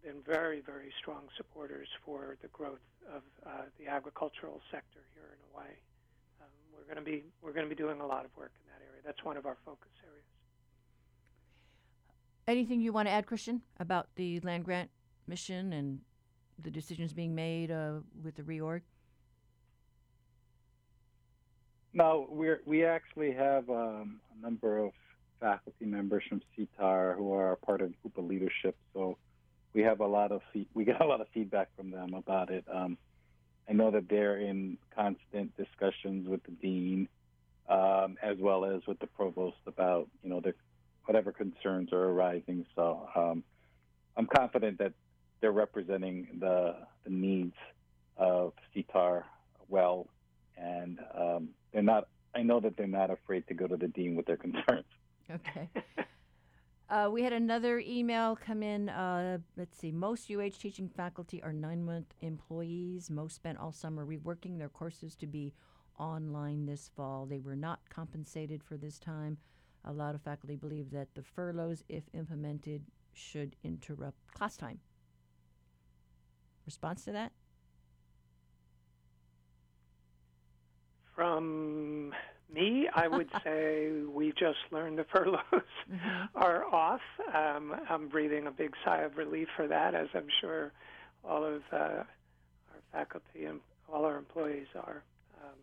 been 0.04 0.22
very, 0.26 0.62
very 0.62 0.91
strong 1.00 1.24
supporters 1.38 1.88
for 2.06 2.38
the 2.41 2.47
growth 2.50 2.80
of 3.14 3.22
uh, 3.45 3.64
the 3.80 3.88
agricultural 3.88 4.62
sector 4.72 5.00
here 5.14 5.30
in 5.32 5.39
Hawaii. 5.52 5.68
Um, 6.41 6.47
we're 6.74 6.93
going 6.93 7.04
to 7.04 7.10
be 7.12 7.24
we're 7.41 7.54
going 7.54 7.66
to 7.68 7.74
be 7.74 7.80
doing 7.80 8.00
a 8.02 8.06
lot 8.06 8.26
of 8.26 8.36
work 8.38 8.52
in 8.56 8.72
that 8.72 8.82
area. 8.86 9.02
That's 9.06 9.24
one 9.24 9.38
of 9.38 9.45
our 9.45 9.58
focus 9.66 9.91
areas. 10.04 10.26
Anything 12.47 12.82
you 12.82 12.93
want 12.93 13.08
to 13.08 13.12
add, 13.12 13.26
Christian, 13.26 13.62
about 13.80 14.08
the 14.16 14.39
land 14.41 14.66
grant 14.66 14.89
mission 15.28 15.74
and 15.74 16.00
the 16.62 16.72
decisions 16.72 17.14
being 17.14 17.36
made 17.36 17.72
uh, 17.72 18.00
with 18.24 18.36
the 18.36 18.43
reorg? 18.43 18.82
No, 21.93 22.28
we're 22.30 22.62
we 22.66 22.86
actually 22.86 23.32
have 23.34 23.70
um, 23.70 24.20
a 24.38 24.41
number 24.41 24.78
of 24.78 24.91
faculty 25.39 25.86
members 25.86 26.24
from 26.28 26.41
CTAHR 26.58 27.16
who 27.16 27.34
are 27.34 27.56
part 27.58 27.82
of 27.82 27.93
UHPA 28.06 28.28
leadership. 28.28 28.76
So 28.93 29.18
we 29.74 29.82
have 29.82 29.99
a 29.99 30.07
lot 30.07 30.32
of 30.32 30.41
we 30.74 30.86
get 30.86 31.01
a 31.01 31.05
lot 31.05 31.22
of 31.22 31.28
feedback 31.34 31.70
from 31.76 31.91
them 31.91 32.13
about 32.13 32.49
it. 32.49 32.65
Um, 32.74 32.97
I 33.70 33.74
know 33.74 33.91
that 33.91 34.09
they're 34.09 34.38
in 34.38 34.78
constant 34.95 35.55
discussions 35.55 36.28
with 36.28 36.43
the 36.43 36.51
dean, 36.51 37.07
um, 37.70 38.17
as 38.22 38.38
well 38.39 38.65
as 38.65 38.82
with 38.88 38.99
the 38.99 39.07
provost 39.07 39.57
about 39.67 40.07
you 40.24 40.30
know 40.30 40.41
the 40.41 40.53
whatever 41.05 41.32
concerns 41.32 41.93
are 41.93 42.05
arising. 42.05 42.65
So 42.76 43.07
um, 43.15 43.43
I'm 44.17 44.28
confident 44.28 44.80
that 44.80 44.93
they're 45.41 45.51
representing 45.51 46.28
the 46.39 46.76
the 47.03 47.11
needs 47.11 47.55
of 48.17 48.53
CTAHR 48.76 49.24
well, 49.70 50.07
and 50.57 50.99
um, 51.15 51.49
they're 51.72 51.84
not. 51.84 52.07
I 52.36 52.43
know 52.43 52.59
that 52.59 52.78
they're 52.78 52.88
not 52.88 53.09
afraid 53.09 53.47
to 53.47 53.53
go 53.53 53.67
to 53.67 53.76
the 53.76 53.88
dean 53.88 54.15
with 54.15 54.26
their 54.26 54.38
concerns. 54.38 54.86
Okay. 55.30 55.70
Uh, 56.90 57.08
we 57.12 57.22
had 57.22 57.34
another 57.34 57.80
email 57.86 58.36
come 58.36 58.64
in. 58.64 58.90
Uh, 58.90 59.38
let's 59.56 59.78
see. 59.78 59.92
Most 59.92 60.32
UH 60.32 60.58
teaching 60.60 60.90
faculty 60.90 61.42
are 61.44 61.54
nine 61.54 61.84
month 61.84 62.16
employees. 62.22 63.12
Most 63.12 63.36
spent 63.36 63.60
all 63.60 63.72
summer 63.72 64.06
reworking 64.06 64.58
their 64.58 64.70
courses 64.70 65.16
to 65.18 65.28
be 65.28 65.54
online 66.00 66.66
this 66.66 66.90
fall. 66.96 67.28
They 67.28 67.40
were 67.40 67.56
not 67.56 67.80
compensated 67.94 68.64
for 68.64 68.76
this 68.76 68.98
time. 68.98 69.38
A 69.86 69.94
lot 69.94 70.16
of 70.16 70.22
faculty 70.24 70.56
believe 70.56 70.90
that 70.92 71.14
the 71.14 71.22
furloughs, 71.22 71.84
if 71.90 72.04
implemented, 72.14 72.84
should 73.14 73.56
interrupt 73.64 74.18
class 74.34 74.58
time. 74.58 74.80
Response 76.66 77.06
to 77.06 77.12
that? 77.12 77.32
From 81.16 82.14
me, 82.54 82.88
I 82.93 83.08
would 83.08 83.30
say 83.43 83.91
we 84.08 84.32
just 84.32 84.60
learned 84.72 84.97
the 84.97 85.06
furloughs 85.06 85.43
mm-hmm. 85.52 86.26
are 86.36 86.66
off. 86.66 87.02
Um, 87.34 87.76
I'm 87.89 88.08
breathing 88.10 88.47
a 88.47 88.52
big 88.52 88.74
sigh 88.84 89.02
of 89.02 89.18
relief 89.18 89.47
for 89.56 89.68
that, 89.68 89.95
as 89.95 90.08
I'm 90.14 90.28
sure 90.41 90.72
all 91.24 91.43
of 91.43 91.62
uh, 91.72 91.76
our 91.76 92.06
faculty 92.91 93.45
and 93.45 93.60
all 93.91 94.06
our 94.06 94.18
employees 94.18 94.68
are. 94.76 95.04
Um, 95.41 95.58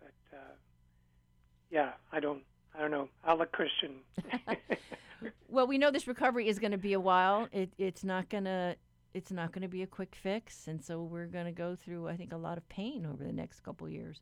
but 0.00 0.36
uh, 0.36 0.54
yeah, 1.70 1.92
I 2.12 2.20
don't, 2.20 2.42
I 2.76 2.80
don't 2.80 2.90
know. 2.90 3.08
I'll 3.24 3.38
let 3.38 3.52
Christian. 3.52 3.96
well, 5.48 5.66
we 5.66 5.78
know 5.78 5.90
this 5.90 6.06
recovery 6.06 6.48
is 6.48 6.58
going 6.58 6.72
to 6.72 6.78
be 6.78 6.92
a 6.92 7.00
while. 7.00 7.48
It, 7.52 7.72
it's 7.78 8.04
not 8.04 8.28
going 8.28 8.44
to. 8.44 8.76
It's 9.12 9.32
not 9.32 9.50
going 9.50 9.62
to 9.62 9.68
be 9.68 9.82
a 9.82 9.88
quick 9.88 10.14
fix, 10.14 10.68
and 10.68 10.80
so 10.80 11.02
we're 11.02 11.26
going 11.26 11.46
to 11.46 11.50
go 11.50 11.74
through, 11.74 12.06
I 12.06 12.16
think, 12.16 12.32
a 12.32 12.36
lot 12.36 12.56
of 12.58 12.68
pain 12.68 13.04
over 13.04 13.24
the 13.24 13.32
next 13.32 13.58
couple 13.58 13.88
years. 13.88 14.20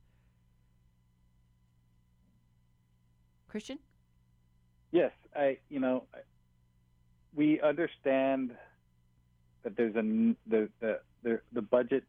Christian? 3.49 3.79
Yes, 4.93 5.13
I. 5.35 5.59
You 5.69 5.81
know, 5.81 6.05
we 7.35 7.61
understand 7.61 8.53
that 9.63 9.77
there's 9.77 9.97
a 9.97 10.03
the 10.49 10.69
the 10.81 11.01
the, 11.23 11.41
the 11.53 11.63
budget 11.63 12.05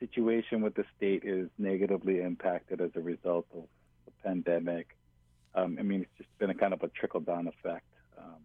situation 0.00 0.62
with 0.62 0.74
the 0.74 0.84
state 0.96 1.24
is 1.24 1.48
negatively 1.58 2.20
impacted 2.20 2.80
as 2.80 2.90
a 2.96 3.00
result 3.00 3.46
of 3.54 3.64
the 4.06 4.12
pandemic. 4.24 4.96
Um, 5.54 5.76
I 5.78 5.82
mean, 5.82 6.02
it's 6.02 6.16
just 6.16 6.38
been 6.38 6.50
a 6.50 6.54
kind 6.54 6.72
of 6.72 6.82
a 6.82 6.88
trickle 6.88 7.20
down 7.20 7.48
effect. 7.48 7.86
Um, 8.18 8.36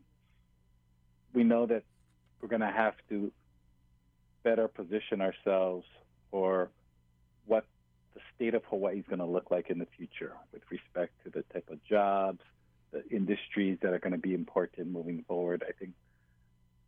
we 1.34 1.44
know 1.44 1.66
that 1.66 1.84
we're 2.42 2.50
going 2.50 2.62
to 2.62 2.72
have 2.72 2.96
to 3.10 3.32
better 4.44 4.68
position 4.68 5.22
ourselves 5.22 5.86
for 6.30 6.70
what 7.46 7.66
the 8.16 8.22
state 8.34 8.56
of 8.56 8.64
Hawaii 8.66 9.00
is 9.00 9.06
going 9.08 9.20
to 9.20 9.26
look 9.26 9.52
like 9.52 9.70
in 9.70 9.78
the 9.78 9.88
future 9.98 10.34
with 10.52 10.64
respect 10.72 11.14
to 11.26 11.30
the 11.30 11.44
type 11.54 11.70
of 11.70 11.84
jobs, 11.84 12.40
the 12.92 13.06
industries 13.10 13.78
that 13.82 13.94
are 13.94 14.00
going 14.00 14.14
to 14.14 14.18
be 14.18 14.34
important 14.34 14.88
moving 14.88 15.24
forward. 15.28 15.64
I 15.68 15.74
think 15.74 15.92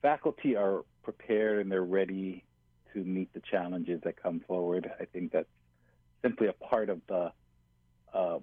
faculty 0.02 0.56
are 0.56 0.84
prepared 1.04 1.60
and 1.60 1.72
they're 1.72 1.84
ready 1.84 2.44
to 2.94 3.04
meet 3.04 3.34
the 3.34 3.42
challenges 3.42 4.02
that 4.06 4.22
come 4.22 4.42
forward. 4.48 4.90
I 5.00 5.06
think 5.06 5.34
that's 5.34 5.50
simply 6.22 6.48
a 6.48 6.54
part 6.54 6.90
of 6.90 7.02
the 7.08 7.32
uh, 8.14 8.40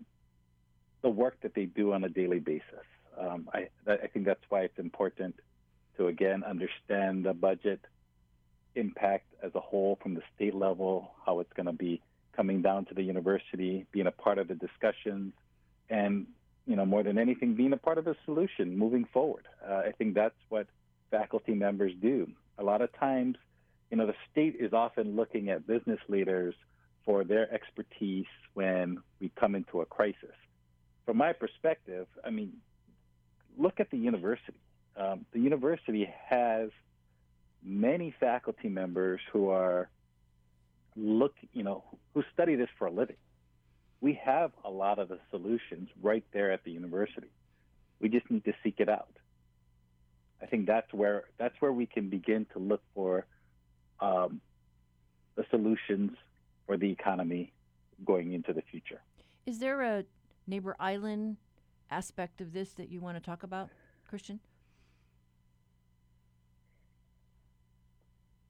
the 1.02 1.08
work 1.08 1.36
that 1.42 1.54
they 1.54 1.64
do 1.64 1.92
on 1.92 2.04
a 2.04 2.08
daily 2.08 2.38
basis. 2.38 2.86
Um, 3.18 3.48
I, 3.52 3.68
I 3.86 4.06
think 4.08 4.26
that's 4.26 4.44
why 4.48 4.62
it's 4.62 4.78
important 4.78 5.34
to 5.96 6.08
again 6.08 6.44
understand 6.44 7.24
the 7.24 7.32
budget 7.32 7.80
impact 8.74 9.26
as 9.42 9.54
a 9.54 9.60
whole 9.60 9.98
from 10.02 10.14
the 10.14 10.22
state 10.34 10.54
level, 10.54 11.12
how 11.24 11.40
it's 11.40 11.52
going 11.54 11.66
to 11.66 11.72
be 11.72 12.02
coming 12.36 12.62
down 12.62 12.84
to 12.86 12.94
the 12.94 13.02
university, 13.02 13.86
being 13.92 14.06
a 14.06 14.10
part 14.10 14.38
of 14.38 14.48
the 14.48 14.54
discussions, 14.54 15.32
and 15.90 16.26
you 16.66 16.76
know 16.76 16.86
more 16.86 17.02
than 17.02 17.18
anything, 17.18 17.54
being 17.54 17.72
a 17.72 17.76
part 17.76 17.98
of 17.98 18.04
the 18.04 18.16
solution 18.24 18.76
moving 18.76 19.04
forward. 19.12 19.46
Uh, 19.66 19.82
I 19.88 19.92
think 19.92 20.14
that's 20.14 20.34
what 20.48 20.66
faculty 21.10 21.54
members 21.54 21.92
do. 22.00 22.30
A 22.58 22.64
lot 22.64 22.80
of 22.80 22.92
times, 22.98 23.36
you 23.90 23.96
know, 23.96 24.06
the 24.06 24.14
state 24.30 24.56
is 24.58 24.72
often 24.72 25.16
looking 25.16 25.50
at 25.50 25.66
business 25.66 26.00
leaders 26.08 26.54
for 27.04 27.24
their 27.24 27.52
expertise 27.52 28.26
when 28.54 28.98
we 29.20 29.30
come 29.38 29.54
into 29.54 29.80
a 29.80 29.86
crisis. 29.86 30.34
From 31.04 31.18
my 31.18 31.32
perspective, 31.32 32.06
I 32.24 32.30
mean, 32.30 32.54
look 33.58 33.78
at 33.78 33.90
the 33.90 33.98
university. 33.98 34.58
Um, 34.96 35.26
the 35.32 35.40
university 35.40 36.08
has 36.28 36.70
many 37.62 38.14
faculty 38.18 38.68
members 38.68 39.20
who 39.32 39.48
are 39.48 39.88
look, 40.96 41.34
you 41.52 41.62
know, 41.62 41.84
who 42.14 42.22
study 42.32 42.56
this 42.56 42.68
for 42.78 42.86
a 42.86 42.90
living. 42.90 43.16
We 44.00 44.20
have 44.24 44.52
a 44.64 44.70
lot 44.70 44.98
of 44.98 45.08
the 45.08 45.18
solutions 45.30 45.88
right 46.02 46.24
there 46.32 46.52
at 46.52 46.64
the 46.64 46.70
university. 46.70 47.30
We 48.00 48.08
just 48.08 48.30
need 48.30 48.44
to 48.44 48.52
seek 48.62 48.76
it 48.78 48.88
out. 48.88 49.16
I 50.42 50.46
think 50.46 50.66
that's 50.66 50.92
where 50.92 51.24
that's 51.38 51.54
where 51.60 51.72
we 51.72 51.86
can 51.86 52.10
begin 52.10 52.46
to 52.52 52.58
look 52.58 52.82
for 52.94 53.24
um, 54.00 54.40
the 55.36 55.44
solutions 55.50 56.10
for 56.66 56.76
the 56.76 56.90
economy 56.90 57.52
going 58.04 58.32
into 58.32 58.52
the 58.52 58.62
future. 58.62 59.00
Is 59.46 59.58
there 59.58 59.80
a 59.82 60.04
neighbor 60.46 60.76
island 60.78 61.38
aspect 61.90 62.40
of 62.40 62.52
this 62.52 62.72
that 62.72 62.90
you 62.90 63.00
want 63.00 63.16
to 63.16 63.22
talk 63.22 63.42
about, 63.42 63.70
Christian? 64.08 64.40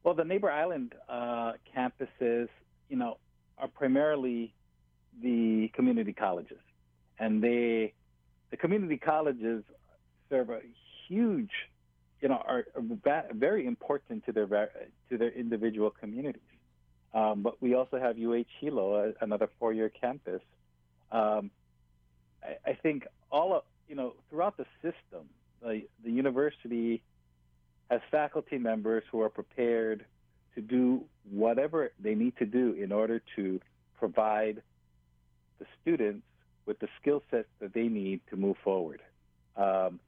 Well, 0.04 0.14
the 0.14 0.24
neighbor 0.24 0.50
island 0.50 0.94
uh, 1.08 1.52
campuses, 1.74 2.48
you 2.90 2.96
know, 2.96 3.16
are 3.56 3.68
primarily 3.68 4.52
the 5.22 5.70
community 5.74 6.12
colleges, 6.12 6.60
and 7.18 7.42
they, 7.42 7.94
the 8.50 8.58
community 8.58 8.98
colleges, 8.98 9.64
serve 10.28 10.50
a 10.50 10.60
huge, 11.08 11.50
you 12.20 12.28
know, 12.28 12.42
are 12.46 12.66
very 13.32 13.66
important 13.66 14.26
to 14.26 14.32
their 14.32 14.46
to 15.08 15.16
their 15.16 15.30
individual 15.30 15.90
communities. 15.90 16.42
Um, 17.14 17.42
but 17.42 17.62
we 17.62 17.74
also 17.74 17.98
have 17.98 18.18
UH 18.18 18.44
Hilo, 18.60 19.14
another 19.22 19.48
four-year 19.58 19.88
campus. 19.88 20.42
Um, 21.12 21.50
I, 22.42 22.70
I 22.70 22.74
think 22.74 23.06
all 23.32 23.54
of 23.54 23.62
you 23.88 23.94
know 23.94 24.14
throughout 24.28 24.58
the 24.58 24.66
system, 24.82 25.30
the 25.62 25.82
the 26.04 26.10
university 26.10 27.02
as 27.90 28.00
faculty 28.10 28.58
members 28.58 29.04
who 29.10 29.20
are 29.20 29.28
prepared 29.28 30.04
to 30.54 30.60
do 30.60 31.04
whatever 31.30 31.92
they 32.00 32.14
need 32.14 32.36
to 32.38 32.46
do 32.46 32.72
in 32.72 32.92
order 32.92 33.20
to 33.36 33.60
provide 33.98 34.62
the 35.58 35.66
students 35.80 36.26
with 36.66 36.78
the 36.78 36.88
skill 37.00 37.22
sets 37.30 37.48
that 37.60 37.74
they 37.74 37.88
need 37.88 38.20
to 38.30 38.36
move 38.36 38.56
forward. 38.64 39.00
Um, 39.56 40.00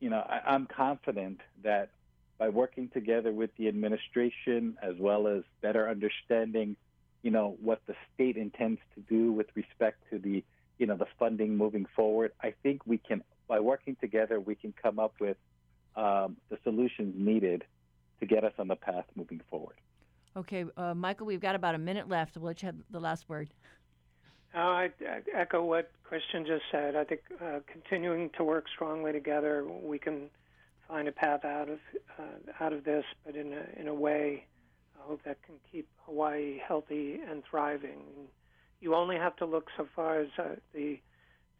you 0.00 0.10
know, 0.10 0.18
I, 0.18 0.40
I'm 0.46 0.66
confident 0.66 1.40
that 1.62 1.90
by 2.38 2.48
working 2.50 2.88
together 2.88 3.32
with 3.32 3.50
the 3.56 3.68
administration 3.68 4.76
as 4.82 4.94
well 4.98 5.26
as 5.26 5.42
better 5.62 5.88
understanding, 5.88 6.76
you 7.22 7.30
know, 7.30 7.56
what 7.62 7.80
the 7.86 7.94
state 8.14 8.36
intends 8.36 8.80
to 8.94 9.00
do 9.00 9.32
with 9.32 9.46
respect 9.54 10.02
to 10.10 10.18
the, 10.18 10.44
you 10.78 10.86
know, 10.86 10.96
the 10.96 11.06
funding 11.18 11.56
moving 11.56 11.86
forward, 11.96 12.32
I 12.42 12.52
think 12.62 12.82
we 12.86 12.98
can, 12.98 13.22
by 13.48 13.60
working 13.60 13.96
together, 14.00 14.38
we 14.38 14.54
can 14.54 14.74
come 14.80 14.98
up 14.98 15.14
with 15.18 15.38
um, 15.96 16.36
the 16.50 16.58
solutions 16.62 17.14
needed 17.16 17.64
to 18.20 18.26
get 18.26 18.44
us 18.44 18.52
on 18.58 18.68
the 18.68 18.76
path 18.76 19.04
moving 19.14 19.40
forward. 19.50 19.76
Okay, 20.36 20.64
uh, 20.76 20.94
Michael, 20.94 21.26
we've 21.26 21.40
got 21.40 21.54
about 21.54 21.74
a 21.74 21.78
minute 21.78 22.08
left. 22.08 22.36
We'll 22.36 22.46
let 22.46 22.62
you 22.62 22.66
have 22.66 22.76
the 22.90 23.00
last 23.00 23.28
word. 23.28 23.48
Uh, 24.54 24.58
I, 24.58 24.90
I 25.08 25.20
echo 25.34 25.64
what 25.64 25.90
Christian 26.04 26.46
just 26.46 26.62
said. 26.70 26.94
I 26.94 27.04
think 27.04 27.20
uh, 27.42 27.60
continuing 27.70 28.30
to 28.36 28.44
work 28.44 28.66
strongly 28.74 29.12
together, 29.12 29.64
we 29.64 29.98
can 29.98 30.28
find 30.88 31.08
a 31.08 31.12
path 31.12 31.44
out 31.44 31.68
of 31.68 31.78
uh, 32.18 32.64
out 32.64 32.72
of 32.72 32.84
this, 32.84 33.04
but 33.24 33.34
in 33.34 33.52
a, 33.52 33.80
in 33.80 33.88
a 33.88 33.94
way, 33.94 34.44
I 34.98 35.08
hope 35.08 35.22
that 35.24 35.42
can 35.42 35.56
keep 35.70 35.88
Hawaii 36.04 36.58
healthy 36.66 37.20
and 37.28 37.42
thriving. 37.48 38.00
You 38.80 38.94
only 38.94 39.16
have 39.16 39.36
to 39.36 39.46
look 39.46 39.68
so 39.76 39.88
far 39.94 40.20
as 40.20 40.28
uh, 40.38 40.56
the 40.72 41.00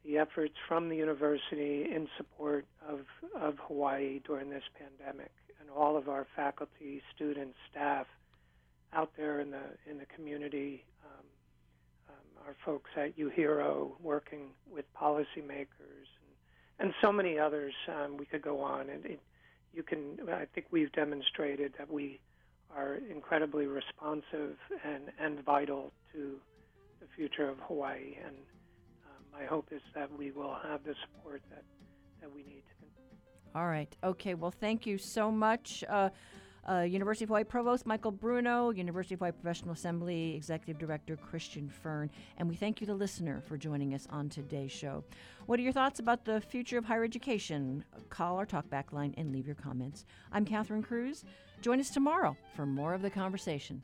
the 0.07 0.19
efforts 0.19 0.55
from 0.69 0.89
the 0.89 0.97
university 0.97 1.87
in 1.93 2.09
support 2.17 2.65
of 2.89 3.01
of 3.35 3.57
Hawaii 3.67 4.21
during 4.27 4.51
this 4.51 4.63
pandemic, 4.79 5.33
and 5.61 5.69
all 5.71 5.97
of 5.97 6.09
our 6.09 6.27
faculty, 6.37 7.03
students, 7.15 7.57
staff 7.71 8.07
out 8.93 9.11
there 9.17 9.41
in 9.41 9.51
the 9.51 9.63
in 9.91 9.99
the 9.99 10.07
community. 10.07 10.85
Um, 11.05 11.25
um, 12.09 12.47
our 12.47 12.55
folks 12.65 12.91
at 12.97 13.19
UHERO 13.19 13.93
working 14.01 14.51
with 14.71 14.85
policymakers 14.95 16.07
and 16.79 16.93
so 17.01 17.13
many 17.13 17.39
others. 17.39 17.75
Um, 17.89 18.17
we 18.17 18.27
could 18.27 18.43
go 18.43 18.61
on, 18.61 18.89
and 18.91 19.05
it, 19.05 19.21
you 19.73 19.83
can. 19.83 20.19
I 20.31 20.47
think 20.55 20.67
we've 20.71 20.93
demonstrated 20.93 21.75
that 21.79 21.91
we 21.91 22.21
are 22.75 22.99
incredibly 23.11 23.67
responsive 23.67 24.57
and 24.85 25.11
and 25.19 25.45
vital 25.45 25.93
to 26.13 26.37
the 27.01 27.07
future 27.17 27.49
of 27.49 27.59
Hawaii. 27.67 28.17
And 28.25 28.37
my 29.39 29.45
hope 29.47 29.69
is 29.71 29.83
that 29.95 30.11
we 30.17 30.31
will 30.31 30.57
have 30.63 30.83
the 30.85 30.95
support 31.05 31.43
that 31.51 31.63
that 32.21 32.35
we 32.35 32.43
need. 32.43 32.63
All 33.55 33.67
right. 33.67 33.95
Okay. 34.05 34.35
Well, 34.35 34.51
thank 34.51 34.87
you 34.87 34.99
so 34.99 35.31
much. 35.31 35.85
Uh, 35.89 36.11
uh, 36.69 36.81
University 36.81 37.25
of 37.25 37.29
Hawaii 37.29 37.45
Provost 37.45 37.87
Michael 37.87 38.11
Bruno, 38.11 38.71
University 38.71 39.15
of 39.15 39.21
Hawaii 39.21 39.31
Professional 39.31 39.73
Assembly 39.73 40.35
Executive 40.35 40.79
Director 40.79 41.17
Christian 41.17 41.69
Fern, 41.69 42.11
and 42.39 42.49
we 42.49 42.57
thank 42.57 42.81
you, 42.81 42.89
the 42.89 42.95
listener, 42.95 43.41
for 43.41 43.57
joining 43.57 43.95
us 43.95 44.09
on 44.11 44.29
today's 44.29 44.73
show. 44.73 45.05
What 45.47 45.61
are 45.61 45.63
your 45.63 45.73
thoughts 45.73 46.01
about 46.01 46.25
the 46.25 46.41
future 46.41 46.77
of 46.77 46.85
higher 46.85 47.05
education? 47.05 47.85
Call 48.09 48.37
our 48.37 48.47
talkback 48.47 48.93
line 48.93 49.15
and 49.17 49.33
leave 49.33 49.47
your 49.47 49.55
comments. 49.55 50.07
I'm 50.33 50.45
Catherine 50.45 50.83
Cruz. 50.83 51.25
Join 51.61 51.79
us 51.79 51.91
tomorrow 51.91 52.37
for 52.57 52.67
more 52.67 52.95
of 52.95 53.03
the 53.03 53.11
conversation. 53.11 53.81